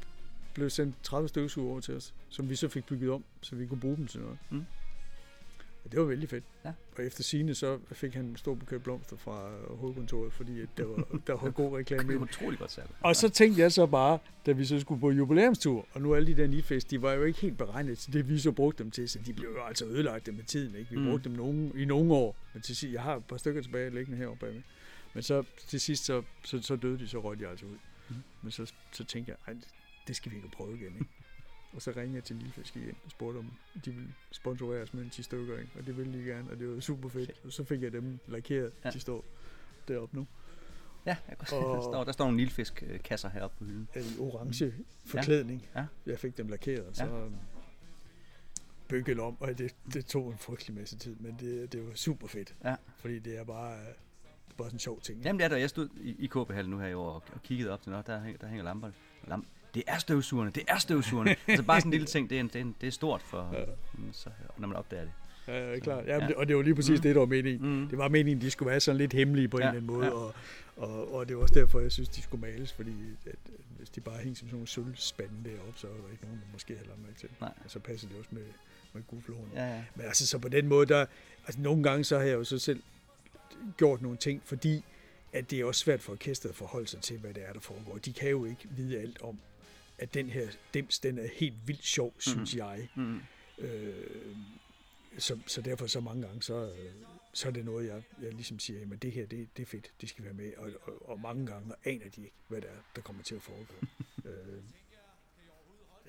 [0.53, 3.65] blev sendt 30 støvsuger over til os, som vi så fik bygget om, så vi
[3.65, 4.37] kunne bruge dem til noget.
[4.49, 4.65] Mm.
[5.85, 6.43] Og det var vældig fedt.
[6.65, 6.71] Ja.
[6.97, 10.85] Og efter sine så fik han en stor buket blomster fra hovedkontoret, fordi at der
[10.85, 12.29] var, der var god reklame i Det det.
[12.29, 12.89] utrolig godt salg.
[13.01, 16.27] Og så tænkte jeg så bare, da vi så skulle på jubilæumstur, og nu alle
[16.35, 18.91] de der nifest, de var jo ikke helt beregnet til det, vi så brugte dem
[18.91, 20.75] til, så de blev jo altså ødelagt med tiden.
[20.75, 20.89] Ikke?
[20.91, 21.05] Vi Mm.
[21.09, 23.89] brugte dem nogen, i nogle år, men til sidst, jeg har et par stykker tilbage
[23.89, 24.61] liggende heroppe bagved.
[25.13, 27.77] Men så til sidst, så, så, så døde de, så røg de altså ud.
[28.09, 28.15] Mm.
[28.41, 29.55] Men så, så tænkte jeg,
[30.07, 30.93] det skal vi ikke prøve igen.
[30.95, 31.05] Ikke?
[31.73, 33.51] Og så ringede jeg til Lillefisk igen og spurgte, om
[33.85, 35.71] de ville sponsorere os med en 10 stykker, ikke?
[35.79, 37.31] og det ville de gerne, og det var super fedt.
[37.45, 38.89] Og så fik jeg dem lakeret, Ja.
[38.89, 38.91] ja.
[38.93, 39.25] de står
[39.87, 40.27] deroppe nu.
[41.05, 43.87] Ja, jeg kan Og- der, står, der står nogle nilfisk-kasser heroppe på hylden.
[43.95, 44.73] i orange
[45.05, 45.65] forklædning.
[45.75, 45.85] Ja.
[46.05, 47.23] Jeg fik dem lakeret, og så Ja.
[47.23, 47.29] ja.
[48.87, 52.27] bygget om, og det, det tog en frygtelig masse tid, men det, det var super
[52.27, 52.55] fedt.
[52.63, 52.75] Ja.
[52.97, 53.85] Fordi det er bare, øh,
[54.57, 55.21] bare sådan en sjov ting.
[55.21, 57.43] Jamen det er der, jeg stod i, i KB-hallen nu her i år og, og
[57.43, 58.91] kiggede op til noget, der, der hænger lamper.
[59.27, 59.47] Lamp.
[59.73, 61.35] Det er støvsugerne, det er støvsugerne.
[61.47, 63.21] altså bare sådan en lille ting, det er, en, det er, en, det er stort
[63.21, 63.65] for, Ja.
[63.93, 65.11] mm, så, når man opdager det.
[65.47, 66.05] Ja, ja, klart.
[66.07, 66.15] Ja.
[66.25, 67.01] Ja, og det var lige præcis Mm.
[67.01, 67.79] det, der var meningen.
[67.81, 67.87] Mm.
[67.89, 70.05] Det var meningen, de skulle være sådan lidt hemmelige på en Ja, eller anden måde,
[70.05, 70.11] ja.
[70.11, 70.33] og,
[70.77, 72.91] og, og det var også derfor, jeg synes, de skulle males, fordi
[73.25, 73.35] at, at
[73.77, 76.45] hvis de bare hængte som sådan nogle sølvspande deroppe, så var der ikke nogen, der
[76.53, 77.29] måske havde lagt mærke til.
[77.41, 77.51] Nej.
[77.65, 78.41] Og så passer det også med,
[78.93, 79.49] med gulflåren.
[79.55, 79.83] Ja, ja.
[79.95, 81.05] Men altså, så på den måde, der,
[81.47, 82.81] altså nogle gange, så har jeg jo så selv
[83.77, 84.83] gjort nogle ting, fordi
[85.33, 87.59] at det er også svært for orkestret at forholde sig til, hvad det er, der
[87.59, 87.97] foregår.
[87.97, 89.39] De kan jo ikke vide alt om,
[89.99, 92.89] at den her dims, den er helt vildt sjov, synes jeg.
[92.95, 93.19] Mm.
[93.57, 94.35] Øh,
[95.17, 96.91] så, så derfor så mange gange, så, øh,
[97.33, 99.91] så er det noget, jeg, jeg ligesom siger, at det her, det, det er fedt,
[100.01, 100.53] det skal være med.
[100.57, 103.41] Og, og, og mange gange aner de ikke, hvad det er, der kommer til at
[103.41, 103.73] foregå.
[104.29, 104.63] øh,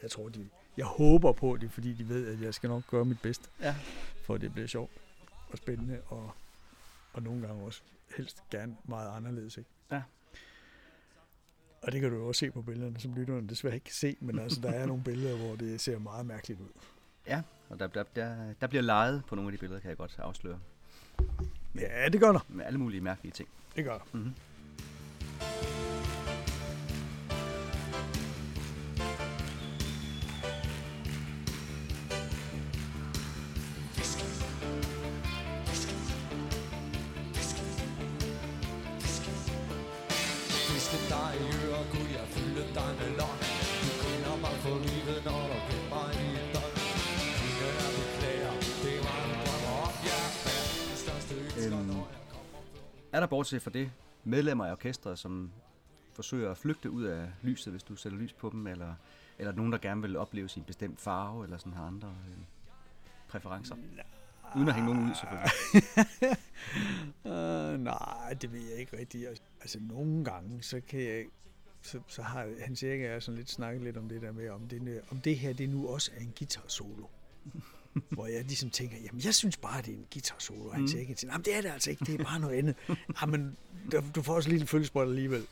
[0.03, 3.05] jeg tror, de, jeg håber på det, fordi de ved, at jeg skal nok gøre
[3.05, 3.75] mit bedste, Ja.
[4.23, 4.93] for at det bliver sjovt
[5.49, 6.31] og spændende, og,
[7.13, 7.83] og nogle gange også
[8.17, 9.57] helst gerne meget anderledes.
[9.59, 9.71] Ikke?
[9.93, 10.03] Ja.
[11.83, 14.17] Og det kan du jo også se på billederne, som lytterne desværre ikke kan se,
[14.21, 16.69] men altså, der er nogle billeder, hvor det ser meget mærkeligt ud.
[17.27, 17.43] ja.
[17.69, 20.17] Og der, der, der, der bliver leget på nogle af de billeder, kan jeg godt
[20.19, 20.59] afsløre.
[21.75, 22.47] Ja, det gør der.
[22.49, 23.49] Med alle mulige mærkelige ting.
[23.77, 24.05] Det gør der.
[24.13, 24.33] Mm-hmm.
[53.21, 53.91] Er der bortset fra det
[54.25, 55.51] medlemmer af orkestret, som
[56.13, 58.95] forsøger at flygte ud af lyset, hvis du sætter lys på dem, eller,
[59.39, 62.39] eller nogen, der gerne vil opleve sin bestemt farve, eller sådan har andre øh,
[63.29, 63.75] præferencer?
[64.57, 65.51] Uden at hænge nogen ud, selvfølgelig.
[67.25, 69.29] Uh, nej, det ved jeg ikke rigtigt.
[69.61, 71.25] Altså, nogle gange, så kan jeg
[71.83, 75.01] så, så har og jeg sådan lidt snakket lidt om det der med, om det,
[75.11, 77.07] om det her det nu også er en guitar solo.
[78.11, 80.65] Hvor jeg ligesom tænker, jamen jeg synes bare, det er en guitar solo.
[80.77, 80.85] Mm.
[80.85, 80.89] Erik
[81.19, 82.75] siger, jamen det er det altså ikke, det er bare noget andet.
[83.23, 83.57] Jamen,
[83.91, 85.47] der- du får også lige en følgesprøjt alligevel.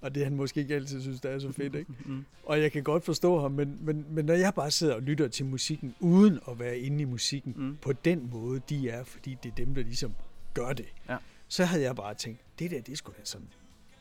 [0.00, 1.92] Og det han måske ikke altid synes, det er så fedt, ikke?
[2.06, 2.24] Mm.
[2.44, 5.28] Og jeg kan godt forstå ham, men, men, men når jeg bare sidder og lytter
[5.28, 7.76] til musikken, uden at være inde i musikken, Mm.
[7.82, 10.14] på den måde, de er, fordi det er dem, der ligesom
[10.54, 11.16] gør det, Ja.
[11.48, 13.48] så havde jeg bare tænkt, det der, det sgu da sådan,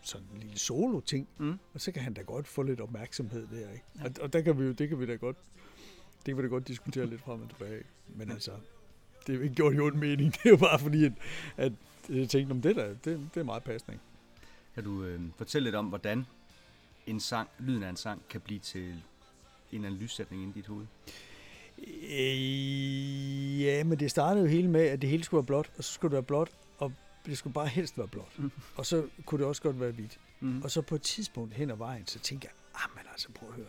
[0.02, 1.60] sådan en lille solo-ting, Mm.
[1.74, 3.86] og så kan han da godt få lidt opmærksomhed der, ikke?
[4.00, 4.04] Ja.
[4.06, 5.38] Og, og der kan vi jo, det kan vi da godt,
[6.26, 8.52] det kan vi da godt diskutere lidt frem og tilbage, men altså,
[9.28, 11.14] det er ikke gjort i ond mening, det er jo bare fordi, at,
[11.58, 11.74] at
[12.10, 14.00] jeg tænkte, om det der, det, det er meget passende?
[14.76, 16.26] Kan du øh, fortælle lidt om, hvordan
[17.08, 19.04] en sang, lyden af en sang, kan blive til
[19.72, 20.86] en lyssætning inde i dit hoved?
[21.78, 25.84] Øh, ja, men det startede jo hele med, at det hele skulle være blåt, og
[25.84, 26.94] så skulle det være blåt, og
[27.26, 28.40] det skulle bare helst være blåt.
[28.40, 28.52] Mm.
[28.76, 30.20] Og så kunne det også godt være hvidt.
[30.40, 30.62] Mm.
[30.62, 33.50] Og så på et tidspunkt hen ad vejen, så tænkte jeg, ah, men altså prøv
[33.50, 33.68] at høre,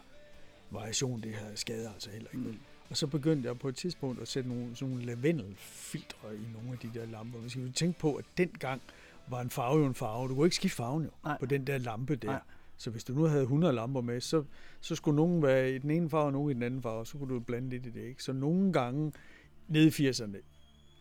[0.72, 2.44] variation, det her skader altså heller ikke.
[2.44, 2.50] Mm.
[2.50, 2.58] Mm.
[2.90, 6.72] Og så begyndte jeg på et tidspunkt at sætte nogle, sådan nogle lavendelfiltre i nogle
[6.72, 7.38] af de der lamper.
[7.38, 8.82] Vi skal jo tænke på, at dengang
[9.28, 10.28] var en farve jo en farve.
[10.28, 11.38] Du kunne ikke skifte farven jo Nej.
[11.38, 12.28] på den der lampe der.
[12.28, 12.40] Nej.
[12.76, 14.44] Så hvis du nu havde 100 lamper med, så,
[14.80, 17.06] så skulle nogen være i den ene farve, og nogen i den anden farve, og
[17.06, 18.04] så kunne du blande lidt i det.
[18.04, 18.22] Ikke?
[18.22, 19.12] Så nogle gange
[19.68, 20.36] nede i 80'erne,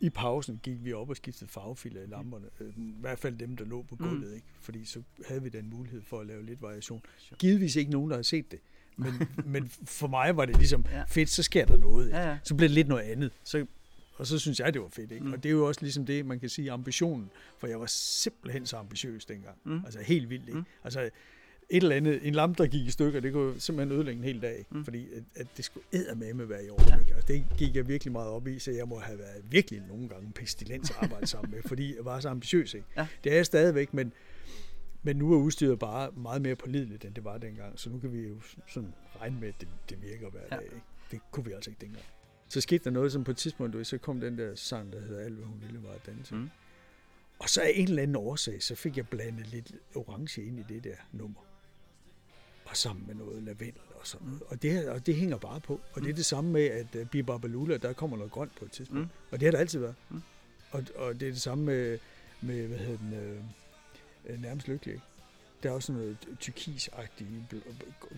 [0.00, 2.46] i pausen gik vi op og skiftede farvefiler i lamperne.
[2.60, 4.34] Øh, I hvert fald dem, der lå på gulvet, mm.
[4.34, 4.46] ikke?
[4.60, 7.02] fordi så havde vi den mulighed for at lave lidt variation.
[7.38, 8.60] Givetvis ikke nogen, der har set det.
[8.96, 9.12] Men,
[9.52, 11.02] men for mig var det ligesom, Ja.
[11.08, 12.06] fedt, så sker der noget.
[12.06, 12.18] Ikke?
[12.18, 12.38] Ja, ja.
[12.42, 13.30] Så blev det lidt noget andet.
[13.44, 13.66] Så,
[14.16, 15.12] og så synes jeg, det var fedt.
[15.12, 15.24] Ikke?
[15.24, 15.32] Mm.
[15.32, 17.30] Og det er jo også ligesom det, man kan sige, ambitionen.
[17.58, 19.56] For jeg var simpelthen så ambitiøs dengang.
[19.64, 19.80] Mm.
[19.84, 20.48] Altså helt vildt.
[20.48, 20.58] Ikke?
[20.58, 20.64] Mm.
[20.84, 21.10] Altså
[21.70, 24.42] et eller andet, en lampe, der gik i stykker, det kunne simpelthen ødelægge en hel
[24.42, 24.58] dag.
[24.58, 24.74] Ikke?
[24.74, 24.84] Mm.
[24.84, 25.86] Fordi at, at det skulle
[26.34, 27.00] med være i orden.
[27.00, 27.16] Ikke?
[27.16, 30.08] Og det gik jeg virkelig meget op i, så jeg må have været virkelig nogle
[30.08, 32.74] gange pestilens at arbejde sammen med, fordi jeg var så ambitiøs.
[32.74, 32.86] Ikke?
[32.96, 33.06] Ja.
[33.24, 34.12] Det er jeg stadigvæk, men,
[35.02, 37.78] men nu er udstyret bare meget mere pålideligt, end det var dengang.
[37.78, 40.56] Så nu kan vi jo sådan regne med, at det, det virker hver Ja.
[40.56, 40.64] dag.
[40.64, 40.80] Ikke?
[41.10, 42.04] Det kunne vi altså ikke dengang.
[42.48, 45.00] Så skete der noget, som på et tidspunkt, du så kom den der sang, der
[45.00, 46.34] hedder Alt, hvad hun ville, var at danse.
[46.34, 46.40] Mm.
[46.40, 46.50] Mm.
[47.38, 50.62] Og så af en eller anden årsag, så fik jeg blandet lidt orange ind i
[50.68, 51.40] det der nummer.
[52.64, 54.42] Og sammen med noget lavendel og sådan noget.
[54.46, 55.80] Og det, her- og det hænger bare på.
[55.92, 58.64] Og det er det samme med, at uh, Biba Balula, der kommer noget grønt på
[58.64, 59.00] et tidspunkt.
[59.02, 59.04] Mm.
[59.04, 59.28] Mm.
[59.30, 59.94] Og det har der altid været.
[60.10, 60.16] Mm.
[60.16, 60.22] Mm.
[60.70, 61.98] Og, og det er det samme med,
[62.40, 63.40] med hvad hedder den, øh,
[64.26, 65.00] øh, nærmest lykkelig.
[65.62, 67.28] Der er også sådan noget tyrkisagtigt,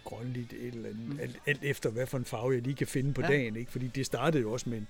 [0.04, 1.08] grønligt et eller andet.
[1.08, 1.20] Mm.
[1.20, 3.26] Alt, alt efter, hvad for en farve jeg lige kan finde på Ja.
[3.28, 3.56] dagen.
[3.56, 3.72] Ikke?
[3.72, 4.88] Fordi det startede jo også med en,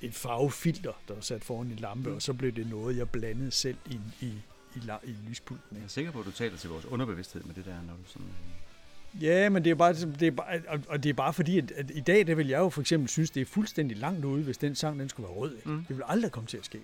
[0.00, 2.14] et farvefilter, der var sat foran en lampe, Mm.
[2.16, 4.26] og så blev det noget, jeg blandede selv i, i,
[4.76, 5.64] i, i lyspulten.
[5.70, 5.84] Jeg Ikke?
[5.84, 8.26] er sikker på, at du taler til vores underbevidsthed med det der, når du sådan...
[9.20, 11.90] Ja, men det er bare, det er bare og- det er bare fordi, at, at
[11.94, 14.58] i dag, der vil jeg jo for eksempel synes, det er fuldstændig langt ude, hvis
[14.58, 15.56] den sang, den skulle være rød.
[15.56, 15.68] Ikke?
[15.70, 15.84] Mm.
[15.88, 16.80] Det vil aldrig komme til at ske.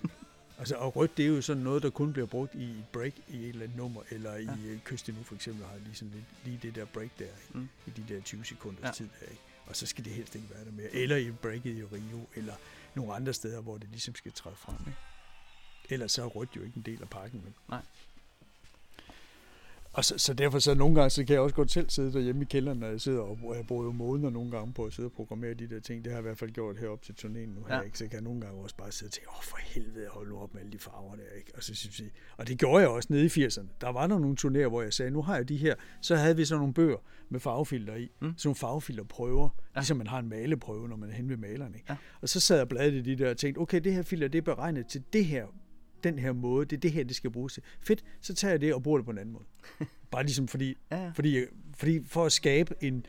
[0.61, 3.13] Altså, og rødt, det er jo sådan noget, der kun bliver brugt i et break
[3.27, 4.51] i et eller andet nummer, eller i Ja.
[4.51, 4.77] ja.
[4.83, 7.59] Kyst nu for eksempel, har lige, sådan lidt, lige det der break der, ikke?
[7.59, 7.69] Mm.
[7.87, 8.91] I de der 20 sekunders ja.
[8.91, 9.41] tid der, ikke?
[9.65, 10.89] Og så skal det helst ikke være der mere.
[10.91, 12.53] Eller i breaket i Rio, eller
[12.95, 14.75] nogle andre steder, hvor det ligesom skal træde frem.
[14.87, 14.99] Ikke?
[15.89, 17.41] Ellers så er rødt jo ikke en del af pakken.
[17.43, 17.55] Men.
[17.69, 17.81] Nej.
[19.93, 22.41] Og så, så derfor så nogle gange, så kan jeg også godt selv sidde derhjemme
[22.41, 25.07] i kælderen, når jeg sidder og jeg bruger jo måneder nogle gange på at sidde
[25.07, 26.03] og programmere de der ting.
[26.05, 27.81] Det har jeg i hvert fald gjort herop til turnéen nu her, Ja.
[27.81, 27.97] ikke?
[27.97, 30.37] Så kan jeg nogle gange også bare sidde og tænke, åh for helvede, hold nu
[30.39, 31.51] op med alle de farver der, ikke?
[31.55, 33.65] Og, så, synes jeg, og det gjorde jeg også nede i 80'erne.
[33.81, 36.35] Der var der nogle turnéer, hvor jeg sagde, nu har jeg de her, så havde
[36.35, 36.97] vi sådan nogle bøger
[37.29, 38.03] med farvefilter i.
[38.21, 38.33] Mm.
[38.37, 39.79] Sådan nogle farvefilterprøver, Ja.
[39.79, 41.85] ligesom man har en maleprøve, når man er hen ved maleren, ikke?
[41.89, 41.95] Ja.
[42.21, 44.27] Og så sad jeg og bladrede i de der og tænkte, okay, det her filter,
[44.27, 45.45] det er beregnet til det her,
[46.03, 47.63] den her måde, det er det her, det skal bruges til.
[47.81, 49.45] Fedt, så tager jeg det og bruger det på en anden måde.
[50.11, 51.09] Bare ligesom fordi, Ja, ja.
[51.15, 51.45] fordi,
[51.75, 53.05] fordi for at skabe en,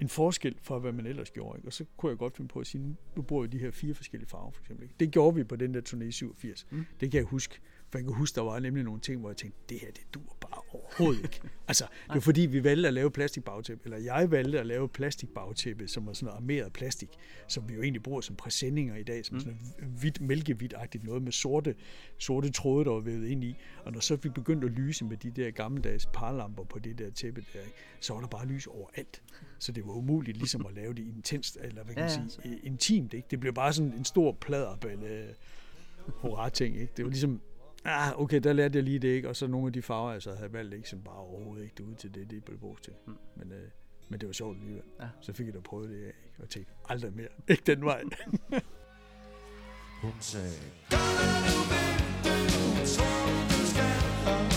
[0.00, 1.58] en forskel fra, hvad man ellers gjorde.
[1.58, 1.68] Ikke?
[1.68, 3.94] Og så kunne jeg godt finde på at sige, nu- bruger jeg de her fire
[3.94, 4.82] forskellige farver, for eksempel.
[4.84, 4.94] Ikke?
[5.00, 6.66] Det gjorde vi på den der turné i 87.
[6.70, 6.76] Mm.
[6.78, 6.86] Mm.
[7.00, 7.60] Det kan jeg huske.
[7.90, 10.14] For jeg kan huske, der var nemlig nogle ting, hvor jeg tænkte, det her, det
[10.14, 11.40] dur bare overhovedet ikke.
[11.68, 15.88] altså, det var fordi, vi valgte at lave plastikbagtæppe, eller jeg valgte at lave plastikbagtæppe,
[15.88, 17.08] som var sådan noget armeret plastik,
[17.48, 19.40] som vi jo egentlig bruger som præsendinger i dag, som Mm.
[19.40, 21.74] sådan noget hvidt, mælkehvidt-agtigt noget med sorte,
[22.18, 23.56] sorte tråde, der var vævet ind i.
[23.84, 27.10] Og når så vi begyndte at lyse med de der gammeldags parlamper på det der
[27.10, 27.58] tæppe der,
[28.00, 29.22] så var der bare lys overalt.
[29.58, 32.42] Så det var umuligt ligesom at lave det intenst, eller hvad kan Ja, man ja,
[32.42, 33.14] sige, øh, intimt.
[33.14, 33.28] Ikke?
[33.30, 35.34] Det blev bare sådan en stor pladerballe
[36.06, 36.76] hurra ting.
[36.80, 36.92] Ikke?
[36.96, 37.40] Det var ligesom,
[37.86, 39.28] ah, okay, der lærte jeg lige det, ikke?
[39.28, 41.84] og så nogle af de farver, jeg så havde valgt, ikke, som bare overhovedet ikke
[41.84, 42.92] ud til det, det blev brugt til.
[43.06, 43.16] Mm.
[43.36, 43.68] Men, øh,
[44.08, 44.82] men det var sjovt alligevel.
[45.00, 45.08] Ja.
[45.20, 46.42] Så fik jeg da prøvet det af, ikke?
[46.42, 47.28] og tænkte, aldrig mere.
[47.48, 48.02] Ikke den vej.
[50.02, 50.52] Hun sagde,
[54.26, 54.55] Det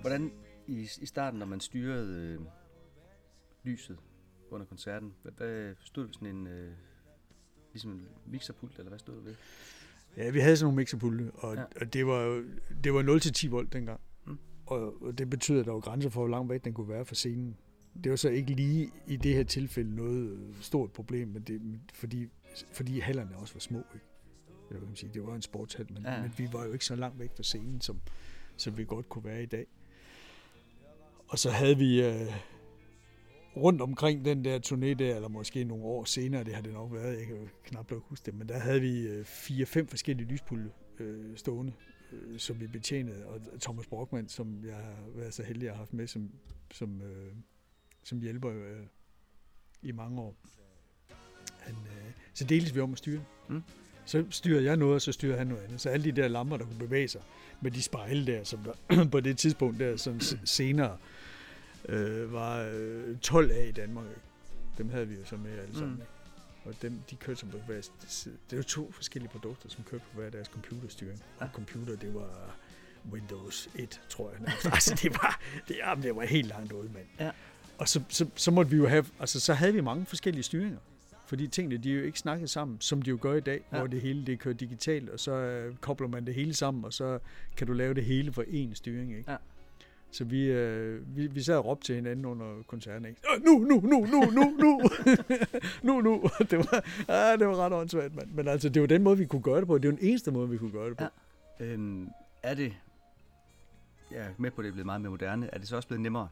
[0.00, 0.32] Hvordan
[0.66, 2.40] i, i starten, når man styrede øh,
[3.64, 3.98] lyset
[4.50, 6.72] under koncerten, hvad, hvad stod du sådan en, øh,
[7.72, 9.34] ligesom en mixerpult, eller hvad stod du ved?
[10.16, 11.64] Ja, vi havde sådan nogle mixerpulte, og, Ja.
[11.80, 12.44] og det var jo
[12.84, 13.02] det var
[13.46, 14.00] 0-10 volt dengang.
[14.26, 14.38] Mm.
[14.66, 17.04] Og, og det betyder, at der var grænser for, hvor langt væk den kunne være
[17.04, 17.56] fra scenen.
[18.04, 21.80] Det var så ikke lige i det her tilfælde noget øh, stort problem, men det,
[21.94, 22.28] fordi,
[22.72, 23.78] fordi hallerne også var små.
[23.78, 24.06] Ikke?
[24.48, 26.22] Eller hvad kan man sige, det var en sportshal, men, ja.
[26.22, 28.00] men vi var jo ikke så langt væk fra scenen, som,
[28.56, 29.66] som vi godt kunne være i dag.
[31.30, 32.26] Og så havde vi øh,
[33.56, 36.92] rundt omkring den der turné der, eller måske nogle år senere, det har det nok
[36.92, 40.70] været, jeg kan knap nok huske det, men der havde vi øh, fire-fem forskellige lyspulte
[40.98, 41.72] øh, stående,
[42.12, 45.78] øh, som vi betjenede, og Thomas Brockmann, som jeg har været så heldig at have
[45.78, 46.30] haft med som,
[46.72, 47.32] som, øh,
[48.04, 48.86] som hjælper øh,
[49.82, 50.36] i mange år.
[51.58, 53.24] Han, øh, så deles vi om at styre.
[53.48, 53.62] Mm.
[54.04, 55.80] Så styrede jeg noget, og så styrede han noget andet.
[55.80, 57.22] Så alle de der lamper, der kunne bevæge sig
[57.60, 60.98] med de spejle der, som der på det tidspunkt der, sådan s- senere
[61.88, 64.06] øh, var øh, 12 af i Danmark.
[64.06, 64.20] Ikke?
[64.78, 65.94] Dem havde vi jo så med alle sammen.
[65.94, 66.00] Mm.
[66.00, 66.12] Ikke?
[66.64, 68.36] Og dem, de kørte som på hver side.
[68.50, 71.22] Det jo to forskellige produkter, som kørte på hver deres computerstyring.
[71.40, 71.44] Ja.
[71.44, 72.56] Og computer, det var
[73.12, 74.54] Windows 1, tror jeg.
[74.64, 77.06] altså, det var, det, jamen, det var helt langt ude, mand.
[77.20, 77.30] Ja.
[77.78, 80.78] Og så, så, så måtte vi jo have, altså så havde vi mange forskellige styringer.
[81.26, 83.60] Fordi tingene, de er jo ikke snakket sammen, som de jo gør i dag.
[83.72, 83.78] Ja.
[83.78, 86.92] hvor det hele det kører digitalt, og så øh, kobler man det hele sammen, og
[86.92, 87.18] så
[87.56, 89.30] kan du lave det hele for én styring, ikke?
[89.30, 89.36] Ja.
[90.12, 93.20] Så vi, øh, vi, vi sad og råbte til hinanden under koncerten, ikke?
[93.36, 94.80] "Åh, Nu, nu, nu, nu, nu, nu,
[95.82, 96.22] nu, nu.
[96.50, 98.30] Det var, ah, det var ret åndssvagt, mand.
[98.30, 99.78] Men altså, det var den måde, vi kunne gøre det på.
[99.78, 101.04] Det var den eneste måde, vi kunne gøre det på.
[101.60, 101.64] Ja.
[101.66, 102.08] Øhm,
[102.42, 102.72] er det,
[104.10, 106.00] jeg er med på, det er blevet meget mere moderne, er det så også blevet
[106.00, 106.28] nemmere?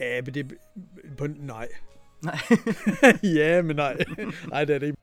[0.00, 0.54] Ja, men det...
[1.18, 1.68] På, nej.
[2.22, 2.38] Nej.
[3.38, 3.96] ja, men nej.
[4.48, 4.98] Nej, det er det ikke.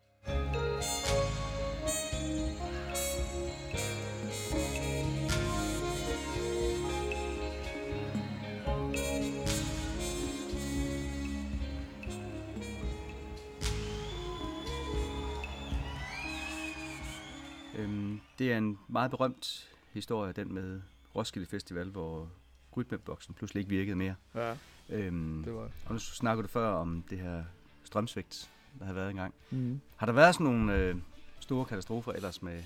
[18.40, 20.82] Det er en meget berømt historie, den med
[21.16, 22.32] Roskilde Festival, hvor
[22.78, 24.16] rytmeboksen pludselig ikke virkede mere.
[24.36, 24.56] Ja,
[24.90, 25.72] Øhm, det var...
[25.86, 27.44] og nu snakker du før om det her
[27.84, 29.34] strømsvigt, der har været engang.
[29.52, 29.80] Mm.
[29.96, 30.96] Har der været sådan nogle øh,
[31.40, 32.64] store katastrofer ellers med,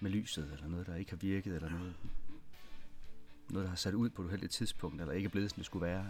[0.00, 1.94] med lyset, eller noget, der ikke har virket, eller noget,
[3.50, 5.66] noget, der har sat ud på et uheldigt tidspunkt, eller ikke er blevet, som det
[5.66, 6.06] skulle være?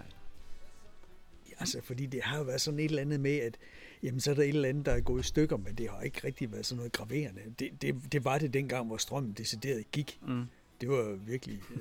[1.59, 3.57] Altså, fordi det har jo været sådan et eller andet med, at
[4.05, 6.01] jamen, så er der et eller andet, der er gået i stykker, men det har
[6.01, 7.41] ikke rigtig været sådan noget graverende.
[7.59, 10.19] Det, det, det var det dengang, hvor strømmen decideret gik.
[10.23, 10.45] Mm.
[10.81, 11.61] Det var virkelig...
[11.71, 11.79] Øh,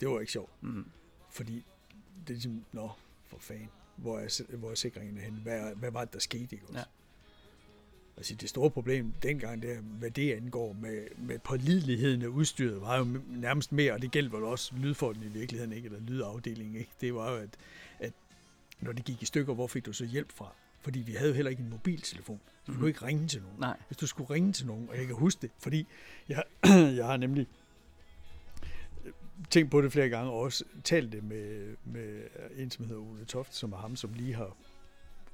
[0.00, 0.62] det var ikke sjovt.
[0.62, 0.84] Mm.
[1.30, 1.64] Fordi
[2.20, 2.90] det er ligesom, nå,
[3.26, 5.38] for fanden, hvor er, hvor er sikringen henne?
[5.38, 6.48] Hvad, hvad var det, der skete?
[6.52, 6.78] Ikke også?
[6.78, 6.84] Ja.
[8.16, 12.98] Altså, det store problem dengang, der, hvad det angår med, med pålideligheden af udstyret, var
[12.98, 15.86] jo nærmest mere, og det gælder vel også lydfolden i virkeligheden, ikke?
[15.86, 16.76] eller lydafdelingen.
[16.76, 16.90] Ikke?
[17.00, 17.56] Det var jo, at,
[17.98, 18.12] at
[18.80, 20.54] når det gik i stykker, hvor fik du så hjælp fra?
[20.82, 22.40] Fordi vi havde jo heller ikke en mobiltelefon.
[22.66, 22.78] Du Mhm.
[22.80, 23.56] kunne ikke ringe til nogen.
[23.60, 23.76] Nej.
[23.88, 25.86] Hvis du skulle ringe til nogen, og jeg kan huske det, fordi
[26.28, 26.42] jeg,
[26.98, 27.46] jeg har nemlig
[29.50, 32.22] tænkt på det flere gange, og også talt det med, med
[32.56, 34.56] en, som hedder Ole Toft, som er ham, som lige har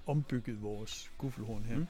[0.07, 1.81] ombygget vores guffelhorn her Mm.
[1.81, 1.87] mm.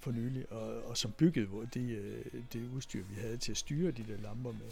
[0.00, 3.56] for nylig, og, og som byggede hvor det, øh, det udstyr, vi havde til at
[3.58, 4.70] styre de der lamper med.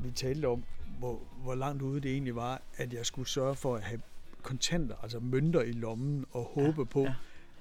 [0.00, 0.64] Vi talte om,
[0.98, 4.00] hvor, hvor langt ude det egentlig var, at jeg skulle sørge for at have
[4.42, 7.14] kontanter, altså mønter i lommen, og håbe på, ja.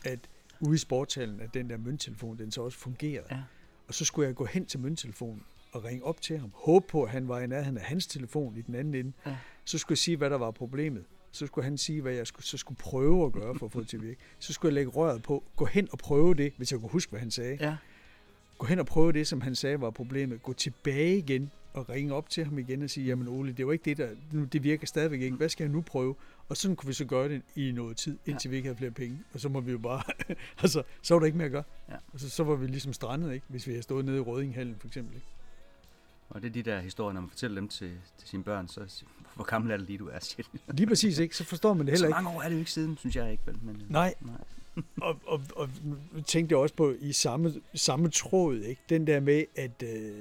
[0.03, 0.19] at
[0.59, 3.27] ude i sportshallen, at den der mønttelefon, den så også fungerede.
[3.31, 3.41] Ja.
[3.87, 6.51] Og så skulle jeg gå hen til mønttelefonen og ringe op til ham.
[6.55, 9.13] Håbe på, at han var i nærheden af hans telefon i den anden ende.
[9.25, 9.37] Ja.
[9.65, 11.05] Så skulle jeg sige, hvad der var problemet.
[11.31, 13.79] Så skulle han sige, hvad jeg skulle, så skulle prøve at gøre for at få
[13.79, 14.19] det til at virke.
[14.39, 17.09] Så skulle jeg lægge røret på, gå hen og prøve det, hvis jeg kunne huske,
[17.09, 17.57] hvad han sagde.
[17.59, 17.77] Ja.
[18.57, 20.43] Gå hen og prøve det, som han sagde var problemet.
[20.43, 23.73] Gå tilbage igen og ringe op til ham igen og sige, jamen Ole, det var
[23.73, 25.37] ikke det, der, nu, det virker stadigvæk ikke.
[25.37, 26.15] Hvad skal jeg nu prøve?
[26.49, 28.51] Og sådan kunne vi så gøre det i noget tid, indtil ja.
[28.51, 29.19] vi ikke havde flere penge.
[29.33, 30.03] Og så må vi jo bare,
[30.63, 31.63] altså, så var der ikke mere at gøre.
[31.89, 31.95] Ja.
[32.13, 33.45] Og så, så var vi ligesom strandet, ikke?
[33.49, 35.27] Hvis vi havde stået nede i Rødinghallen for eksempel, ikke?
[36.29, 39.03] Og det er de der historier, når man fortæller dem til, til sine børn, så
[39.35, 40.19] hvor gammel er det lige, du er?
[40.25, 40.45] Siger.
[40.67, 41.35] Lige præcis, ikke?
[41.35, 42.23] Så forstår man det heller Så ikke.
[42.23, 43.43] mange år er det jo ikke siden, synes jeg ikke.
[43.45, 43.57] Vel?
[43.61, 44.13] Men, øh, Nej.
[44.21, 44.35] nej.
[45.01, 45.69] og, og, og
[46.25, 48.81] tænkte jeg også på i samme, samme tråd, ikke?
[48.89, 50.11] Den der med, at, øh,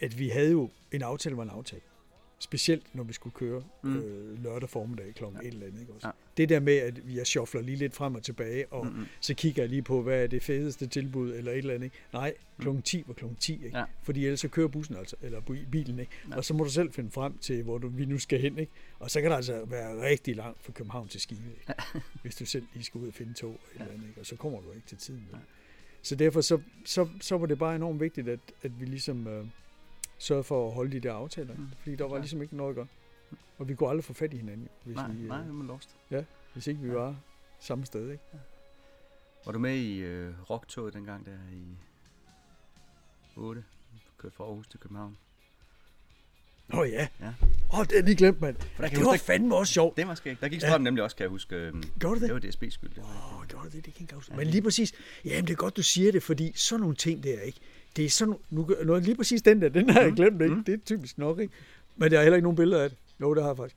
[0.00, 1.82] at vi havde jo en aftale var en aftale.
[2.38, 3.90] Specielt når vi skulle køre Mm.
[3.90, 3.96] mm.
[3.98, 5.24] øh, lørdag formiddag kl.
[5.24, 5.28] Ja.
[5.40, 5.80] et eller andet.
[5.80, 6.06] Ikke også?
[6.06, 6.12] Ja.
[6.36, 9.06] Det der med, at jeg shuffler lige lidt frem og tilbage, og Mm-mm.
[9.20, 11.84] så kigger jeg lige på, hvad er det fedeste tilbud, eller et eller andet.
[11.84, 11.96] Ikke?
[12.12, 13.68] Nej, klokken 10 var klokken 10, ikke?
[13.68, 13.74] Mm.
[13.74, 13.84] Ja.
[14.02, 16.12] fordi ellers så kører bussen altså, eller bilen, ikke?
[16.30, 16.36] Ja.
[16.36, 18.58] og så må du selv finde frem til, hvor du, vi nu skal hen.
[18.58, 18.72] Ikke?
[18.98, 21.74] Og så kan det altså være rigtig langt fra København til Skive, ikke?
[22.22, 24.20] hvis du selv lige skal ud og finde tog, eller andet, ikke?
[24.20, 25.28] og så kommer du ikke til tiden.
[25.30, 25.40] Vel?
[26.02, 29.46] Så derfor så, så, så var det bare enormt vigtigt, at, at vi ligesom øh,
[30.24, 31.68] sørgede for at holde de der aftaler, mm.
[31.78, 32.20] fordi der var Ja.
[32.20, 32.86] ligesom ikke noget at gøre.
[33.58, 35.66] Og vi kunne aldrig få fat i hinanden, hvis, Nej, vi, øh, nej, er man
[35.66, 35.96] lost.
[36.52, 36.94] hvis ikke vi Ja.
[36.94, 37.16] var
[37.60, 38.10] samme sted.
[38.10, 38.24] Ikke?
[39.46, 41.64] Var du med i øh, rocktoget dengang der i
[43.36, 43.64] 8?
[44.18, 45.16] Kørte fra Aarhus til København.
[46.72, 47.08] Oh, ja.
[47.20, 47.26] Ja.
[47.72, 48.56] Åh, oh, det er lige glemt, mand.
[48.56, 49.96] der kan Det var huske- fandme også sjovt.
[49.96, 50.40] Det var skægt.
[50.40, 50.68] Der gik Ja.
[50.68, 51.56] strømmen nemlig også, kan jeg huske.
[51.56, 52.90] øhm, Gjorde det Det var DSB's skyld.
[52.90, 53.72] Det var Åh, oh, gjorde det?
[53.72, 54.32] Det kan jeg ikke huske.
[54.32, 54.92] Ja, Men lige præcis,
[55.24, 57.60] jamen det er godt, du siger det, fordi sådan nogle ting der, ikke?
[57.96, 60.54] Det er sådan, nu, nu, lige præcis den der, den har jeg Mm, glemt, ikke?
[60.54, 60.64] mm.
[60.64, 61.54] Det er typisk nok, ikke?
[61.96, 62.98] Men der er heller ikke nogen billeder af det.
[63.20, 63.76] Jo, det har jeg faktisk.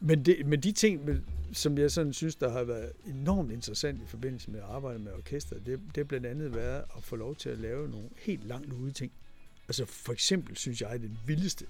[0.00, 4.06] Men, det, men de ting, som jeg sådan synes, der har været enormt interessant i
[4.06, 7.36] forbindelse med at arbejde med orkester, det, det har blandt andet været at få lov
[7.36, 9.12] til at lave nogle helt langt ude ting.
[9.68, 11.66] Altså for eksempel synes jeg, at den vildeste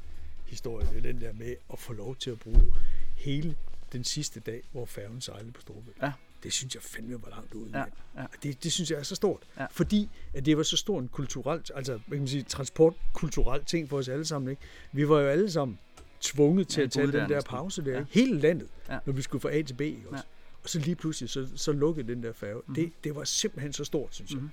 [0.46, 2.74] historie, det er den der med at få lov til at bruge
[3.16, 3.56] hele
[3.92, 5.96] den sidste dag, hvor færgen sejlede på Storebælt.
[6.02, 6.12] Ja.
[6.46, 7.70] Det synes jeg fandme var langt ude.
[7.74, 7.84] Ja,
[8.20, 8.26] ja.
[8.42, 9.42] Det, det synes jeg er så stort.
[9.58, 9.66] Ja.
[9.70, 13.88] Fordi at det var så stor en kulturelt, altså hvad kan man sige, transportkulturel ting
[13.88, 14.50] for os alle sammen.
[14.50, 14.62] Ikke?
[14.92, 15.78] Vi var jo alle sammen
[16.20, 17.90] tvunget til Ja, at tage den der der pause der.
[17.90, 17.98] Ja.
[17.98, 18.04] Ja.
[18.10, 18.98] Hele landet, Ja.
[19.06, 19.80] når vi skulle fra A til B.
[19.80, 20.24] Ikke også?
[20.26, 20.62] Ja.
[20.62, 22.62] Og så lige pludselig, så, så lukkede den der færge.
[22.66, 22.74] Mm.
[22.74, 24.40] Det, det var simpelthen så stort, synes jeg.
[24.40, 24.50] Mm.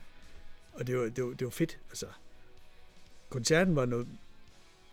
[0.73, 1.79] Og det var, det, var, det var fedt.
[1.89, 2.05] Altså,
[3.29, 4.07] koncerten var noget,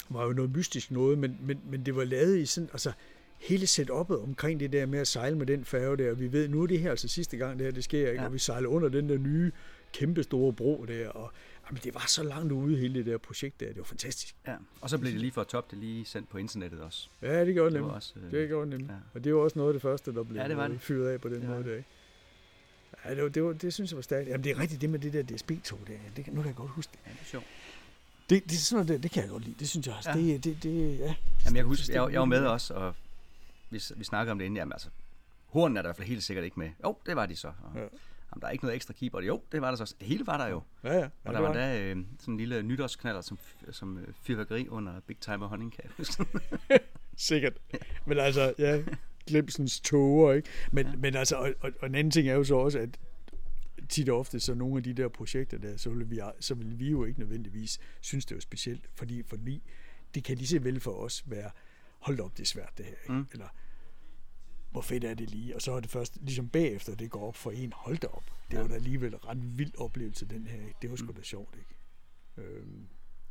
[0.08, 2.92] var jo noget mystisk noget, men, men, men det var lavet i sådan, altså
[3.40, 6.48] hele setup'et omkring det der med at sejle med den færge der, og vi ved,
[6.48, 8.10] nu er det her altså sidste gang, det her det sker, ikke?
[8.12, 8.20] Ja.
[8.20, 8.26] Ja.
[8.26, 9.52] og vi sejler under den der nye,
[9.92, 11.32] kæmpe store bro der, og
[11.68, 14.34] jamen, det var så langt ude, hele det der projekt der, det var fantastisk.
[14.46, 14.54] Ja.
[14.80, 17.08] Og så blev det lige for top, det lige sendt på internettet også.
[17.22, 17.94] Ja, det gjorde det Det nemlig.
[17.96, 18.88] også, øh, Det gjorde det nemlig.
[18.88, 18.94] ja.
[18.94, 19.00] Ja.
[19.14, 20.80] Og det var også noget af det første, der blev Ja, det var det.
[20.80, 21.70] fyret af på den Det var måde det.
[21.70, 21.88] der, ikke?
[23.04, 24.28] Ja, det, var, det, var, det synes jeg var stærkt.
[24.28, 25.94] Jamen, det er rigtigt, det med det der DSB-tog der.
[26.16, 26.98] Det, nu kan jeg godt huske det.
[27.06, 27.44] Ja, det er sjovt.
[28.30, 29.54] Det, det, sådan noget, der, det kan jeg godt lide.
[29.58, 30.10] Det synes jeg også.
[30.10, 30.16] Ja.
[30.18, 30.32] Ja.
[30.32, 31.04] Det, det, det, ja.
[31.04, 32.94] Jamen, jeg kan huske, det jeg, jeg var med også, og
[33.70, 34.56] vi, vi snakkede om det inden.
[34.56, 34.88] Jamen, altså,
[35.46, 36.70] hornen er der i hvert fald helt sikkert ikke med.
[36.84, 37.48] Jo, det var de så.
[37.48, 37.80] Og, Ja.
[37.80, 39.24] jamen, der er ikke noget ekstra keyboard.
[39.24, 39.94] Jo, det var der så.
[40.00, 40.62] Det hele var der jo.
[40.84, 40.96] Ja, ja.
[40.96, 41.54] Og ja der det var var det.
[41.54, 43.38] da øh, sådan en lille nytårsknaller som,
[43.70, 46.26] som øh, fyrværkeri under Big Time og Honning, kan jeg huske.
[47.16, 47.52] Sikkert.
[48.06, 48.82] Men altså, ja,
[49.26, 50.48] Glemsens toger, ikke?
[50.72, 50.92] Men, ja.
[50.96, 52.98] men altså, og, og, og en anden ting er jo så også, at
[53.88, 56.78] tit og ofte, så nogle af de der projekter der, så vil vi, så vil
[56.78, 59.62] vi jo ikke nødvendigvis synes, det er specielt, fordi, fordi
[60.14, 61.50] det kan lige så vel for os være,
[62.00, 63.12] hold op, det er svært det her, ikke?
[63.12, 63.18] Mm.
[63.18, 63.26] Mm.
[63.32, 63.48] Eller,
[64.70, 65.54] hvor fedt er det lige?
[65.56, 68.24] Og så er det først, ligesom bagefter, det går op for en, hold da op.
[68.50, 70.60] Det var da alligevel en ret vild oplevelse, den her.
[70.60, 70.74] ikke?
[70.82, 71.74] Det var sgu da sjovt, ikke?
[72.50, 72.86] Øhm,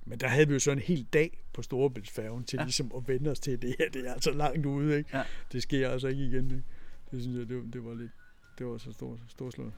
[0.06, 2.62] men der havde vi jo så en hel dag på Storebæltsfærgen til Ja.
[2.62, 2.66] ja.
[2.66, 4.98] ligesom at vende os til, at det her det er altså langt ude.
[4.98, 5.18] Ikke?
[5.18, 5.24] Ja.
[5.52, 6.52] Det sker altså ikke igen.
[6.52, 6.64] Ikke?
[7.12, 8.12] Det synes jeg, det, det var lidt
[8.60, 9.74] det var så stort, storslået.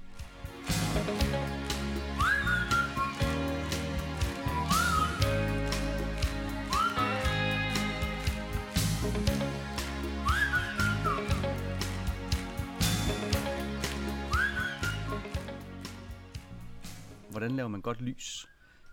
[17.41, 18.49] Hvordan laver man godt lys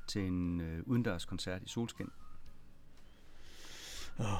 [0.06, 2.08] til en øh, udendørs koncert i solskin?
[4.18, 4.34] Ja,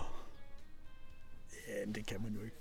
[1.85, 2.57] men det kan man jo ikke.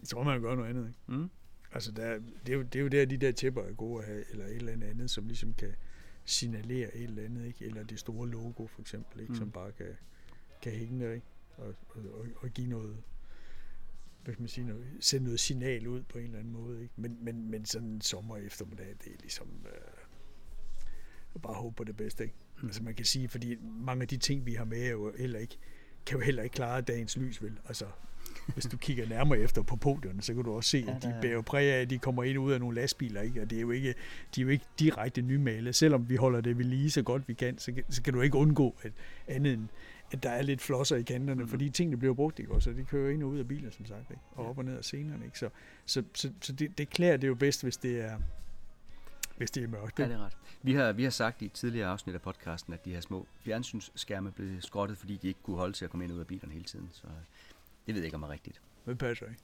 [0.00, 0.88] Jeg tror, man gøre noget andet.
[0.88, 0.98] Ikke?
[1.06, 1.30] Mm?
[1.72, 4.08] Altså, der, det, er jo, det er jo der, de der tæpper er gode at
[4.08, 5.74] have, eller et eller andet andet, som ligesom kan
[6.24, 7.64] signalere et eller andet, ikke?
[7.64, 9.32] eller det store logo for eksempel, ikke?
[9.32, 9.38] Mm.
[9.38, 9.96] som bare kan,
[10.62, 11.26] kan hænge der, ikke?
[11.56, 13.02] Og, og, og, og give noget,
[14.24, 16.82] hvad kan man sige, noget, sende noget signal ud på en eller anden måde.
[16.82, 16.94] Ikke?
[16.96, 19.99] Men, men, men sådan en sommer eftermiddag, det er ligesom øh,
[21.38, 22.24] bare håbe på det bedste.
[22.24, 22.36] Ikke?
[22.60, 22.66] Mm.
[22.68, 23.56] Altså man kan sige, fordi
[23.86, 25.56] mange af de ting, vi har med, er jo heller ikke,
[26.06, 27.52] kan jo heller ikke klare dagens lys, vel?
[27.68, 27.84] Altså,
[28.46, 31.08] hvis du kigger nærmere efter på podierne, så kan du også se, Ja, at de
[31.08, 33.42] er- bærer præg af, at de kommer ind og ud af nogle lastbiler, ikke?
[33.42, 33.94] Og det er jo ikke,
[34.34, 35.74] de er jo ikke direkte nymalet.
[35.74, 38.20] Selvom vi holder det ved lige så godt vi kan, så, kan- så kan du
[38.20, 38.92] ikke undgå at,
[39.28, 39.68] andet end,
[40.12, 41.48] at der er lidt flosser i kanterne, Mhm.
[41.50, 42.52] fordi tingene bliver brugt, ikke?
[42.52, 44.22] Og de kører ind og ud af biler, som sagt, ikke?
[44.32, 45.38] Og op og ned af scenerne, ikke?
[45.38, 45.48] Så,
[45.86, 48.18] så, så, så det, det klæder det jo bedst, hvis det er,
[49.40, 49.98] hvis det er mørkt.
[49.98, 50.36] Ja, det er ret.
[50.62, 53.26] Vi har, vi har sagt i et tidligere afsnit af podcasten, at de her små
[53.44, 56.26] fjernsynsskærme blev skrottet, fordi de ikke kunne holde til at komme ind og ud af
[56.26, 56.88] bilerne hele tiden.
[56.92, 57.12] Så øh,
[57.86, 58.60] det ved jeg ikke, om er rigtigt.
[58.86, 59.40] Det passer ikke.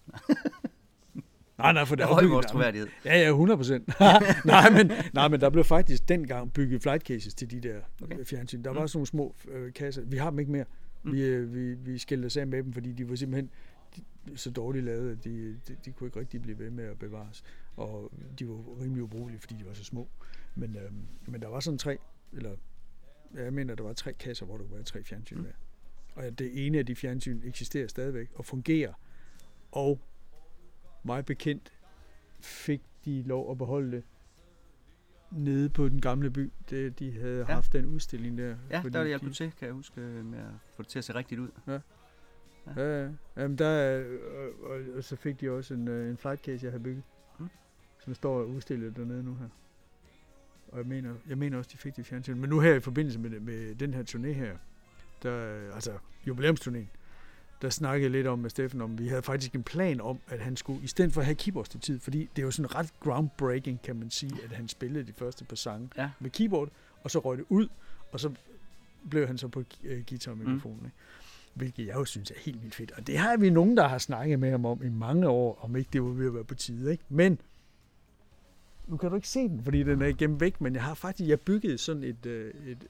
[1.59, 2.89] nej, nej, for der er vores troværdighed.
[3.05, 3.89] Ja, ja, 100 procent.
[4.45, 8.15] nej, men, nej, men der blev faktisk dengang bygget flight cases til de der Okay.
[8.15, 8.25] okay.
[8.25, 8.63] fjernsyn.
[8.65, 8.77] Der Mm.
[8.79, 10.03] var sådan nogle små øh, kasser.
[10.03, 10.65] Vi har dem ikke mere.
[11.03, 11.11] Mm.
[11.11, 11.17] Mm.
[11.17, 13.51] Vi, øh, vi, vi skældte os af med dem, fordi de var simpelthen
[14.37, 17.45] så dårligt lavet, at de, de, de kunne ikke rigtig blive ved med at bevares.
[17.77, 20.09] Og de var rimelig ubrugelige, fordi de var så små.
[20.55, 20.93] Men, øh,
[21.27, 21.99] men der var sådan tre,
[22.33, 22.57] eller
[23.35, 25.43] ja, jeg mener, der var tre kasser, hvor der være tre fjernsyn Mm.
[25.43, 25.53] med.
[26.15, 28.93] Og det ene af de fjernsyn eksisterer stadigvæk og fungerer.
[29.73, 30.01] Og
[31.03, 31.73] mig bekendt
[32.41, 34.05] fik de lov at beholde det
[35.31, 36.53] nede på den gamle by.
[36.71, 37.39] Det, de havde Ja.
[37.39, 37.45] ja.
[37.45, 38.45] haft den udstilling der.
[38.47, 40.45] Ja, der var det hjælp de, til, kan jeg huske, øh, med at
[40.77, 41.49] få det til at se rigtigt ud.
[41.67, 41.81] Ja,
[42.77, 43.11] ja.
[43.37, 46.65] Jamen, der, er- og, og, og, så fik de også en, øh, en flight case,
[46.67, 47.05] jeg havde bygget.
[48.07, 49.49] Som står udstillet dernede nu her.
[50.69, 52.39] Og jeg mener, jeg mener også, de fik det i fjernsyn.
[52.39, 54.57] Men nu her i forbindelse med, med den her turné her,
[55.23, 55.35] der,
[55.75, 55.93] altså
[56.29, 56.87] jubilæumsturnéen,
[57.63, 60.41] der snakkede jeg lidt om med Steffen, om vi havde faktisk en plan om, at
[60.41, 62.75] han skulle, i stedet for at have keyboards til tid, fordi det er jo sådan
[62.75, 66.11] ret groundbreaking, kan man sige, at han spillede de første par sange Ja.
[66.21, 66.69] med keyboard,
[67.03, 67.69] og så røg det ud,
[68.13, 68.33] og så
[69.11, 70.79] blev han så på øh, guitar og mikrofon.
[70.83, 70.91] Mm.
[71.55, 72.91] Hvilket jeg jo synes er helt vildt fedt.
[72.91, 75.77] Og det har vi nogen, der har snakket med ham om i mange år, om
[75.77, 76.93] ikke det var ved at være på tide.
[76.93, 77.05] Ikke?
[77.09, 77.39] Men
[78.87, 81.29] nu kan du ikke se den, fordi den er gemt væk, men jeg har faktisk
[81.29, 82.85] jeg byggede sådan et, øh, et,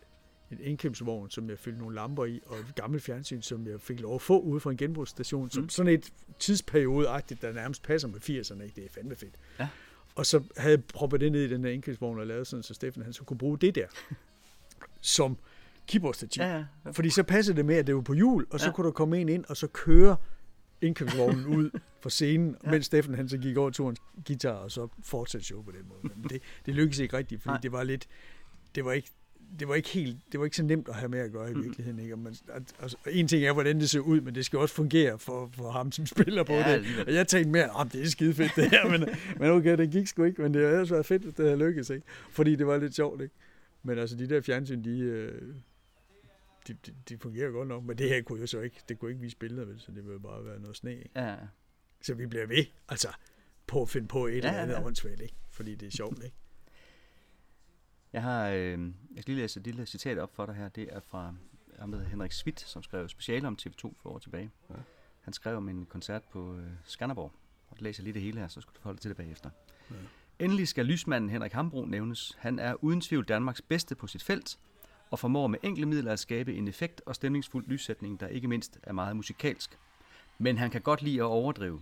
[0.51, 4.01] et indkøbsvogn, som jeg fyldte nogle lamper i, og et gammelt fjernsyn, som jeg fik
[4.01, 5.69] lov at få ude fra en genbrugsstation, som Mm.
[5.69, 8.63] sådan et tidsperiode-agtigt, der nærmest passer med 80'erne.
[8.63, 8.77] Ikke?
[8.77, 9.35] Det er fandme fedt.
[9.59, 9.69] Ja.
[10.15, 12.75] Og så havde jeg proppet det ned i den der indkøbsvogn og lavet sådan, så
[12.75, 13.87] Steffen han så kunne bruge det der
[15.01, 15.37] som
[15.89, 16.43] keyboardstativ.
[16.43, 16.91] Ja, ja.
[16.93, 18.73] Fordi så passede det med, at det var på hjul, og så ja.
[18.73, 20.17] kunne der komme en ind, og så køre
[20.81, 21.71] indkøbsvognen ud
[22.01, 22.71] fra scenen, ja.
[22.71, 25.81] mens Steffen han så gik over til hans guitar, og så fortsatte show på den
[25.89, 26.15] måde.
[26.17, 27.61] Men det, det lykkedes ikke rigtigt, fordi Nej.
[27.61, 28.07] det var lidt,
[28.75, 29.09] det var ikke,
[29.61, 31.55] det var ikke helt, det var ikke så nemt at have med at gøre i
[31.55, 31.99] virkeligheden.
[32.01, 32.15] Ikke?
[32.15, 34.75] Og man, at- altså, en ting er, hvordan det ser ud, men det skal også
[34.75, 36.87] fungere for, for ham, som spiller på Ja, det.
[37.07, 39.09] Og jeg tænkte mere, at det er skide fedt det her, men,
[39.39, 41.59] men okay, det gik sgu ikke, men det havde også været fedt, hvis det havde
[41.59, 42.07] lykkes, ikke?
[42.31, 43.35] Fordi det var lidt sjovt, ikke?
[43.83, 45.43] Men altså, de der fjernsyn, de, øh,
[46.69, 49.11] de, de, de fungerer godt nok, men det her kunne jo så ikke, det kunne
[49.11, 51.11] ikke vise billeder, vel, så det ville bare være noget sne, ikke?
[51.17, 51.37] Ja.
[52.03, 53.09] Så vi bliver ved, altså,
[53.67, 54.85] på at finde på et eller Ja, andet ja.
[54.87, 55.35] åndssvagt, ikke?
[55.51, 56.37] Fordi det er sjovt, ikke?
[58.13, 58.79] Jeg har, øh,
[59.15, 60.69] jeg skal lige læse et lille citat op for dig her.
[60.69, 61.35] Det er fra
[61.79, 64.51] ham, der hedder Henrik Schmidt, som skrev speciale om TV2 for år tilbage.
[64.71, 64.75] Ja.
[65.21, 67.33] Han skrev om en koncert på øh, Skanderborg.
[67.69, 69.51] Og læser lige det hele her, så skal du forholde dig til det bagefter.
[69.91, 69.97] Ja.
[70.39, 72.37] Endelig skal lysmanden Henrik Hambro nævnes.
[72.39, 74.59] Han er uden tvivl Danmarks bedste på sit felt,
[75.11, 78.79] og formår med enkle midler at skabe en effekt og stemningsfuld lyssætning, der ikke mindst
[78.83, 79.79] er meget musikalsk.
[80.39, 81.81] Men han kan godt lide at overdrive.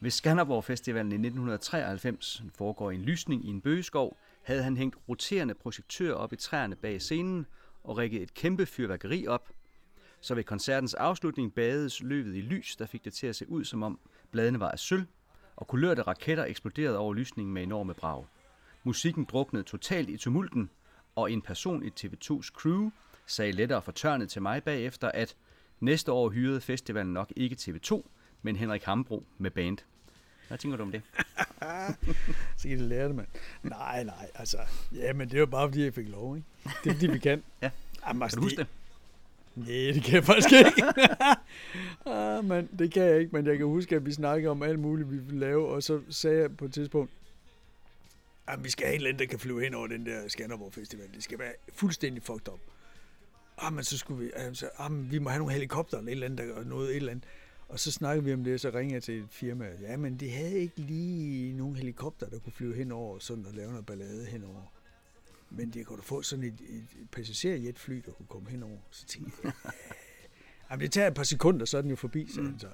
[0.00, 5.54] Ved Skanderborg Festivalen i 1993 foregår en lysning i en bøgeskov, havde han hængt roterende
[5.54, 7.46] projektører op i træerne bag scenen
[7.84, 9.48] og rækket et kæmpe fyrværkeri op.
[10.20, 13.64] Så ved koncertens afslutning badedes løvet i lys, der fik det til at se ud
[13.64, 13.98] som om
[14.30, 15.06] bladene var af sølv,
[15.56, 18.24] og kulørte raketter eksploderede over lysningen med enorme brag.
[18.84, 20.70] Musikken druknede totalt i tumulten,
[21.20, 22.90] og en person i TV2's crew
[23.26, 25.36] sagde lettere fortørnet til mig bagefter, at
[25.80, 28.02] næste år hyrede festivalen nok ikke TV2,
[28.42, 29.78] men Henrik Hambro med band.
[30.48, 31.02] Hvad tænker du om det?
[32.56, 33.26] Så kan det lære det, mand.
[33.62, 34.58] Nej, nej, altså,
[34.94, 36.48] ja, men det er jo bare, fordi jeg fik lov, ikke?
[36.84, 37.42] Det er, fordi vi kan.
[37.62, 37.70] Ja.
[38.06, 38.66] Jamen, altså, Kan du huske det?
[39.54, 40.84] Nej, det kan jeg faktisk ikke.
[42.16, 44.78] ah, men det kan jeg ikke, men jeg kan huske, at vi snakkede om alt
[44.78, 47.10] muligt, vi ville lave, og så sagde jeg på et tidspunkt,
[48.50, 50.72] Jamen, vi skal have en eller anden, der kan flyve hen over den der Skanderborg
[50.74, 51.08] Festival.
[51.14, 52.60] Det skal være fuldstændig fucked up.
[53.58, 56.26] Ah, Jamen, så skulle vi, altså, ah, vi må have nogle helikopter eller et eller
[56.26, 57.24] andet, der gør noget et eller andet.
[57.68, 59.68] Og så snakkede vi om det, og så ringede jeg til et firma.
[59.80, 63.54] Ja, men de havde ikke lige nogen helikopter, der kunne flyve hen over sådan og
[63.54, 64.72] lave noget ballade henover.
[65.50, 68.78] Men de kunne da få sådan et, et passagerjetfly, der kunne komme henover.
[68.90, 69.52] Så tænkte jeg.
[70.70, 72.68] Jamen, det tager et par sekunder, så er den jo forbi, sagde han så.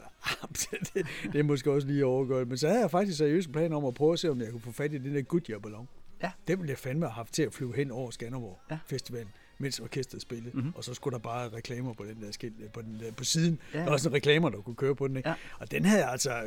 [0.73, 2.49] "Ah, det, det, er måske også lige overgået.
[2.49, 4.51] Men så havde jeg faktisk seriøst en plan om at prøve at se, om jeg
[4.51, 5.89] kunne få fat i den der Goodyear-ballon.
[6.23, 6.31] Ja.
[6.49, 8.79] Den ville jeg fandme have haft til at flyve hen over Skanderborg Ja.
[8.87, 10.51] Festivalen, mens orkestret spillede.
[10.51, 10.59] Mhm.
[10.59, 10.75] Mm-hmm.
[10.77, 13.59] Og så skulle der bare reklamer på den der skilt, på, den der, på siden.
[13.75, 13.79] Ja.
[13.79, 13.85] Ja.
[13.85, 15.17] Der var en reklamer, der kunne køre på den.
[15.17, 15.29] Ikke?
[15.29, 15.35] Ja.
[15.59, 16.43] Og den havde jeg altså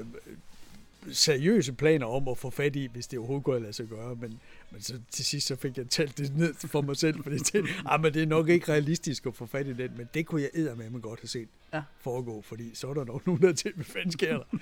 [1.11, 4.15] seriøse planer om at få fat i, hvis det overhovedet kunne lade sig gøre.
[4.15, 4.39] Men,
[4.71, 7.65] men så til sidst så fik jeg talt det ned for mig selv, fordi det,
[7.85, 10.41] ah, men det er nok ikke realistisk at få fat i den, men det kunne
[10.41, 11.81] jeg eddermame godt have set Ja.
[11.99, 14.57] foregå, fordi så er der nok nogen, der er til, hvad fanden sker der?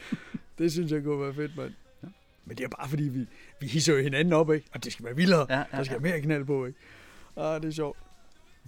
[0.58, 1.74] det synes jeg kunne være fedt, mand.
[2.04, 2.08] Ja.
[2.46, 3.26] Men det er bare fordi, vi,
[3.60, 4.68] vi hisser jo hinanden op, ikke?
[4.74, 5.46] Og det skal være vildere.
[5.50, 6.00] Ja, ja, der skal ja.
[6.00, 6.80] mere knald på, ikke?
[7.36, 7.98] Ah, det er sjovt.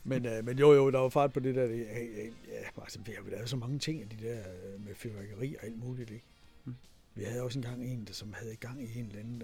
[0.03, 1.63] Men, øh, men jo, jo, der var fart på det der.
[1.63, 4.85] Ja, ja, ja, altså, vi har jo lavet så mange ting af de der øh,
[4.85, 6.25] med fyrværkeri og alt muligt, ikke?
[6.65, 6.75] Mm.
[7.15, 9.43] Vi havde også engang en, der som havde gang i en eller anden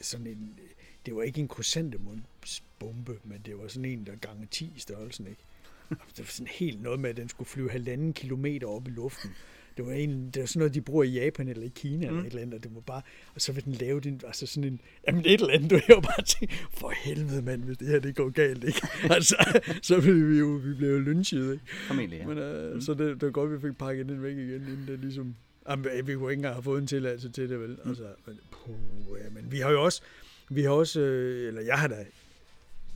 [0.00, 0.58] sådan en,
[1.06, 5.26] det var ikke en krysantemumsbombe, men det var sådan en, der gange 10 i størrelsen,
[5.26, 5.42] ikke?
[5.90, 9.30] Det var sådan helt noget med, at den skulle flyve halvanden kilometer op i luften.
[9.76, 12.16] Det var, en, det var sådan noget, de bruger i Japan eller i Kina mm.
[12.16, 13.02] eller et eller andet, og det var bare,
[13.34, 15.94] og så vil den lave din, altså sådan en, jamen et eller andet, du har
[15.94, 18.86] jo bare tænkt, for helvede mand, hvis det her det går galt, ikke?
[19.14, 21.64] Altså, så blev vi jo, vi blev jo lynchet, ikke?
[21.86, 22.26] Formentlig, ja.
[22.26, 22.80] Men, øh, mm.
[22.80, 25.36] Så det, det var godt, vi fik pakket den væk igen, inden det ligesom...
[25.68, 27.78] Jamen, vi kunne ikke engang have fået en tilladelse til det, vel?
[27.84, 30.02] Altså, men, puh, ja, men vi har jo også...
[30.50, 31.00] Vi har også...
[31.00, 32.06] Øh, eller jeg har da...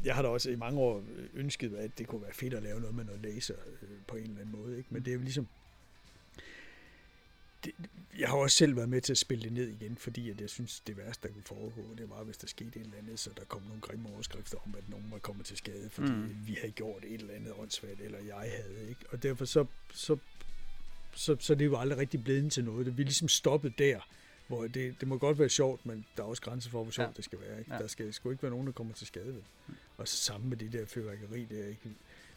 [0.05, 1.05] Jeg har da også i mange år
[1.35, 4.23] ønsket, at det kunne være fedt at lave noget med noget laser øh, på en
[4.23, 4.89] eller anden måde, ikke?
[4.93, 5.47] Men det er jo ligesom...
[7.65, 7.73] Det,
[8.19, 10.51] jeg har også selv været med til at spille det ned igen, fordi at jeg
[10.51, 13.31] synes, det værste, der kunne foregå, det var, hvis der skete et eller andet, så
[13.37, 16.37] der kom nogle grimme overskrifter om, at nogen var kommet til skade, fordi mm.
[16.47, 19.01] vi havde gjort et eller andet åndssvagt, eller jeg havde, ikke?
[19.09, 20.17] Og derfor så, så,
[21.17, 22.87] så, så er det jo aldrig rigtig blevet til noget.
[22.87, 24.01] Det vi er ligesom stoppet der,
[24.49, 27.07] hvor det, det må godt være sjovt, men der er også grænser for, hvor sjovt
[27.09, 27.13] Ja.
[27.17, 27.59] det skal være.
[27.59, 27.75] Ikke?
[27.75, 27.79] Ja.
[27.79, 29.43] Der skal sgu ikke være nogen, der kommer til skade ved.
[29.97, 31.91] Og så sammen med det der fyrværkeri, det er, ikke,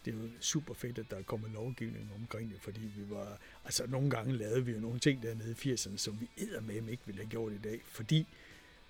[0.05, 3.37] det er jo super fedt, at der er kommet lovgivning omkring det, fordi vi var,
[3.65, 7.03] altså nogle gange lavede vi jo nogle ting dernede i 80'erne, som vi eddermame ikke
[7.05, 8.27] ville have gjort i dag, fordi,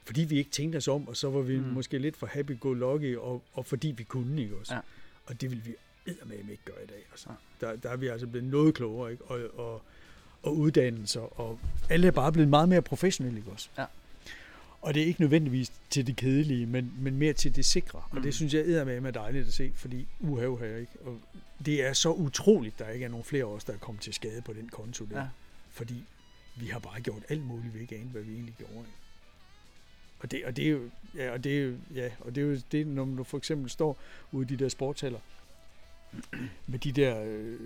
[0.06, 1.64] fordi vi ikke tænkte os om, og så var vi Mm.
[1.66, 1.70] mm.
[1.74, 4.74] måske lidt for happy-go-lucky, og, og fordi vi kunne, ikke også?
[4.74, 4.80] Ja.
[5.26, 5.76] Og det vil vi
[6.06, 7.06] eddermame ikke gøre i dag.
[7.12, 7.30] Altså.
[7.62, 9.24] Der, der er vi altså blevet noget klogere, ikke?
[9.26, 9.82] Og, og,
[10.44, 13.70] og uddannelser, og alle er bare blevet meget mere professionelle, ikke også?
[13.78, 13.86] Ja.
[14.82, 18.00] Og det er ikke nødvendigvis til det kedelige, men, men mere til det sikre.
[18.00, 18.22] Og Mm.
[18.22, 20.92] det synes jeg eddermame er dejligt at se, fordi uha, uha, ikke?
[21.06, 21.20] Og
[21.66, 24.14] det er så utroligt, der ikke er nogen flere af os, der er kommet til
[24.14, 25.20] skade på den konto der.
[25.20, 25.28] Ja.
[25.72, 26.04] Fordi
[26.56, 28.74] vi har bare gjort alt muligt, vi ikke anede, hvad vi egentlig gjorde.
[28.80, 28.90] Ikke?
[30.20, 32.48] Og det, og det er jo, ja, og det er jo, ja, og det er
[32.48, 33.98] jo det, når du for eksempel står
[34.32, 35.20] ude i de der sportshaller,
[36.68, 37.60] med de der øh,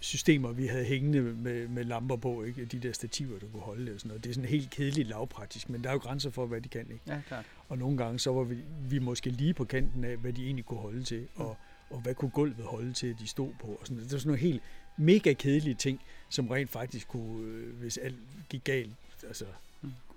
[0.00, 2.64] systemer, vi havde hængende med, med lamper på, ikke?
[2.64, 4.24] de der stativer, der kunne holde og sådan noget.
[4.24, 6.86] Det er sådan helt kedeligt lavpraktisk, men der er jo grænser for, hvad de kan.
[6.90, 7.00] Ikke?
[7.06, 7.44] Ja, klart.
[7.68, 8.56] Og nogle gange så var vi,
[8.88, 11.56] vi måske lige på kanten af, hvad de egentlig kunne holde til, og,
[11.90, 13.66] og hvad kunne gulvet holde til, at de stod på.
[13.66, 14.02] Og sådan.
[14.02, 14.62] Det var sådan nogle helt
[14.96, 18.16] mega kedelige ting, som rent faktisk kunne, øh, hvis alt
[18.48, 18.90] gik galt,
[19.26, 19.44] altså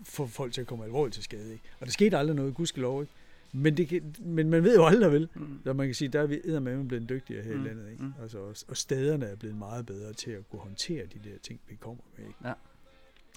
[0.03, 1.51] få folk til at komme alvorligt til skade.
[1.51, 1.63] Ikke?
[1.80, 3.13] Og der skete aldrig noget, gudskelov, ikke?
[3.56, 5.30] Men, det, kan- men man ved jo aldrig, vel?
[5.36, 5.60] Mm.
[5.64, 7.66] Så man kan sige, der er vi eddermame blevet dygtigere her mm.
[7.66, 7.91] i landet.
[7.91, 8.04] Ikke?
[8.04, 8.14] Mm.
[8.22, 11.60] Altså, og, og stederne er blevet meget bedre til at kunne håndtere de der ting,
[11.68, 12.26] vi kommer med.
[12.28, 12.39] Ikke?
[12.47, 12.54] Ja.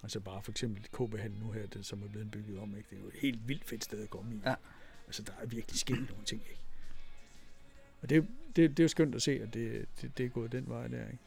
[0.02, 2.76] Altså bare for eksempel KB nu her, det, som er blevet bygget om.
[2.76, 2.86] Ikke?
[2.90, 4.40] Det er jo et helt vildt fedt sted at komme i.
[4.46, 4.54] Ja.
[5.06, 6.42] Altså der er virkelig sket nogle ting.
[6.50, 6.60] Ikke?
[8.02, 10.52] Og det, det, det er jo skønt at se, at det, det, det er gået
[10.52, 11.06] den vej der.
[11.06, 11.18] Ikke?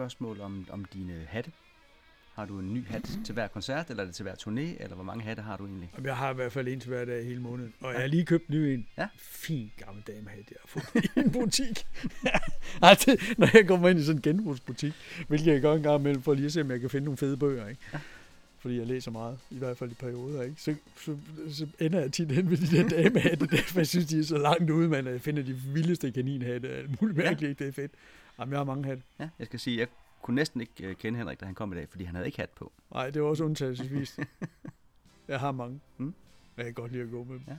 [0.00, 1.52] Spørgsmål om, om dine hatte.
[2.34, 4.94] Har du en ny hat til hver koncert, eller er det til hver turné, eller
[4.94, 5.90] hvor mange hatte har du egentlig?
[6.04, 7.74] Jeg har i hvert fald en til hver dag hele måneden.
[7.80, 8.86] Og jeg har lige købt en ny en.
[8.98, 9.08] Ja.
[9.16, 11.86] Fin gammel damehat, jeg har fået i en butik.
[12.82, 14.92] altså, når jeg kommer ind i sådan en genbrugsbutik,
[15.28, 17.18] hvilket jeg gør en gang imellem, for lige at se, om jeg kan finde nogle
[17.18, 17.68] fede bøger.
[17.68, 17.80] Ikke?
[17.92, 17.98] Ja.
[18.58, 20.42] Fordi jeg læser meget, i hvert fald i perioder.
[20.42, 20.54] Ikke?
[20.58, 21.16] Så, så,
[21.50, 24.24] så ender jeg tit hen ved de der damehatte, der, for jeg synes, de er
[24.24, 26.68] så langt ude, man, at jeg finder de vildeste kaninhatte.
[26.68, 27.92] Alt muligt mærkeligt, det er fedt.
[28.40, 29.02] Jamen, jeg har mange hatte.
[29.18, 29.88] Ja, jeg skal sige, jeg
[30.22, 32.38] kunne næsten ikke øh, kende Henrik, da han kom i dag, fordi han havde ikke
[32.38, 32.72] hat på.
[32.94, 34.18] Nej, det var også undtagelsesvis.
[35.28, 35.80] jeg har mange.
[35.98, 36.04] Mm.
[36.04, 36.14] Mm.
[36.56, 37.42] Jeg kan godt lide at gå med dem.
[37.48, 37.56] Ja.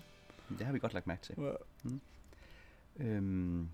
[0.57, 1.35] Det har vi godt lagt mærke til.
[1.37, 3.05] Ja.
[3.05, 3.69] Øhm,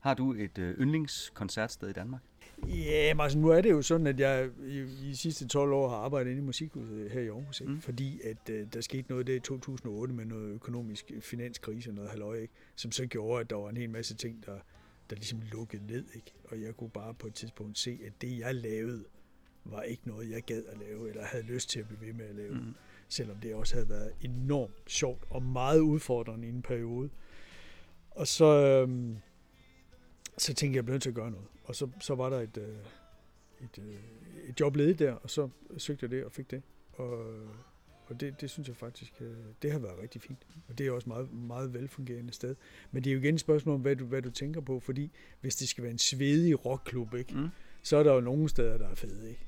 [0.00, 2.20] har du et øh, yndlingskoncertsted i Danmark?
[2.68, 5.72] Ja, men altså nu er det jo sådan, at jeg i, i de sidste 12
[5.72, 7.70] år har arbejdet inde i musikhuset her i Aarhus, ikke?
[7.70, 7.76] Mm.
[7.76, 7.82] Mm.
[7.82, 12.10] fordi at øh, der skete noget der i 2008 med noget økonomisk finanskrise og noget
[12.10, 12.54] halløj, ikke?
[12.76, 14.58] som så gjorde, at der var en hel masse ting, der,
[15.10, 16.04] der ligesom lukkede ned.
[16.14, 16.32] Ikke?
[16.44, 19.04] Og jeg kunne bare på et tidspunkt se, at det jeg lavede,
[19.64, 22.26] var ikke noget, jeg gad at lave, eller havde lyst til at blive ved med
[22.26, 22.54] at lave.
[22.54, 22.74] Mm.
[23.08, 27.10] Selvom det også havde været enormt sjovt og meget udfordrende i en periode.
[28.10, 29.16] Og så, øhm,
[30.38, 31.46] så tænkte jeg, jeg blev nødt til at gøre noget.
[31.64, 32.76] Og så, så var der et, øh,
[33.60, 33.94] et, øh,
[34.48, 35.48] et job ledigt der, og så
[35.78, 36.62] søgte jeg det og fik det.
[36.92, 37.34] Og,
[38.06, 40.46] og det, det synes jeg faktisk, øh, det har været rigtig fint.
[40.68, 42.56] Og det er også meget, meget velfungerende sted.
[42.90, 45.10] Men det er jo igen et spørgsmål om, hvad du, hvad du tænker på, fordi
[45.40, 47.48] hvis det skal være en svedig rockklub, ikke, Mm.
[47.82, 49.28] så er der jo nogle steder, der er fede.
[49.30, 49.40] Ikke?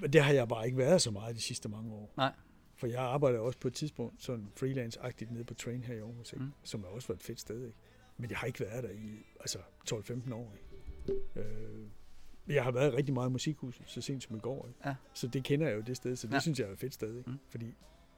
[0.00, 2.12] Men det har jeg bare ikke været så meget de sidste mange år.
[2.16, 2.32] Nej.
[2.74, 6.32] For jeg arbejder også på et tidspunkt sådan freelance-agtigt nede på Train her i Aarhus,
[6.32, 6.44] ikke?
[6.44, 6.50] Mm.
[6.64, 7.66] som er også var et fedt sted.
[7.66, 7.78] Ikke?
[8.18, 9.58] Men jeg har ikke været der i altså
[9.90, 10.54] 12-15 år.
[11.08, 11.20] Ikke?
[11.36, 11.86] Øh,
[12.48, 14.66] jeg har været rigtig meget i musikhuset, så sent som i går.
[14.68, 14.80] Ikke?
[14.88, 14.94] Ja.
[15.14, 16.40] Så det kender jeg jo det sted, så det Ja.
[16.40, 17.18] synes jeg er et fedt sted.
[17.18, 17.30] Ikke?
[17.30, 17.36] Mm.
[17.48, 17.74] Fordi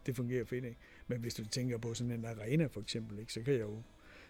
[0.07, 0.65] det fungerer fedt.
[0.65, 0.79] Ikke?
[1.07, 3.33] Men hvis du tænker på sådan en arena for eksempel, ikke?
[3.33, 3.83] så kan jeg jo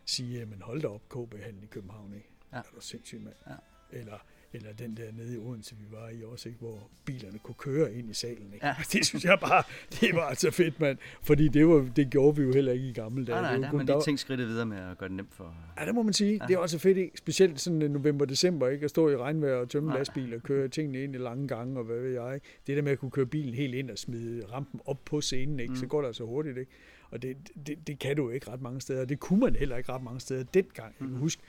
[0.05, 2.15] sige, at hold da op, KB-hallen i København.
[2.15, 2.29] Ikke?
[2.53, 2.57] Ja.
[2.59, 3.35] Er du sindssyg, mand?
[3.47, 3.55] Ja.
[3.99, 4.19] Eller,
[4.55, 6.59] eller den der nede i Odense, vi var i også, ikke?
[6.61, 8.51] hvor bilerne kunne køre ind i salen.
[8.55, 8.67] Ikke?
[8.67, 8.75] Ja.
[8.93, 9.63] Det synes jeg bare,
[10.01, 10.99] det var så fedt, mand.
[11.23, 13.43] Fordi det, var, det gjorde vi jo heller ikke i gamle dage.
[13.43, 15.55] Nej, nej, der har man lige tænkt skridtet videre med at gøre det nemt for...
[15.81, 16.39] Ja, det må man sige.
[16.43, 16.47] Ja.
[16.47, 17.19] Det er også fedt, ikke?
[17.19, 18.85] Specielt sådan i november-december, ikke?
[18.85, 19.99] At stå i regnvejr og tømme Nej.
[19.99, 22.41] lastbil og køre tingene ind i lange gange, og hvad ved jeg.
[22.67, 25.61] Det der med at kunne køre bilen helt ind og smide rampen op på scenen,
[25.61, 25.71] ikke?
[25.71, 25.77] Mm.
[25.77, 26.71] Så går det altså hurtigt, ikke?
[27.11, 27.37] Og det,
[27.67, 29.05] det, det kan du ikke ret mange steder.
[29.05, 30.95] Det kunne man heller ikke ret mange steder dengang.
[31.01, 31.13] Jeg Mm.
[31.13, 31.43] kan huske,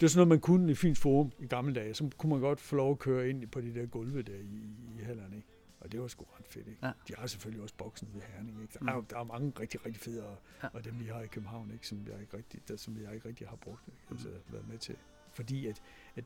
[0.00, 1.94] det var sådan noget, man kunne i Fyns Forum i gamle dage.
[1.94, 4.74] Så kunne man godt få lov at køre ind på de der gulve der i,
[4.98, 5.48] i hallerne, ikke?
[5.80, 6.86] Og det var sgu ret fedt, ikke?
[6.86, 6.92] Ja.
[7.08, 8.72] De har selvfølgelig også boksen ved Herning, ikke?
[8.74, 8.88] Der, Mm.
[8.88, 10.68] er, der er mange rigtig, rigtig fede, og, Ja.
[10.72, 11.86] og dem vi har i København, ikke?
[11.86, 13.98] Som jeg ikke rigtig, der, som jeg ikke rigtig har brugt, ikke?
[14.10, 14.96] Altså, været med til.
[15.32, 15.82] Fordi at,
[16.16, 16.24] at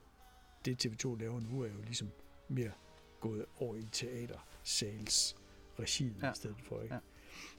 [0.65, 2.09] det TV2 laver nu, er jo ligesom
[2.49, 2.71] mere
[3.21, 5.37] gået over i teatersals
[5.79, 6.27] regimet Ja.
[6.27, 6.33] ja.
[6.33, 6.95] i stedet for, ikke?
[6.95, 7.01] Ja.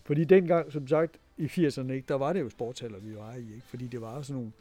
[0.03, 3.39] Fordi dengang, som sagt, i 80'erne, ikke, der var det jo sportshaller, vi var i,
[3.53, 3.61] ikke?
[3.67, 4.51] Fordi det var sådan nogle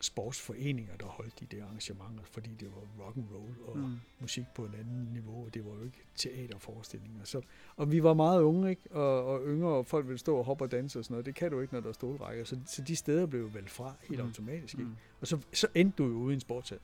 [0.00, 3.96] sportsforeninger, der holdt de der arrangementer, fordi det var rock and roll og Mm.
[4.20, 7.24] musik på et andet niveau, og det var jo ikke teaterforestillinger.
[7.24, 7.40] Så,
[7.76, 8.90] og vi var meget unge, ikke?
[8.90, 11.26] Og, og yngre, og folk ville stå og hoppe og danse og sådan noget.
[11.26, 12.44] Det kan du ikke, når der er stolrækker.
[12.44, 14.26] Så, så de steder blev jo valgt fra helt Mm.
[14.26, 14.84] automatisk, ikke?
[14.84, 14.96] Mm.
[15.20, 16.78] Og så, så endte du jo ude i en sportshal.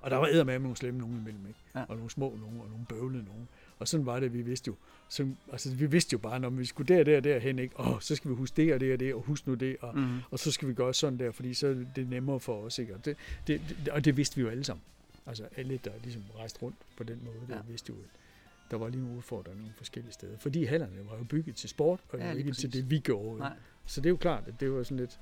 [0.00, 1.60] Og der var æder med nogle slemme nogen imellem, ikke?
[1.74, 1.84] Ja.
[1.88, 3.48] Og nogle små nogen, og nogle bøvlede nogen.
[3.80, 4.74] Og sådan var det, vi vidste jo.
[5.08, 7.80] Så, altså, vi vidste jo bare, når vi skulle der, der, der hen, ikke?
[7.80, 9.98] Åh, så skal vi huske det og det og det, og huske nu det, og,
[9.98, 10.18] Mm.
[10.30, 12.94] og så skal vi gøre sådan der, fordi så er det nemmere for os, ikke?
[12.94, 13.16] Og det,
[13.46, 14.82] det, det, og det vidste vi jo alle sammen.
[15.26, 17.62] Altså alle, der ligesom rejste rundt på den måde, der Ja.
[17.68, 20.38] vidste jo, at der var lige nogle udfordringer nogle forskellige steder.
[20.38, 23.38] Fordi hallerne var jo bygget til sport, og Ja, ikke til det, vi gjorde.
[23.38, 23.52] Nej.
[23.86, 25.20] Så det er jo klart, at det var sådan lidt...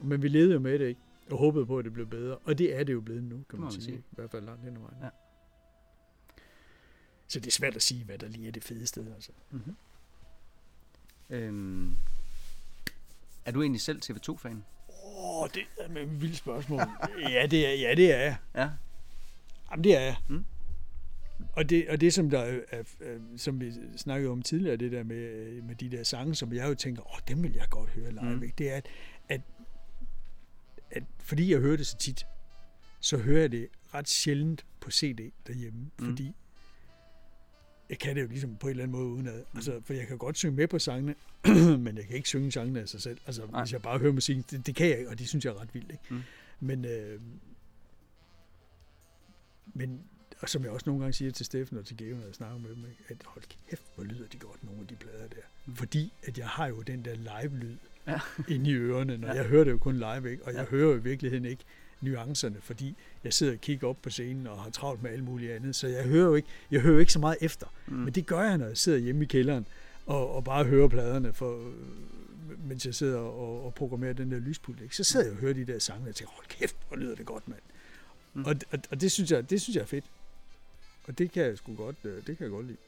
[0.00, 1.00] Men vi levede jo med det, ikke?
[1.30, 2.36] Og håbede på, at det blev bedre.
[2.36, 3.82] Og det er det jo blevet nu, kan man, man sige.
[3.84, 3.96] sige.
[3.98, 4.96] I hvert fald langt hen ad vejen.
[5.02, 5.08] Ja.
[7.28, 9.14] Så det er svært at sige, hvad der lige er det fede sted.
[9.14, 9.30] Altså.
[9.50, 9.76] Mm-hmm.
[11.30, 11.96] Øhm,
[13.44, 14.64] er du egentlig selv TV2-fan?
[14.88, 16.80] Åh, oh, det er med et vildt spørgsmål.
[17.30, 18.36] ja, det er, ja, det er jeg.
[18.54, 18.70] Ja.
[19.70, 20.16] Jamen, det er jeg.
[20.28, 20.44] Mm.
[21.52, 24.92] Og det, og det som, der er, er, er, som vi snakkede om tidligere, det
[24.92, 27.66] der med, øh, med de der sange, som jeg jo tænker, åh, dem vil jeg
[27.70, 28.34] godt høre live.
[28.36, 28.50] Mm.
[28.58, 28.86] Det er, at,
[29.28, 29.40] at,
[30.90, 32.26] at, fordi jeg hører det så tit,
[33.00, 35.90] så hører jeg det ret sjældent på CD derhjemme, Mm.
[35.98, 36.06] mm.
[36.06, 36.34] fordi
[37.90, 39.44] jeg kan det jo ligesom på en eller anden måde udenad.
[39.54, 41.14] Altså, for jeg kan godt synge med på sangene,
[41.84, 43.18] men jeg kan ikke synge sangene af sig selv.
[43.26, 43.62] Altså, Nej.
[43.62, 45.74] Hvis jeg bare hører musik, det, det kan jeg og det synes jeg er ret
[45.74, 45.90] vildt.
[45.90, 46.04] Ikke?
[46.10, 46.20] Mm.
[46.60, 47.20] Men, øh,
[49.74, 50.00] men
[50.40, 52.58] og som jeg også nogle gange siger til Steffen og til Geo, når jeg snakker
[52.58, 53.02] med dem, ikke?
[53.08, 55.36] at hold kæft, hvor lyder de godt, nogle af de plader der.
[55.66, 55.76] Mm.
[55.76, 57.76] Fordi at jeg har jo den der live-lyd
[58.06, 58.20] Ja.
[58.48, 59.34] inde i ørerne, når Ja.
[59.34, 60.44] jeg hører det jo kun live, ikke?
[60.44, 60.60] og jeg Ja.
[60.62, 60.68] ja.
[60.70, 61.64] hører jo i virkeligheden ikke
[62.00, 65.52] nuancerne, fordi jeg sidder og kigger op på scenen og har travlt med alt muligt
[65.52, 67.66] andet, så jeg hører jo ikke, jeg hører ikke så meget efter.
[67.86, 67.94] Mm.
[67.94, 69.66] Men det gør jeg, når jeg sidder hjemme i kælderen
[70.06, 74.38] og, og bare hører pladerne, for, øh, mens jeg sidder og, og programmerer den der
[74.38, 74.80] lyspult.
[74.80, 74.96] Ikke?
[74.96, 77.26] Så sidder jeg og hører de der sange, og tænker, hold kæft, hvor lyder det
[77.26, 77.60] godt, mand.
[78.34, 78.40] Mm.
[78.40, 78.46] Mm.
[78.46, 80.04] Og, og, og det, synes jeg, det synes jeg er fedt.
[81.08, 82.78] Og det kan jeg sgu godt, øh, det kan jeg godt lide.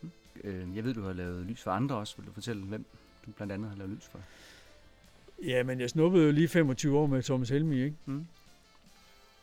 [0.44, 2.16] Øh, jeg ved, du har lavet lys for andre også.
[2.16, 2.84] Vil du fortælle, hvem
[3.26, 4.20] du blandt andet har lavet lys for?
[5.44, 7.96] Ja, men jeg snuppede jo lige 25 år med Thomas Helmi, ikke?
[8.06, 8.26] Mm.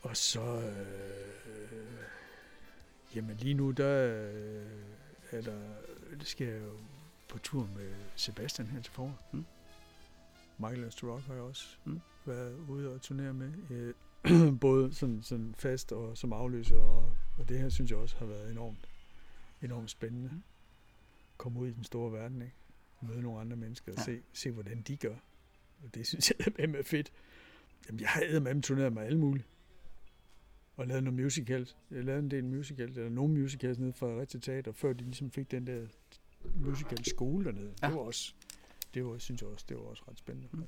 [0.02, 0.62] Og så...
[0.62, 1.78] Øh,
[3.16, 4.66] jamen lige nu, der øh,
[5.32, 5.60] er der...
[6.20, 6.72] Det skal jeg jo
[7.28, 9.16] på tur med Sebastian her til foråret.
[9.34, 9.46] Mm.
[10.60, 12.00] Michael Rock har jeg også Mm.
[12.26, 13.52] været ude og turnere med.
[13.70, 13.94] Øh,
[14.60, 18.26] både sådan, sådan fast og som afløser, og, og det her synes jeg også har
[18.26, 18.90] været enormt,
[19.62, 20.30] enormt spændende.
[20.34, 20.44] Mm.
[21.38, 22.54] Komme ud i den store verden, ikke?
[23.02, 24.04] Møde nogle andre mennesker og Ja.
[24.04, 25.16] se, se, hvordan de gør.
[25.84, 27.12] Og det synes jeg er fedt.
[27.88, 29.46] Jamen, jeg har eddermame turneret med alle mulige.
[30.78, 31.78] Og lavet noget musicals.
[31.92, 35.32] Jeg lavede en del musicals, eller nogle musicals nede fra Fredericia Teater, før de ligesom
[35.32, 35.86] fik den der
[36.56, 37.74] musical skole dernede.
[37.82, 37.88] Ja.
[37.88, 38.34] Det var også,
[38.94, 40.50] det var, synes jeg også, det var også ret spændende.
[40.52, 40.60] Mm.
[40.60, 40.66] Mm.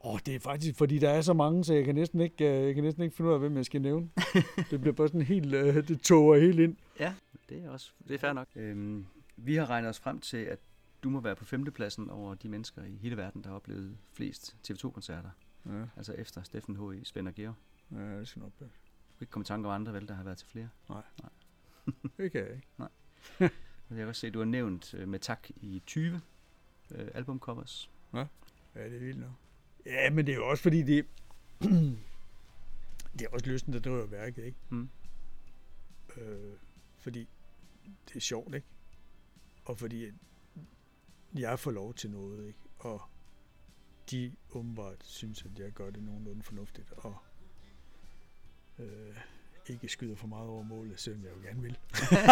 [0.00, 2.66] Og det er faktisk, fordi der er så mange, så jeg kan næsten ikke, øh,
[2.66, 4.10] jeg kan næsten ikke finde ud af, hvem jeg skal nævne.
[4.70, 6.76] det bliver bare sådan helt, øh, det toger helt ind.
[7.00, 7.14] Ja,
[7.48, 8.48] det er også det er fair nok.
[8.56, 10.58] Øhm, vi har regnet os frem til, at
[11.02, 14.56] du må være på femtepladsen over de mennesker i hele verden, der har oplevet flest
[14.68, 15.30] TV2-koncerter.
[15.66, 17.54] Ja, Altså efter Steffen H.E., Svend og Georg.
[17.92, 18.70] Ja det skal nok være.
[19.10, 20.68] Du kan ikke komme i tanke om andre, vel, der har været til flere.
[22.16, 22.68] Det kan jeg ikke.
[23.90, 26.20] Og jeg kan også se, at du har nævnt øh, med tak i 20
[26.90, 27.90] øh, albumcovers.
[28.74, 29.30] Ja, det er vildt nok.
[29.86, 31.06] Ja, men det er jo også fordi, det,
[33.18, 34.58] det er også lysten, der driver værket, ikke?
[34.68, 34.90] Mm.
[36.16, 36.56] Øh,
[36.98, 37.28] fordi
[38.08, 38.66] det er sjovt, ikke?
[39.64, 40.10] Og fordi
[41.34, 42.58] jeg får lov til noget, ikke?
[42.78, 43.02] Og
[44.10, 47.16] de åbenbart synes, at jeg gør det nogenlunde fornuftigt, og
[48.80, 49.16] øh,
[49.68, 51.76] ikke skyder for meget over målet, selvom jeg jo gerne vil.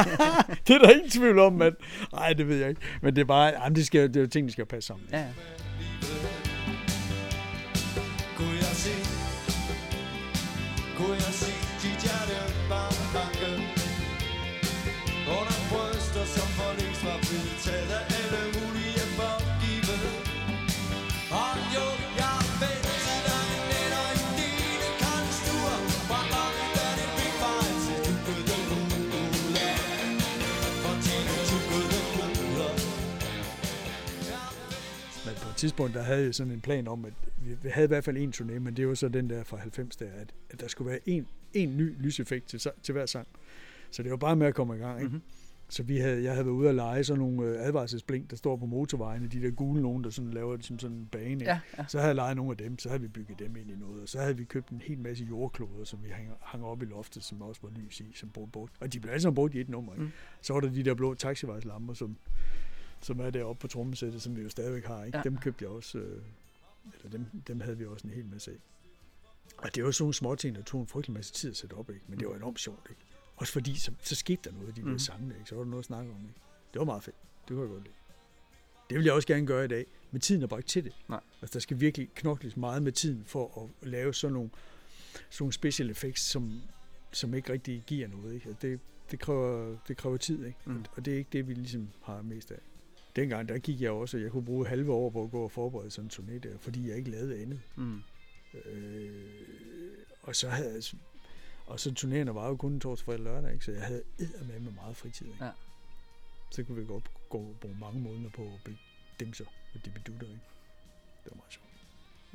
[0.66, 1.74] det er der ingen tvivl om, mand.
[2.12, 2.80] Nej, det ved jeg ikke.
[3.02, 5.08] Men det er bare, jamen, det, skal, det er jo ting, der skal passe sammen.
[5.12, 5.26] Ja,
[35.58, 37.12] tidspunkt, der havde jeg sådan en plan om, at
[37.62, 39.96] vi havde i hvert fald en turné, men det var så den der fra 90
[39.96, 43.28] der, at, at der skulle være en, en ny lyseffekt til, til hver sang.
[43.90, 45.08] Så det var bare med at komme i gang, ikke?
[45.08, 45.14] Mhm.
[45.14, 45.22] Mm-hmm.
[45.70, 48.56] Så vi havde, jeg havde været ude at lege sådan nogle øh, advarselsblink, der står
[48.56, 51.44] på motorvejene, de der gule nogen, der sådan laver det som sådan en bane.
[51.44, 51.84] Ja, ja.
[51.88, 54.02] Så havde jeg leget nogle af dem, så havde vi bygget dem ind i noget,
[54.02, 56.84] og så havde vi købt en hel masse jordkloder, som vi hang, hang op i
[56.84, 58.72] loftet, som også var lys i, som brugte brugt.
[58.80, 59.92] Og de blev alle sammen brugt i et nummer.
[59.92, 60.04] Ikke?
[60.04, 60.10] Mm.
[60.40, 62.16] Så var der de der blå taxivejslamper, som,
[63.00, 65.04] som er deroppe på trommesættet, som vi jo stadigvæk har.
[65.04, 65.18] Ikke?
[65.18, 65.22] Ja.
[65.24, 66.22] Dem købte jeg også, øh,
[66.94, 68.56] eller dem, dem havde vi også en hel masse af.
[69.58, 71.74] Og det var sådan nogle små ting, der tog en frygtelig masse tid at sætte
[71.74, 72.02] op, ikke?
[72.08, 72.86] men det var enormt sjovt.
[72.90, 73.00] Ikke?
[73.36, 74.90] Også fordi, så, så skete der noget af de Mhm.
[74.90, 75.48] der sange, ikke?
[75.48, 76.20] så var der noget at snakke om.
[76.20, 76.40] Ikke?
[76.72, 77.16] Det var meget fedt.
[77.48, 77.94] Det kunne jeg godt lide.
[78.90, 80.92] Det vil jeg også gerne gøre i dag, men tiden er bare ikke til det.
[81.08, 81.20] Nej.
[81.42, 84.50] Altså, der skal virkelig knokles meget med tiden for at lave sådan nogle,
[85.12, 86.60] sådan nogle special effects, som,
[87.12, 88.34] som ikke rigtig giver noget.
[88.34, 88.48] Ikke?
[88.48, 88.80] Altså, det,
[89.10, 90.58] det, kræver, det kræver tid, ikke?
[90.64, 90.72] Mm.
[90.72, 90.84] Mm.
[90.96, 92.58] Og det er ikke det, vi ligesom har mest af.
[93.18, 95.90] Dengang, der gik jeg også, jeg kunne bruge halve år på at gå og forberede
[95.90, 97.60] sådan en turné der, fordi jeg ikke lavede andet.
[97.76, 98.02] Mm.
[98.64, 99.24] Øh,
[100.22, 100.82] og så havde jeg,
[101.66, 103.64] Og så turnerende var jo kun torsdag, og lørdag, ikke?
[103.64, 104.02] så jeg havde
[104.48, 105.26] med med meget fritid.
[105.26, 105.44] Ikke?
[105.44, 105.50] Ja.
[106.50, 108.78] Så kunne vi godt gå bruge mange måneder på at blive
[109.20, 110.26] dimser og dibidutter.
[110.26, 110.40] Ikke?
[111.24, 111.86] Det var meget sjovt.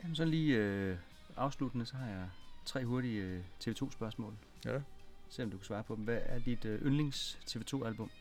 [0.03, 0.97] Jamen så lige øh,
[1.35, 2.29] afsluttende, så har jeg
[2.65, 4.33] tre hurtige øh, TV2-spørgsmål.
[4.65, 4.81] Ja.
[5.29, 6.03] Se om du kan svare på dem.
[6.03, 8.11] Hvad er dit øh, yndlings TV2-album?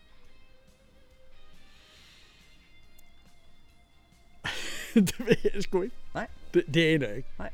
[5.08, 5.96] det ved jeg sgu ikke.
[6.14, 6.28] Nej.
[6.54, 7.28] Det, det aner jeg ikke.
[7.38, 7.50] Nej.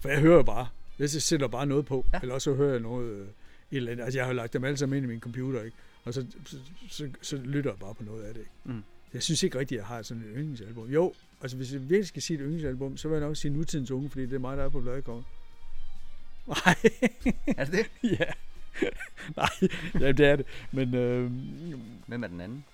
[0.00, 0.68] For jeg hører bare.
[0.98, 2.06] Jeg sætter bare noget på.
[2.12, 2.18] Ja.
[2.22, 3.10] Eller også så hører jeg noget...
[3.10, 3.26] Øh,
[3.72, 4.04] et eller andet.
[4.04, 5.76] Altså, jeg har lagt dem alle sammen ind i min computer, ikke?
[6.04, 6.56] Og så, så,
[6.88, 8.52] så, så lytter jeg bare på noget af det, ikke?
[8.64, 8.82] Mm.
[9.14, 10.90] Jeg synes ikke rigtigt, at jeg har sådan et yndlingsalbum.
[10.90, 13.90] Jo, altså hvis jeg virkelig skal sige et yndlingsalbum, så vil jeg nok sige Nutidens
[13.90, 15.24] Unge, fordi det er mig, der er på bladkongen.
[16.46, 16.76] Nej.
[17.58, 17.86] Er det det?
[18.18, 18.24] ja.
[19.36, 19.70] Nej,
[20.00, 20.46] ja, det er det.
[20.72, 21.30] Men øh,
[22.06, 22.64] Hvem er den anden?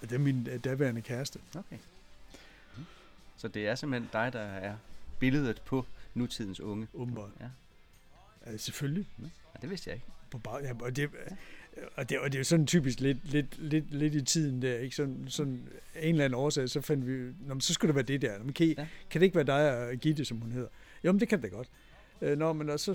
[0.00, 1.38] det er min øh, daværende kæreste.
[1.54, 1.76] Okay.
[3.38, 4.76] Så det er simpelthen dig, der er
[5.18, 6.86] billedet på nutidens unge.
[6.94, 7.30] Åbenbart.
[7.40, 7.46] Ja,
[8.46, 9.08] Ja, selvfølgelig.
[9.18, 10.06] ja det vidste jeg ikke.
[10.30, 11.10] På bag, ja, og, det,
[11.96, 14.78] og, det, og det er jo sådan typisk lidt, lidt, lidt, lidt i tiden der,
[14.78, 14.96] ikke?
[14.96, 17.12] Sådan, sådan en eller anden årsag, så fandt vi,
[17.46, 18.38] Nå, men så skulle det være det der.
[18.38, 18.86] Nå, men kan, I, Ja.
[19.10, 20.68] kan det ikke være dig og Gitte, som hun hedder?
[21.04, 21.68] Jo, men det kan det godt.
[22.22, 22.90] Øh, Nå, men og så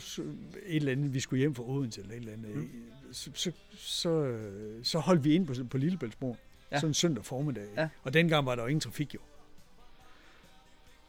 [0.65, 2.69] et eller andet, vi skulle hjem fra Odense eller et eller andet, mm.
[3.11, 4.39] så, så, så,
[4.83, 6.37] så holdt vi ind på, på Lillebæltsbroen,
[6.71, 6.77] Ja.
[6.77, 7.67] sådan en søndag formiddag.
[7.77, 7.89] Ja.
[8.03, 9.19] Og dengang var der jo ingen trafik jo.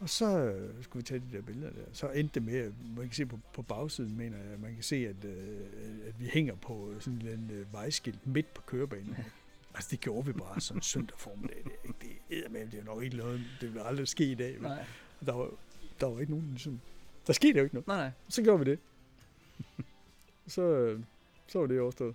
[0.05, 1.85] Og så øh, skulle vi tage de der billeder der.
[1.93, 4.97] Så endte det med, man kan se på, på bagsiden, mener jeg, man kan se,
[4.97, 5.61] at, øh,
[6.07, 9.17] at vi hænger på sådan en øh, vejskilt midt på kørebanen.
[9.75, 11.57] Altså det gjorde vi bare sådan en søndag formiddag.
[11.65, 14.25] Det, er ikke- det, er, med, det er nok ikke noget, det vil aldrig ske
[14.31, 14.53] i dag.
[14.55, 14.63] vel?
[14.63, 14.85] Nej,
[15.27, 15.51] Der var,
[16.01, 16.81] der var ikke nogen, ligesom,
[17.27, 17.87] der skete jo ikke noget.
[17.87, 18.11] nej, nej.
[18.29, 18.79] Så gjorde vi det.
[20.47, 21.01] så, øh,
[21.47, 22.15] så var det overstået.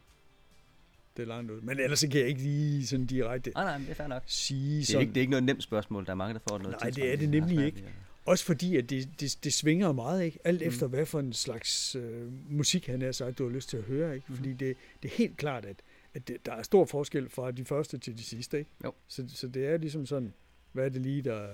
[1.19, 1.61] Det er langt ud.
[1.61, 4.23] Men ellers så kan jeg ikke lige sådan direkte Nej, nej, det er fair nok.
[4.25, 5.01] sige Det er, sådan.
[5.01, 6.05] ikke, det er ikke noget nemt spørgsmål.
[6.05, 7.77] Der er mange, der får noget Nej, det er det nemlig ikke.
[7.87, 7.93] at-
[8.25, 10.39] Også fordi, at det, det, det svinger meget, ikke?
[10.43, 10.67] Alt Mm.
[10.67, 13.83] efter, hvad for en slags øh, musik, han er sagt, du har lyst til at
[13.83, 14.25] høre, ikke?
[14.27, 14.37] Mhm.
[14.37, 15.75] Fordi det, det er helt klart, at,
[16.13, 18.71] at det, der er stor forskel fra de første til de sidste, ikke?
[18.83, 18.93] Jo.
[19.07, 20.33] Så, så det er ligesom sådan,
[20.71, 21.47] hvad er det lige, der,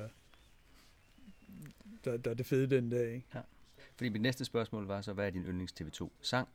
[2.05, 3.25] der, der er det fede den dag, ikke?
[3.97, 6.47] Fordi mit næste spørgsmål var så, hvad er din yndlings TV2 sang?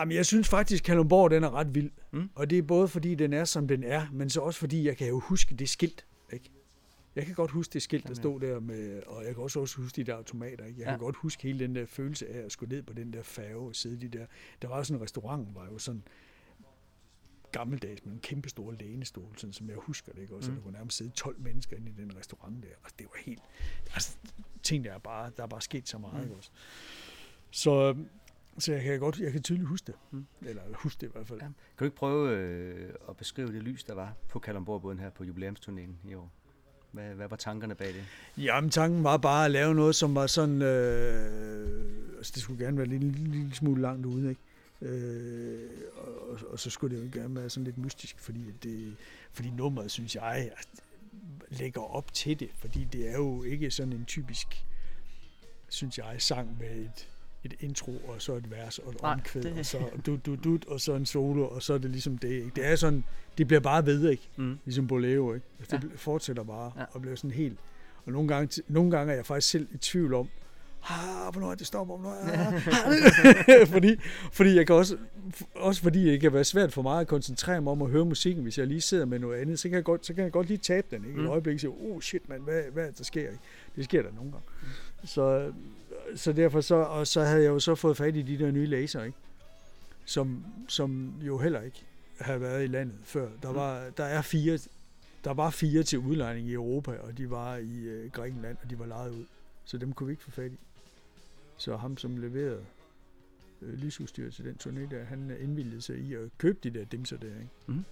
[0.00, 1.90] Jamen, jeg synes faktisk, Kalundborg, den er ret vild.
[2.12, 2.30] Mm.
[2.34, 4.96] Og det er både fordi, den er, som den er, men så også fordi, jeg
[4.96, 6.50] kan jo huske det skilt, ikke?
[7.16, 9.76] Jeg kan godt huske det skilt, der stod der med, og jeg kan også, også
[9.76, 10.80] huske de der automater, ikke?
[10.80, 10.90] Jeg Ja.
[10.92, 13.56] kan godt huske hele den der følelse af at skulle ned på den der færge
[13.68, 14.26] og sidde de der.
[14.62, 16.02] Der var sådan en restaurant, var jo sådan
[17.52, 20.34] gammeldags med en kæmpe stor lænestol, sådan som jeg husker det, ikke?
[20.34, 20.56] Også, Mm.
[20.56, 22.68] der kunne nærmest sidde 12 mennesker inde i den restaurant der.
[22.84, 23.42] Og det var helt,
[23.94, 24.16] altså,
[24.62, 26.22] ting der er bare, der er bare sket så meget, Mm.
[26.22, 26.50] ikke også?
[27.50, 27.96] Så,
[28.58, 29.94] så jeg kan godt, jeg kan tydeligt huske det.
[30.10, 30.26] Mm.
[30.46, 31.38] Eller huske det i hvert fald.
[31.38, 31.44] Ja.
[31.46, 35.24] Kan du ikke prøve øh, at beskrive det lys, der var på Kalundborgbåden her på
[35.24, 36.32] jubilæumsturnéen i år?
[36.92, 38.04] Hvad, hvad var tankerne bag det?
[38.36, 40.62] Jamen, tanken var bare at lave noget, som var sådan...
[40.62, 44.40] Øh, altså, det skulle gerne være en lille, lille, smule langt ude, ikke?
[44.82, 48.96] Øh, og, og, så skulle det jo gerne være sådan lidt mystisk, fordi, det,
[49.32, 50.50] fordi nummeret, synes jeg,
[51.48, 52.50] lægger op til det.
[52.54, 54.64] Fordi det er jo ikke sådan en typisk,
[55.68, 57.08] synes jeg, sang med et,
[57.44, 60.34] et intro, og så et vers, og et Nej, omkvæd, det- og så du, du,
[60.44, 62.28] du, og så en solo, og så er det ligesom det.
[62.30, 62.50] Ikke?
[62.56, 63.04] Det er sådan,
[63.38, 64.28] det bliver bare ved, ikke?
[64.36, 64.58] Mm.
[64.64, 65.46] Ligesom Bolero, ikke?
[65.58, 65.88] Altså, det Ja.
[65.88, 65.96] ja.
[65.96, 66.84] fortsætter bare Ja.
[66.92, 67.58] og bliver sådan helt...
[68.06, 70.28] Og nogle gange, nogle gange er jeg faktisk selv i tvivl om,
[70.90, 72.14] ah, hvornår er det stopper, hvornår
[73.60, 73.96] er fordi,
[74.32, 74.96] fordi jeg kan også,
[75.54, 78.42] også fordi det kan være svært for mig at koncentrere mig om at høre musikken,
[78.42, 80.46] hvis jeg lige sidder med noget andet, så kan jeg godt, så kan jeg godt
[80.48, 81.16] lige tabe den, ikke?
[81.18, 81.24] Mm.
[81.24, 83.38] Et øjeblik og sige, oh shit, man, hvad, hvad er det, der sker, ikke?
[83.76, 84.44] Det sker der nogle gange.
[85.04, 85.52] Så,
[86.14, 88.66] så derfor så, og så havde jeg jo så fået fat i de der nye
[88.66, 89.18] laser, ikke?
[90.04, 91.84] Som, som jo heller ikke
[92.20, 93.28] havde været i landet før.
[93.42, 94.58] Der, var, der er fire,
[95.24, 98.78] der var fire til udlejning i Europa, og de var i øh, Grækenland, og de
[98.78, 99.24] var lejet ud.
[99.64, 100.58] Så dem kunne vi ikke få fat i.
[101.56, 102.64] Så ham, som leverede
[103.62, 106.84] øh, lysudstyr til den turné der, han øh, indvildede sig i at købe de der
[106.84, 107.48] dimser der, ikke?
[107.66, 107.84] Mhm.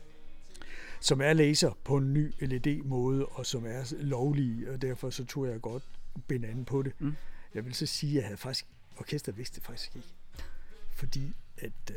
[1.01, 5.47] Som er laser på en ny LED-måde, og som er lovlige, og derfor så tog
[5.47, 5.82] jeg godt
[6.28, 6.93] bind an på det.
[6.99, 7.15] Mm.
[7.59, 8.67] Jeg vil så sige, at jeg havde faktisk,
[8.97, 10.09] orkester vidste det faktisk ikke.
[10.95, 11.73] Fordi at...
[11.91, 11.97] Øh,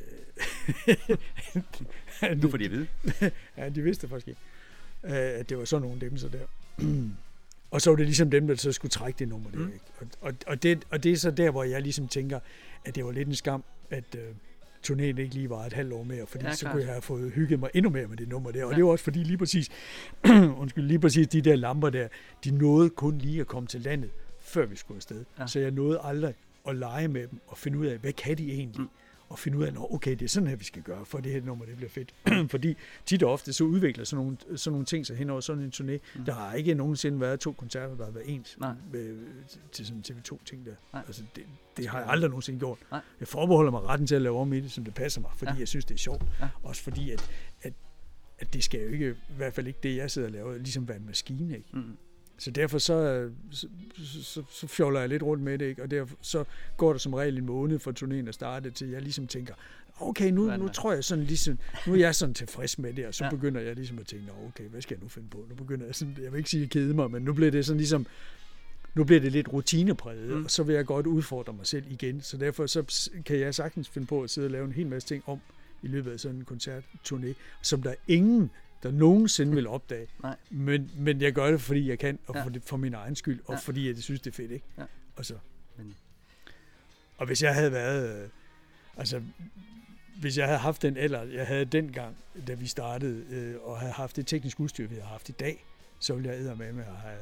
[2.41, 2.87] Nu får de at vide.
[3.57, 4.41] Ja, de vidste det faktisk ikke,
[5.03, 6.45] øh, at det var sådan nogle dem så der.
[7.71, 9.57] og så var det ligesom dem, der så skulle trække det nummer der.
[9.57, 9.73] Mm.
[9.73, 9.85] Ikke?
[9.99, 12.39] Og, og, og, det, og det er så der, hvor jeg ligesom tænker,
[12.85, 14.35] at det var lidt en skam, at øh,
[14.87, 17.31] turnéen ikke lige var et halvt år mere, fordi Ja, så kunne jeg have fået
[17.31, 18.65] hygget mig endnu mere med det nummer der.
[18.65, 18.75] Og Ja.
[18.75, 19.69] det var også fordi lige præcis,
[20.61, 22.07] undskyld, lige præcis de der lamper der,
[22.43, 24.09] de nåede kun lige at komme til landet,
[24.51, 25.25] før vi skulle afsted.
[25.39, 25.47] Ja.
[25.47, 26.33] Så jeg nåede aldrig
[26.67, 28.81] at lege med dem og finde ud af, hvad kan de egentlig?
[28.81, 28.83] Mm.
[28.83, 28.89] Mm.
[29.29, 31.31] og finde ud af, at okay, det er sådan her, vi skal gøre, for det
[31.31, 32.13] her nummer, det bliver fedt.
[32.51, 32.75] Fordi
[33.05, 35.71] tit og ofte, så udvikler sådan nogle, sådan nogle ting sig hen over sådan en
[35.75, 35.99] turné.
[36.19, 36.25] Mm.
[36.25, 38.73] Der har ikke nogensinde været to koncerter, der har været ens Nej.
[38.93, 39.17] med,
[39.71, 40.71] til sådan en TV2-ting der.
[40.93, 41.03] Nej.
[41.07, 41.43] Altså, det,
[41.77, 42.77] det har jeg aldrig nogensinde gjort.
[42.91, 43.01] Nej.
[43.19, 45.51] Jeg forbeholder mig retten til at lave om i det, som det passer mig, fordi
[45.51, 45.59] Ja.
[45.59, 46.23] jeg synes, det er sjovt.
[46.41, 46.49] Ja.
[46.63, 47.29] Også fordi, at,
[47.61, 47.73] at,
[48.39, 50.87] at det skal jo ikke, i hvert fald ikke det, jeg sidder og laver, ligesom
[50.87, 51.69] være en maskine, ikke?
[51.73, 51.97] Mm.
[52.41, 53.67] Så derfor så, så,
[54.23, 55.83] så, så fjoller jeg lidt rundt med det, ikke?
[55.83, 56.43] og derfor så
[56.77, 59.53] går der som regel en måned fra turnéen at starte, til jeg ligesom tænker,
[59.99, 63.13] okay, nu, nu tror jeg sådan ligesom, nu er jeg sådan tilfreds med det, og
[63.13, 63.29] så Ja.
[63.29, 65.45] begynder jeg ligesom at tænke, "Nå, okay, hvad skal jeg nu finde på?
[65.49, 67.65] Nu begynder jeg sådan, jeg vil ikke sige at kede mig, men nu bliver det
[67.65, 68.05] sådan ligesom,
[68.95, 70.43] nu bliver det lidt rutinepræget, Mm.
[70.43, 72.21] og så vil jeg godt udfordre mig selv igen.
[72.21, 75.07] Så derfor så kan jeg sagtens finde på at sidde og lave en hel masse
[75.07, 75.39] ting om
[75.83, 78.51] i løbet af sådan en koncertturné, som der er ingen,
[78.83, 80.07] der nogensinde vil opdage.
[80.23, 80.35] Nej.
[80.49, 82.43] Men, men jeg gør det, fordi jeg kan, og Ja.
[82.43, 83.59] for, det, for min egen skyld, og Ja.
[83.59, 84.65] fordi jeg synes, det er fedt, ikke?
[84.77, 84.83] Ja.
[85.15, 85.33] Og, så.
[85.77, 85.95] Men-
[87.17, 88.29] og hvis jeg havde været, øh,
[88.97, 89.21] altså,
[90.19, 92.15] hvis jeg havde haft den alder, jeg havde dengang,
[92.47, 95.65] da vi startede, øh, og havde haft det tekniske udstyr, vi har haft i dag,
[95.99, 97.17] så ville jeg med med at have,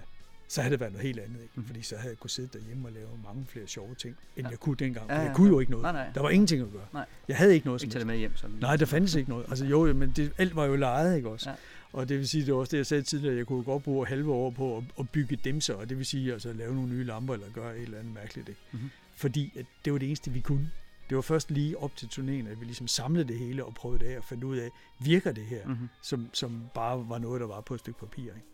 [0.51, 1.53] så havde det været noget helt andet, ikke?
[1.55, 1.65] Mhm.
[1.65, 4.49] Fordi så havde jeg kunne sidde derhjemme og lave mange flere sjove ting, end Ja.
[4.51, 5.07] jeg kunne dengang.
[5.09, 5.53] Ja, For ja, jeg kunne ja.
[5.53, 5.83] jo ikke noget.
[5.83, 6.11] Nej, nej.
[6.15, 6.85] Der var ingenting at gøre.
[6.93, 7.05] Nej.
[7.27, 8.35] Jeg havde ikke noget Ikke tage det med hjem.
[8.35, 8.55] Sådan.
[8.59, 9.45] Nej, der fandtes ikke noget.
[9.49, 11.49] Altså jo, men det, alt var jo lejet, ikke også?
[11.49, 11.55] Ja.
[11.93, 14.07] Og det vil sige, det var også det, jeg sagde tidligere, jeg kunne godt bruge
[14.07, 17.03] halve år på at, at bygge dimser, og det vil sige altså lave nogle nye
[17.03, 18.61] lamper, eller gøre et eller andet mærkeligt, ikke?
[18.71, 18.89] Mhm.
[19.15, 20.71] Fordi at det var det eneste, vi kunne.
[21.09, 24.05] Det var først lige op til turnéen, at vi ligesom samlede det hele og prøvede
[24.05, 24.69] det af og fandt ud af,
[24.99, 25.89] virker det her, Mm-hmm.
[26.01, 28.45] som, som bare var noget, der var på et stykke papir, ikke?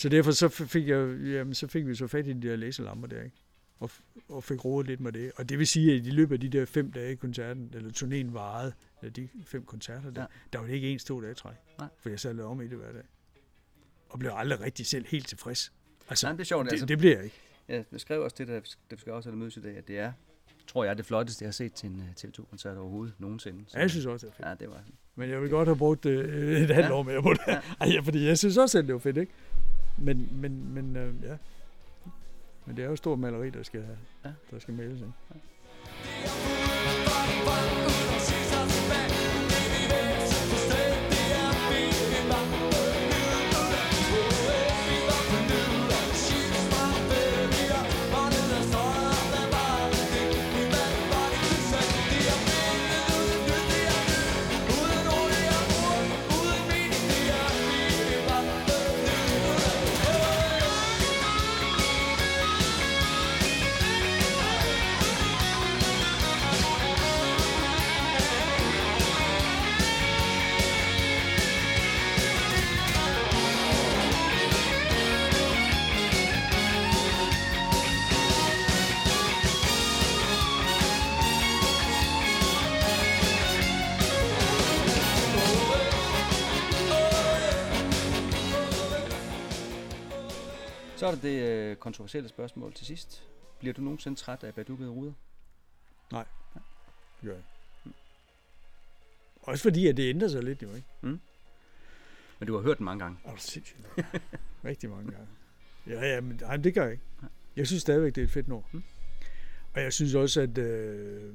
[0.00, 3.08] Så derfor så fik, jeg, jamen, så fik vi så fat i de der laserlamper
[3.08, 3.36] der, ikke?
[3.80, 3.90] Og,
[4.28, 5.32] og fik rodet lidt med det.
[5.36, 8.32] Og det vil sige, at i løbet af de der fem dage, koncerten, eller turnéen
[8.32, 8.72] varede,
[9.02, 10.26] eller de fem koncerter der, Ja.
[10.52, 11.54] der var det ikke en to dage træk.
[11.78, 11.88] Nej.
[11.98, 13.02] For jeg sad og lavede om i det hver dag.
[14.08, 15.72] Og blev aldrig rigtig selv helt tilfreds.
[16.08, 16.64] Altså, Nej, det er sjovt.
[16.64, 17.36] det, altså, det bliver jeg ikke.
[17.68, 18.60] Jeg beskrev også det, der,
[18.90, 20.12] det skal også have mødes i dag, at det er,
[20.66, 23.64] tror jeg, det flotteste, jeg har set til en øh, TV2-koncert overhovedet nogensinde.
[23.66, 24.48] Så, Ja, jeg synes også, det er fedt.
[24.48, 24.82] Ja, det var
[25.14, 26.92] Men jeg vil godt have brugt øh, et halvt Ja.
[26.94, 27.40] år mere på det.
[27.48, 27.60] Ja.
[27.80, 29.32] Ej, fordi jeg synes også, at det var fedt, ikke?
[29.98, 31.36] Men, men, men øh, ja.
[32.66, 33.84] Men det er jo et stort maleri, der skal,
[34.24, 34.30] Ja.
[34.50, 35.12] der skal males, ikke?
[91.00, 93.28] Så er der det øh, kontroversielle spørgsmål til sidst.
[93.58, 95.12] Bliver du nogensinde træt af badukkede ruder?
[96.10, 96.26] Det
[97.24, 97.42] gør jeg.
[99.42, 100.86] Også fordi, at det ændrer sig lidt, jo, ikke?
[102.38, 103.18] Men du har hørt den mange gange.
[103.24, 103.86] Er du sindssygt?
[104.64, 105.28] Rigtig mange gange.
[105.86, 107.04] Ja, ja, men nej, det gør jeg ikke.
[107.56, 108.68] Jeg synes stadigvæk, det er et fedt nummer.
[108.72, 108.82] Mm.
[109.74, 111.34] Og jeg synes også, at øh,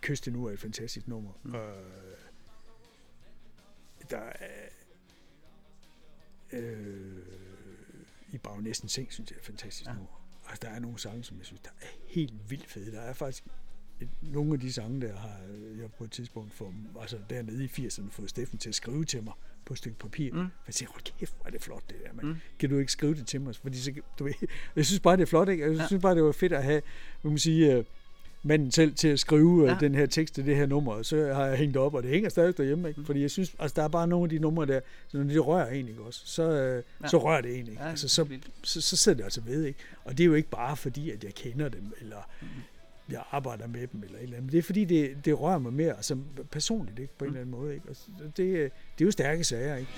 [0.00, 1.32] Kyst nu er et fantastisk nummer.
[1.42, 1.50] Mm.
[1.50, 1.56] Mm.
[1.56, 1.74] Og,
[4.10, 4.68] der er...
[6.52, 7.39] Øh,
[8.32, 9.90] I Bagnæsten Seng, synes jeg er fantastisk Ja.
[9.90, 9.96] ja.
[9.96, 10.12] nummer.
[10.48, 12.92] Altså, der er nogle sange, som jeg synes, der er helt vildt fede.
[12.92, 13.44] Der er faktisk
[14.00, 15.36] et, nogle af de sange, der har
[15.80, 19.22] jeg på et tidspunkt for, altså dernede i 80'erne fået Steffen til at skrive til
[19.22, 19.32] mig
[19.64, 20.32] på et stykke papir.
[20.32, 20.38] Mm.
[20.38, 22.36] Jeg siger, hold kæft, hvor er det flot det der, men Mm.
[22.58, 23.56] kan du ikke skrive det til mig?
[23.56, 24.32] Fordi så, du ved,
[24.76, 25.64] jeg synes bare, det er flot, ikke?
[25.64, 25.86] Jeg Ja.
[25.86, 26.82] synes bare, det var fedt at have,
[27.22, 27.84] hvad man sige,
[28.42, 29.72] manden selv til at skrive Ja.
[29.72, 29.76] ja.
[29.80, 32.10] den her tekst til det her nummer, og så har jeg hængt op, og det
[32.10, 33.04] hænger stadig derhjemme, ikke?
[33.04, 35.38] Fordi jeg synes, altså der er bare nogle af de numre der, så når de
[35.38, 37.08] rører en, ikke også, så, øh, Ja.
[37.08, 37.82] så rører det en, ikke?
[37.82, 38.26] Ja, altså, så,
[38.62, 39.78] så, så sidder det altså ved, ikke?
[40.04, 42.16] Og det er jo ikke bare fordi, at jeg kender dem, eller
[43.10, 44.52] jeg arbejder med dem, eller et eller andet.
[44.52, 46.16] Det er fordi, det, det rører mig mere, altså
[46.50, 47.12] personligt, ikke?
[47.18, 47.36] På en Mm.
[47.36, 47.88] eller anden måde, ikke?
[47.88, 48.02] Og så
[48.36, 49.90] det, det er jo stærke sager, ikke?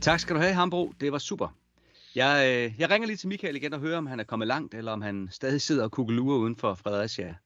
[0.00, 0.92] Tak skal du have, Hambro.
[1.00, 1.48] Det var super.
[2.14, 4.74] Jeg, øh, jeg ringer lige til Michael igen og hører, om han er kommet langt,
[4.74, 7.36] eller om han stadig sidder og kukkelurer uden for Fredericia.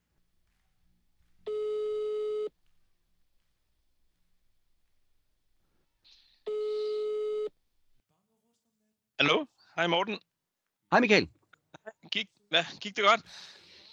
[9.80, 10.18] Hej Morten.
[10.90, 11.28] Hej Michael.
[12.12, 13.20] Gik, hvad, gik det godt?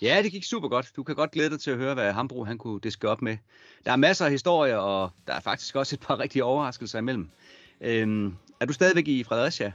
[0.01, 0.91] Ja, det gik super godt.
[0.95, 3.37] Du kan godt glæde dig til at høre, hvad Hambro han kunne diske op med.
[3.85, 7.29] Der er masser af historier, og der er faktisk også et par rigtige overraskelser imellem.
[7.81, 9.73] Øhm, er du stadigvæk i Fredericia?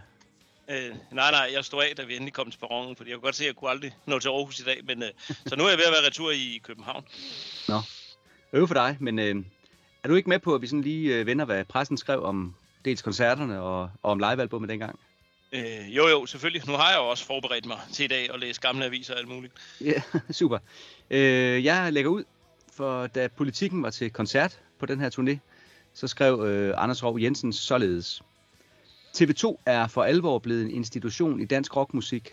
[0.70, 3.24] Øh, nej, nej, jeg stod af, da vi endelig kom til perronen, fordi jeg kunne
[3.24, 5.10] godt se, at jeg kunne aldrig nå til Aarhus i dag, men øh,
[5.46, 7.04] så nu er jeg ved at være retur i København.
[7.68, 7.78] Nå,
[8.52, 9.44] øve for dig, men øh,
[10.02, 12.54] er du ikke med på, at vi sådan lige øh, vender, hvad pressen skrev om
[12.84, 14.98] dels koncerterne og, og om livealbummet dengang?
[15.52, 16.68] Øh, jo, jo, selvfølgelig.
[16.68, 19.20] Nu har jeg jo også forberedt mig til i dag og læse gamle aviser og
[19.20, 19.52] alt muligt.
[19.80, 20.58] Ja, super.
[21.10, 22.24] Øh, jeg lægger ud,
[22.72, 25.38] for da politikken var til koncert på den her turné,
[25.94, 28.22] så skrev øh, Anders Rov Jensen således.
[29.16, 32.32] TV2 er for alvor blevet en institution i dansk rockmusik.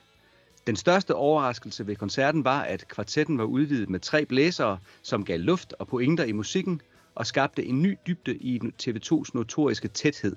[0.68, 5.40] Den største overraskelse ved koncerten var, at kvartetten var udvidet med tre blæsere, som gav
[5.40, 6.82] luft og pointer i musikken
[7.16, 10.36] og skabte en ny dybde i TV2's notoriske tæthed.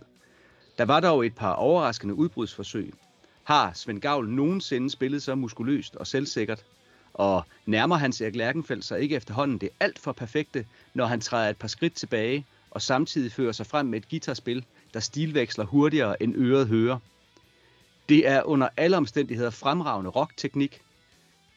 [0.83, 2.95] Der var dog et par overraskende udbrudsforsøg.
[3.45, 6.65] Har Svend Gavl nogensinde spillet så muskuløst og selvsikkert?
[7.15, 11.51] Og nærmer Hans Erik Lærkenfeldt sig ikke efterhånden det alt for perfekte, når han træder
[11.51, 14.65] et par skridt tilbage og samtidig fører sig frem med et guitarspil,
[14.95, 16.99] der stilveksler hurtigere end øret hører.
[18.09, 20.81] Det er under alle omstændigheder fremragende rockteknik.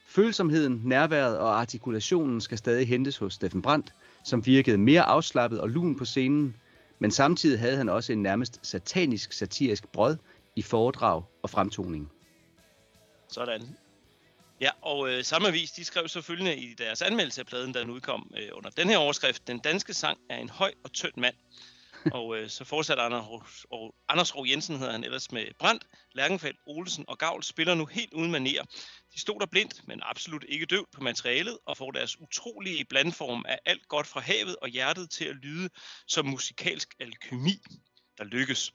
[0.07, 3.93] Følsomheden, nærværet og artikulationen skal stadig hentes hos Steffen Brandt,
[4.23, 6.55] som virkede mere afslappet og lun på scenen,
[6.99, 10.17] men samtidig havde han også en nærmest satanisk satirisk brød
[10.55, 12.11] i foredrag og fremtoning.
[13.27, 13.77] Sådan.
[14.61, 17.89] Ja, og øh, samme avis, de skrev selvfølgelig i deres anmeldelse af pladen, da den
[17.89, 21.35] udkom øh, under den her overskrift, Den danske sang er en høj og tynd mand
[22.11, 26.59] og øh, så fortsætter Anders, og Anders Rov Jensen, hedder han ellers med Brandt, Lærkenfeldt,
[26.65, 28.63] Olsen og Gavl spiller nu helt uden manier.
[29.13, 33.45] De stod der blindt, men absolut ikke døvt på materialet, og får deres utrolige blandform
[33.47, 35.69] af alt godt fra havet og hjertet til at lyde
[36.07, 37.61] som musikalsk alkymi,
[38.17, 38.73] der lykkes.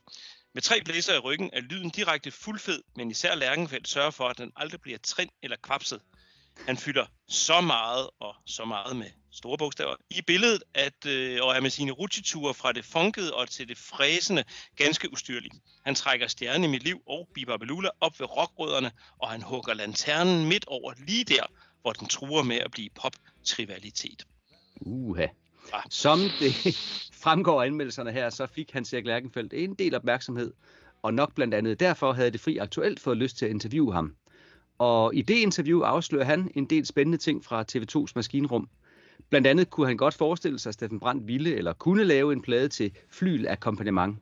[0.53, 4.37] Med tre blæser i ryggen er lyden direkte fuldfed, men især Lærkenfeldt sørger for, at
[4.37, 6.01] den aldrig bliver trin eller kvapset.
[6.67, 11.55] Han fylder så meget og så meget med store bogstaver i billedet, at, øh, og
[11.55, 14.43] er med sine rutsjeture fra det funkede og til det fræsende
[14.75, 15.51] ganske ustyrlig.
[15.85, 19.73] Han trækker stjernen i mit liv og Biba Belula op ved rockrødderne, og han hugger
[19.73, 21.43] lanternen midt over lige der,
[21.81, 24.25] hvor den truer med at blive pop-trivialitet.
[24.81, 25.27] Uha.
[25.89, 26.53] Som det
[27.23, 30.53] fremgår af anmeldelserne her, så fik Hans Erik Lærkenfeldt en del opmærksomhed,
[31.01, 34.15] og nok blandt andet derfor havde det fri aktuelt fået lyst til at interviewe ham.
[34.77, 38.69] Og i det interview afslører han en del spændende ting fra TV2's maskinrum.
[39.29, 42.41] Blandt andet kunne han godt forestille sig, at Steffen Brandt ville eller kunne lave en
[42.41, 44.17] plade til flyl akkompagnement.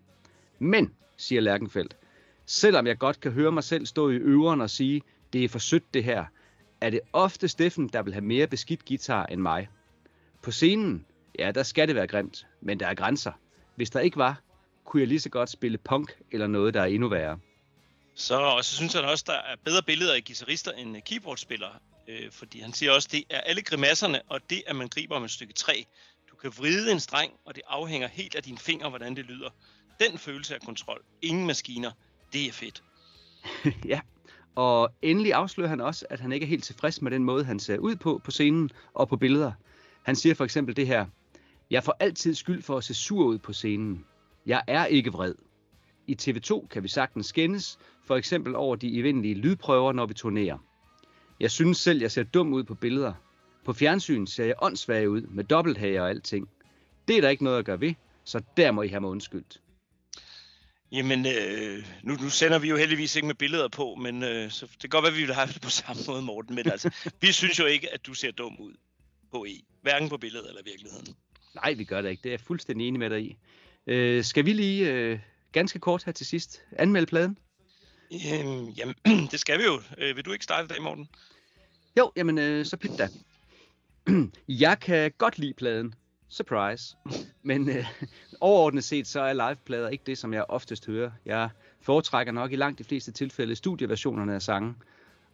[0.59, 1.97] Men, siger Lærkenfeldt,
[2.45, 5.01] selvom jeg godt kan høre mig selv stå i øveren og sige,
[5.33, 6.25] det er for sødt det her,
[6.81, 9.69] er det ofte Steffen, der vil have mere beskidt guitar end mig.
[10.41, 11.05] På scenen,
[11.39, 13.31] ja, der skal det være grimt, men der er grænser.
[13.75, 14.41] Hvis der ikke var,
[14.85, 17.39] kunne jeg lige så godt spille punk eller noget, der er endnu værre.
[18.15, 21.71] Så, og så synes han også, der er bedre billeder af guitarister end keyboardspillere.
[22.09, 25.23] Øh, fordi han siger også, det er alle grimasserne, og det, at man griber om
[25.23, 25.83] et stykke træ.
[26.31, 29.49] Du kan vride en streng, og det afhænger helt af dine fingre, hvordan det lyder.
[29.99, 31.01] Den følelse af kontrol.
[31.21, 31.91] Ingen maskiner.
[32.33, 32.83] Det er fedt.
[33.93, 33.99] ja,
[34.55, 37.59] og endelig afslører han også, at han ikke er helt tilfreds med den måde, han
[37.59, 39.51] ser ud på på scenen og på billeder.
[40.03, 41.05] Han siger for eksempel det her.
[41.69, 44.05] Jeg får altid skyld for at se sur ud på scenen.
[44.45, 45.35] Jeg er ikke vred.
[46.07, 50.57] I TV2 kan vi sagtens skændes, for eksempel over de evindelige lydprøver, når vi turnerer.
[51.39, 53.13] Jeg synes selv, jeg ser dum ud på billeder.
[53.65, 56.49] På fjernsyn ser jeg åndssvag ud med dobbelthage og alting.
[57.07, 57.93] Det er der ikke noget at gøre ved,
[58.23, 59.61] så der må I have mig undskyldt.
[60.91, 64.65] Jamen, øh, nu, nu sender vi jo heldigvis ikke med billeder på, men øh, så
[64.65, 66.55] det kan godt være, at vi vil have det på samme måde, Morten.
[66.55, 68.73] Men altså, vi synes jo ikke, at du ser dum ud
[69.31, 69.61] på E.
[69.81, 71.15] Hverken på billedet eller virkeligheden.
[71.55, 72.21] Nej, vi gør det ikke.
[72.21, 73.37] Det er jeg fuldstændig enig med dig i.
[73.87, 75.19] Øh, skal vi lige øh,
[75.51, 77.37] ganske kort her til sidst anmelde pladen?
[78.13, 78.95] Øhm, jamen,
[79.31, 79.81] det skal vi jo.
[79.97, 81.09] Øh, vil du ikke starte i dag, Morten?
[81.97, 83.07] Jo, jamen øh, så pyt da.
[84.65, 85.93] jeg kan godt lide pladen.
[86.29, 86.95] Surprise.
[87.49, 87.85] Men øh,
[88.41, 91.11] overordnet set, så er liveplader ikke det, som jeg oftest hører.
[91.25, 91.49] Jeg
[91.81, 94.75] foretrækker nok i langt de fleste tilfælde studieversionerne af sange.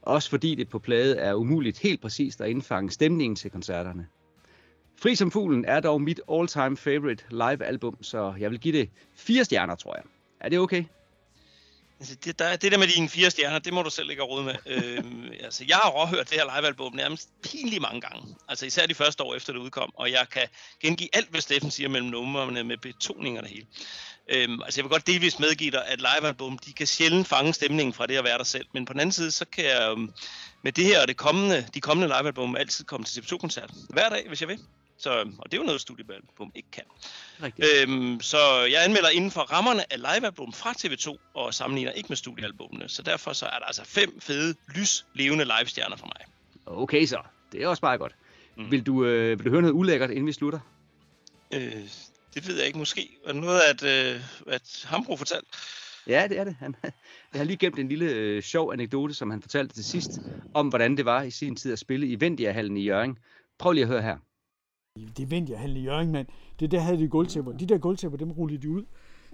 [0.02, 4.08] Også fordi det på plade er umuligt helt præcist at indfange stemningen til koncerterne.
[4.98, 9.46] Fri som fuglen er dog mit all-time favorite live-album, så jeg vil give det fire
[9.46, 10.04] stjerner, tror jeg.
[10.40, 10.84] Er det okay?
[12.00, 14.30] Altså, det, der, det der med dine fire stjerner, det må du selv ikke have
[14.30, 14.56] råd med.
[14.74, 18.36] øhm, altså, jeg har overhørt det her livealbum nærmest pinligt mange gange.
[18.48, 19.92] Altså især de første år efter det udkom.
[19.96, 20.48] Og jeg kan
[20.82, 23.68] gengive alt, hvad Steffen siger mellem numrene med betoninger og det hele.
[24.30, 27.94] Øhm, altså jeg vil godt delvis medgive dig, at livealbum, de kan sjældent fange stemningen
[27.94, 28.66] fra det at være der selv.
[28.74, 30.12] Men på den anden side, så kan jeg øhm,
[30.64, 33.72] med det her og det kommende, de kommende livealbum altid komme til TV2-koncert.
[33.90, 34.60] Hver dag, hvis jeg vil.
[34.98, 36.84] Så, og det er jo noget, studiealbum ikke kan.
[37.44, 37.68] Rigtigt.
[37.82, 38.38] Øhm, så
[38.72, 42.90] jeg anmelder inden for rammerne af livealbum fra TV2, og sammenligner ikke med studiealbumene.
[42.90, 46.26] Så derfor så er der altså fem fede, lyslevende livestjerner for mig.
[46.66, 48.16] Okay så, det er også meget godt.
[48.58, 48.72] Mm.
[48.72, 50.60] Vil, du, øh, vil du høre noget ulækkert, inden vi slutter?
[51.54, 51.84] Øh,
[52.34, 53.18] det ved jeg ikke måske.
[53.26, 55.48] Er det noget, at, øh, at Hambro fortalte?
[56.08, 56.56] Ja, det er det.
[56.60, 56.76] Han,
[57.34, 60.12] jeg har lige gemt en lille øh, sjov anekdote, som han fortalte til sidst,
[60.54, 63.18] om hvordan det var i sin tid at spille i Vendia-hallen i Jørgen.
[63.58, 64.18] Prøv lige at høre her.
[64.96, 66.28] Det vendte jeg halv i Jørgen, mand.
[66.60, 67.52] Det der havde de gulvtæpper.
[67.58, 68.86] De der gulvtæpper, dem rullede de ud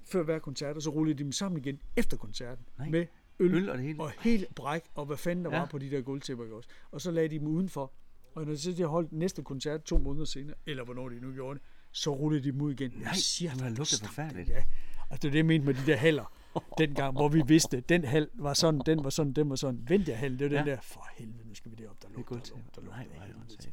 [0.04, 2.66] før hver koncert, og så rullede de dem sammen igen efter koncerten.
[2.78, 2.90] Nej.
[2.90, 3.06] Med
[3.40, 4.02] øl, Øl og det hele.
[4.02, 5.60] og helt bræk, og hvad fanden der Ja.
[5.60, 6.70] var på de der gulvtæpper også.
[6.92, 7.92] Og så lagde de dem udenfor.
[8.36, 11.60] Og når så de holdt næste koncert to måneder senere, eller hvornår de nu gjorde
[11.60, 12.92] det, så rullede de dem ud igen.
[12.96, 14.50] Nej, siger det stop forfærdeligt.
[14.50, 14.64] Ja,
[15.10, 16.34] altså det er det, jeg mente med de der haller.
[16.78, 19.86] Dengang, hvor vi vidste, den hal var sådan, den var sådan, den var sådan.
[19.90, 20.72] Vent jer hal, det var den Ja.
[20.72, 22.98] der, for helvede, nu skal vi derop, der Det er lugter, der lugter, der Nej,
[22.98, 23.14] lugter.
[23.14, 23.62] hvor er det af helvede åndssvagt.
[23.62, 23.72] til.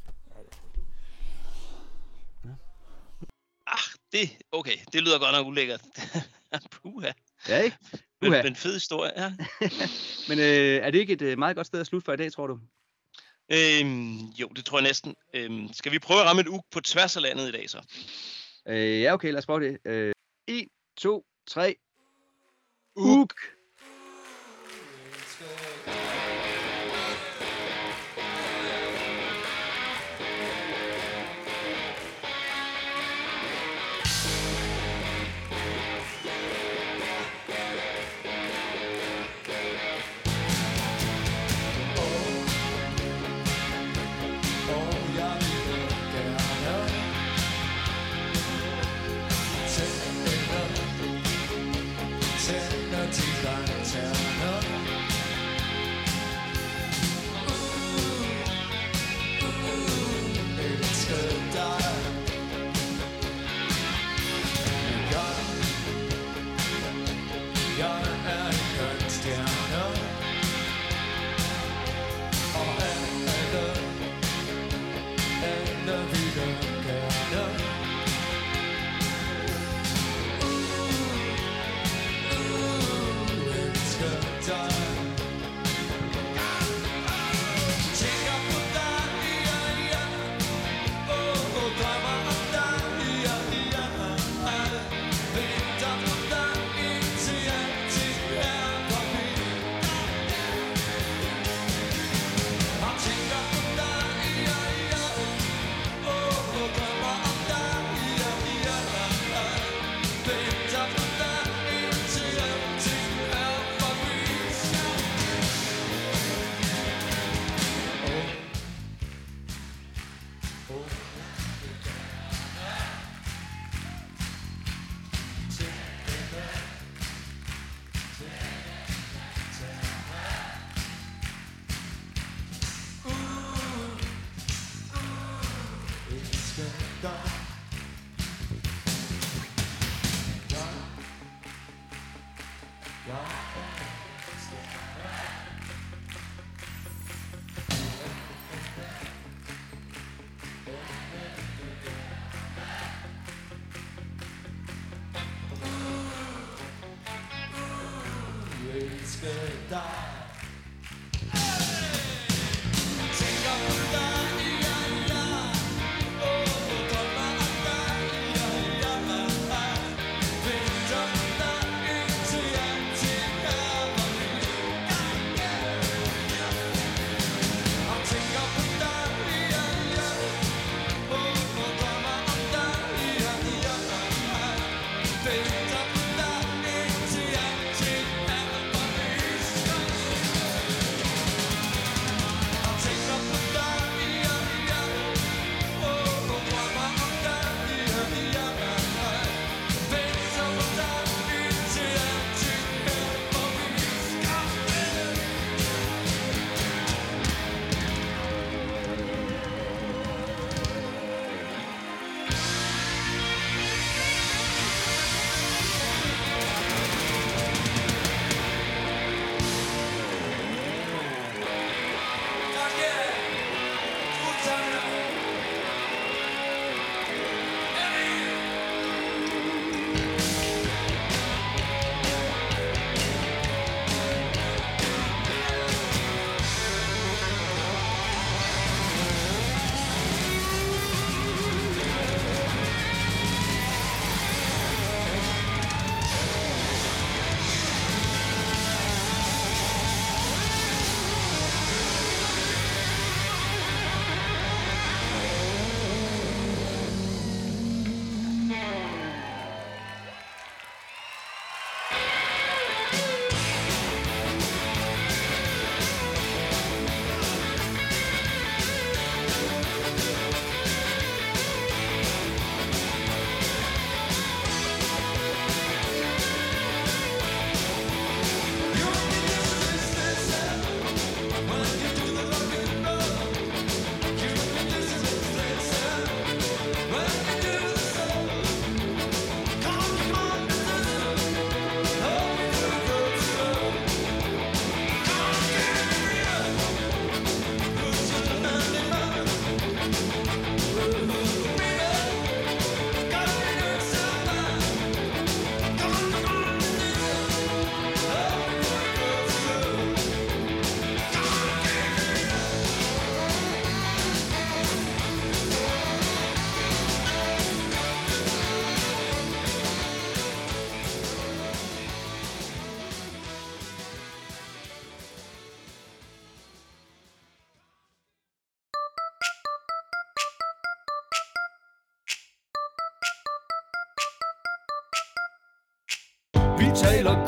[3.67, 5.81] Ah, det, okay, det lyder godt nok ulækkert.
[6.73, 7.13] Puha.
[7.49, 7.77] Ja, ikke?
[8.21, 8.43] Men, Uha.
[8.43, 9.33] men fed historie, ja.
[10.29, 12.33] Men øh, er det ikke et øh, meget godt sted at slutte for i dag,
[12.33, 12.59] tror du?
[13.53, 15.15] Øhm, jo, det tror jeg næsten.
[15.35, 17.83] Øhm, skal vi prøve at ramme et ug på tværs af landet i dag så?
[18.69, 19.79] Øh, ja, okay, lad os prøve det.
[19.85, 20.13] Øh,
[20.47, 21.77] 1, 2, 3.
[22.97, 23.35] Uk!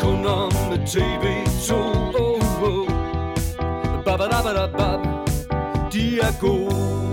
[0.01, 0.51] Kun om
[0.85, 2.87] TV2 oh, oh.
[4.05, 4.91] Ba -ba -ba -ba -ba.
[5.93, 7.10] de er gode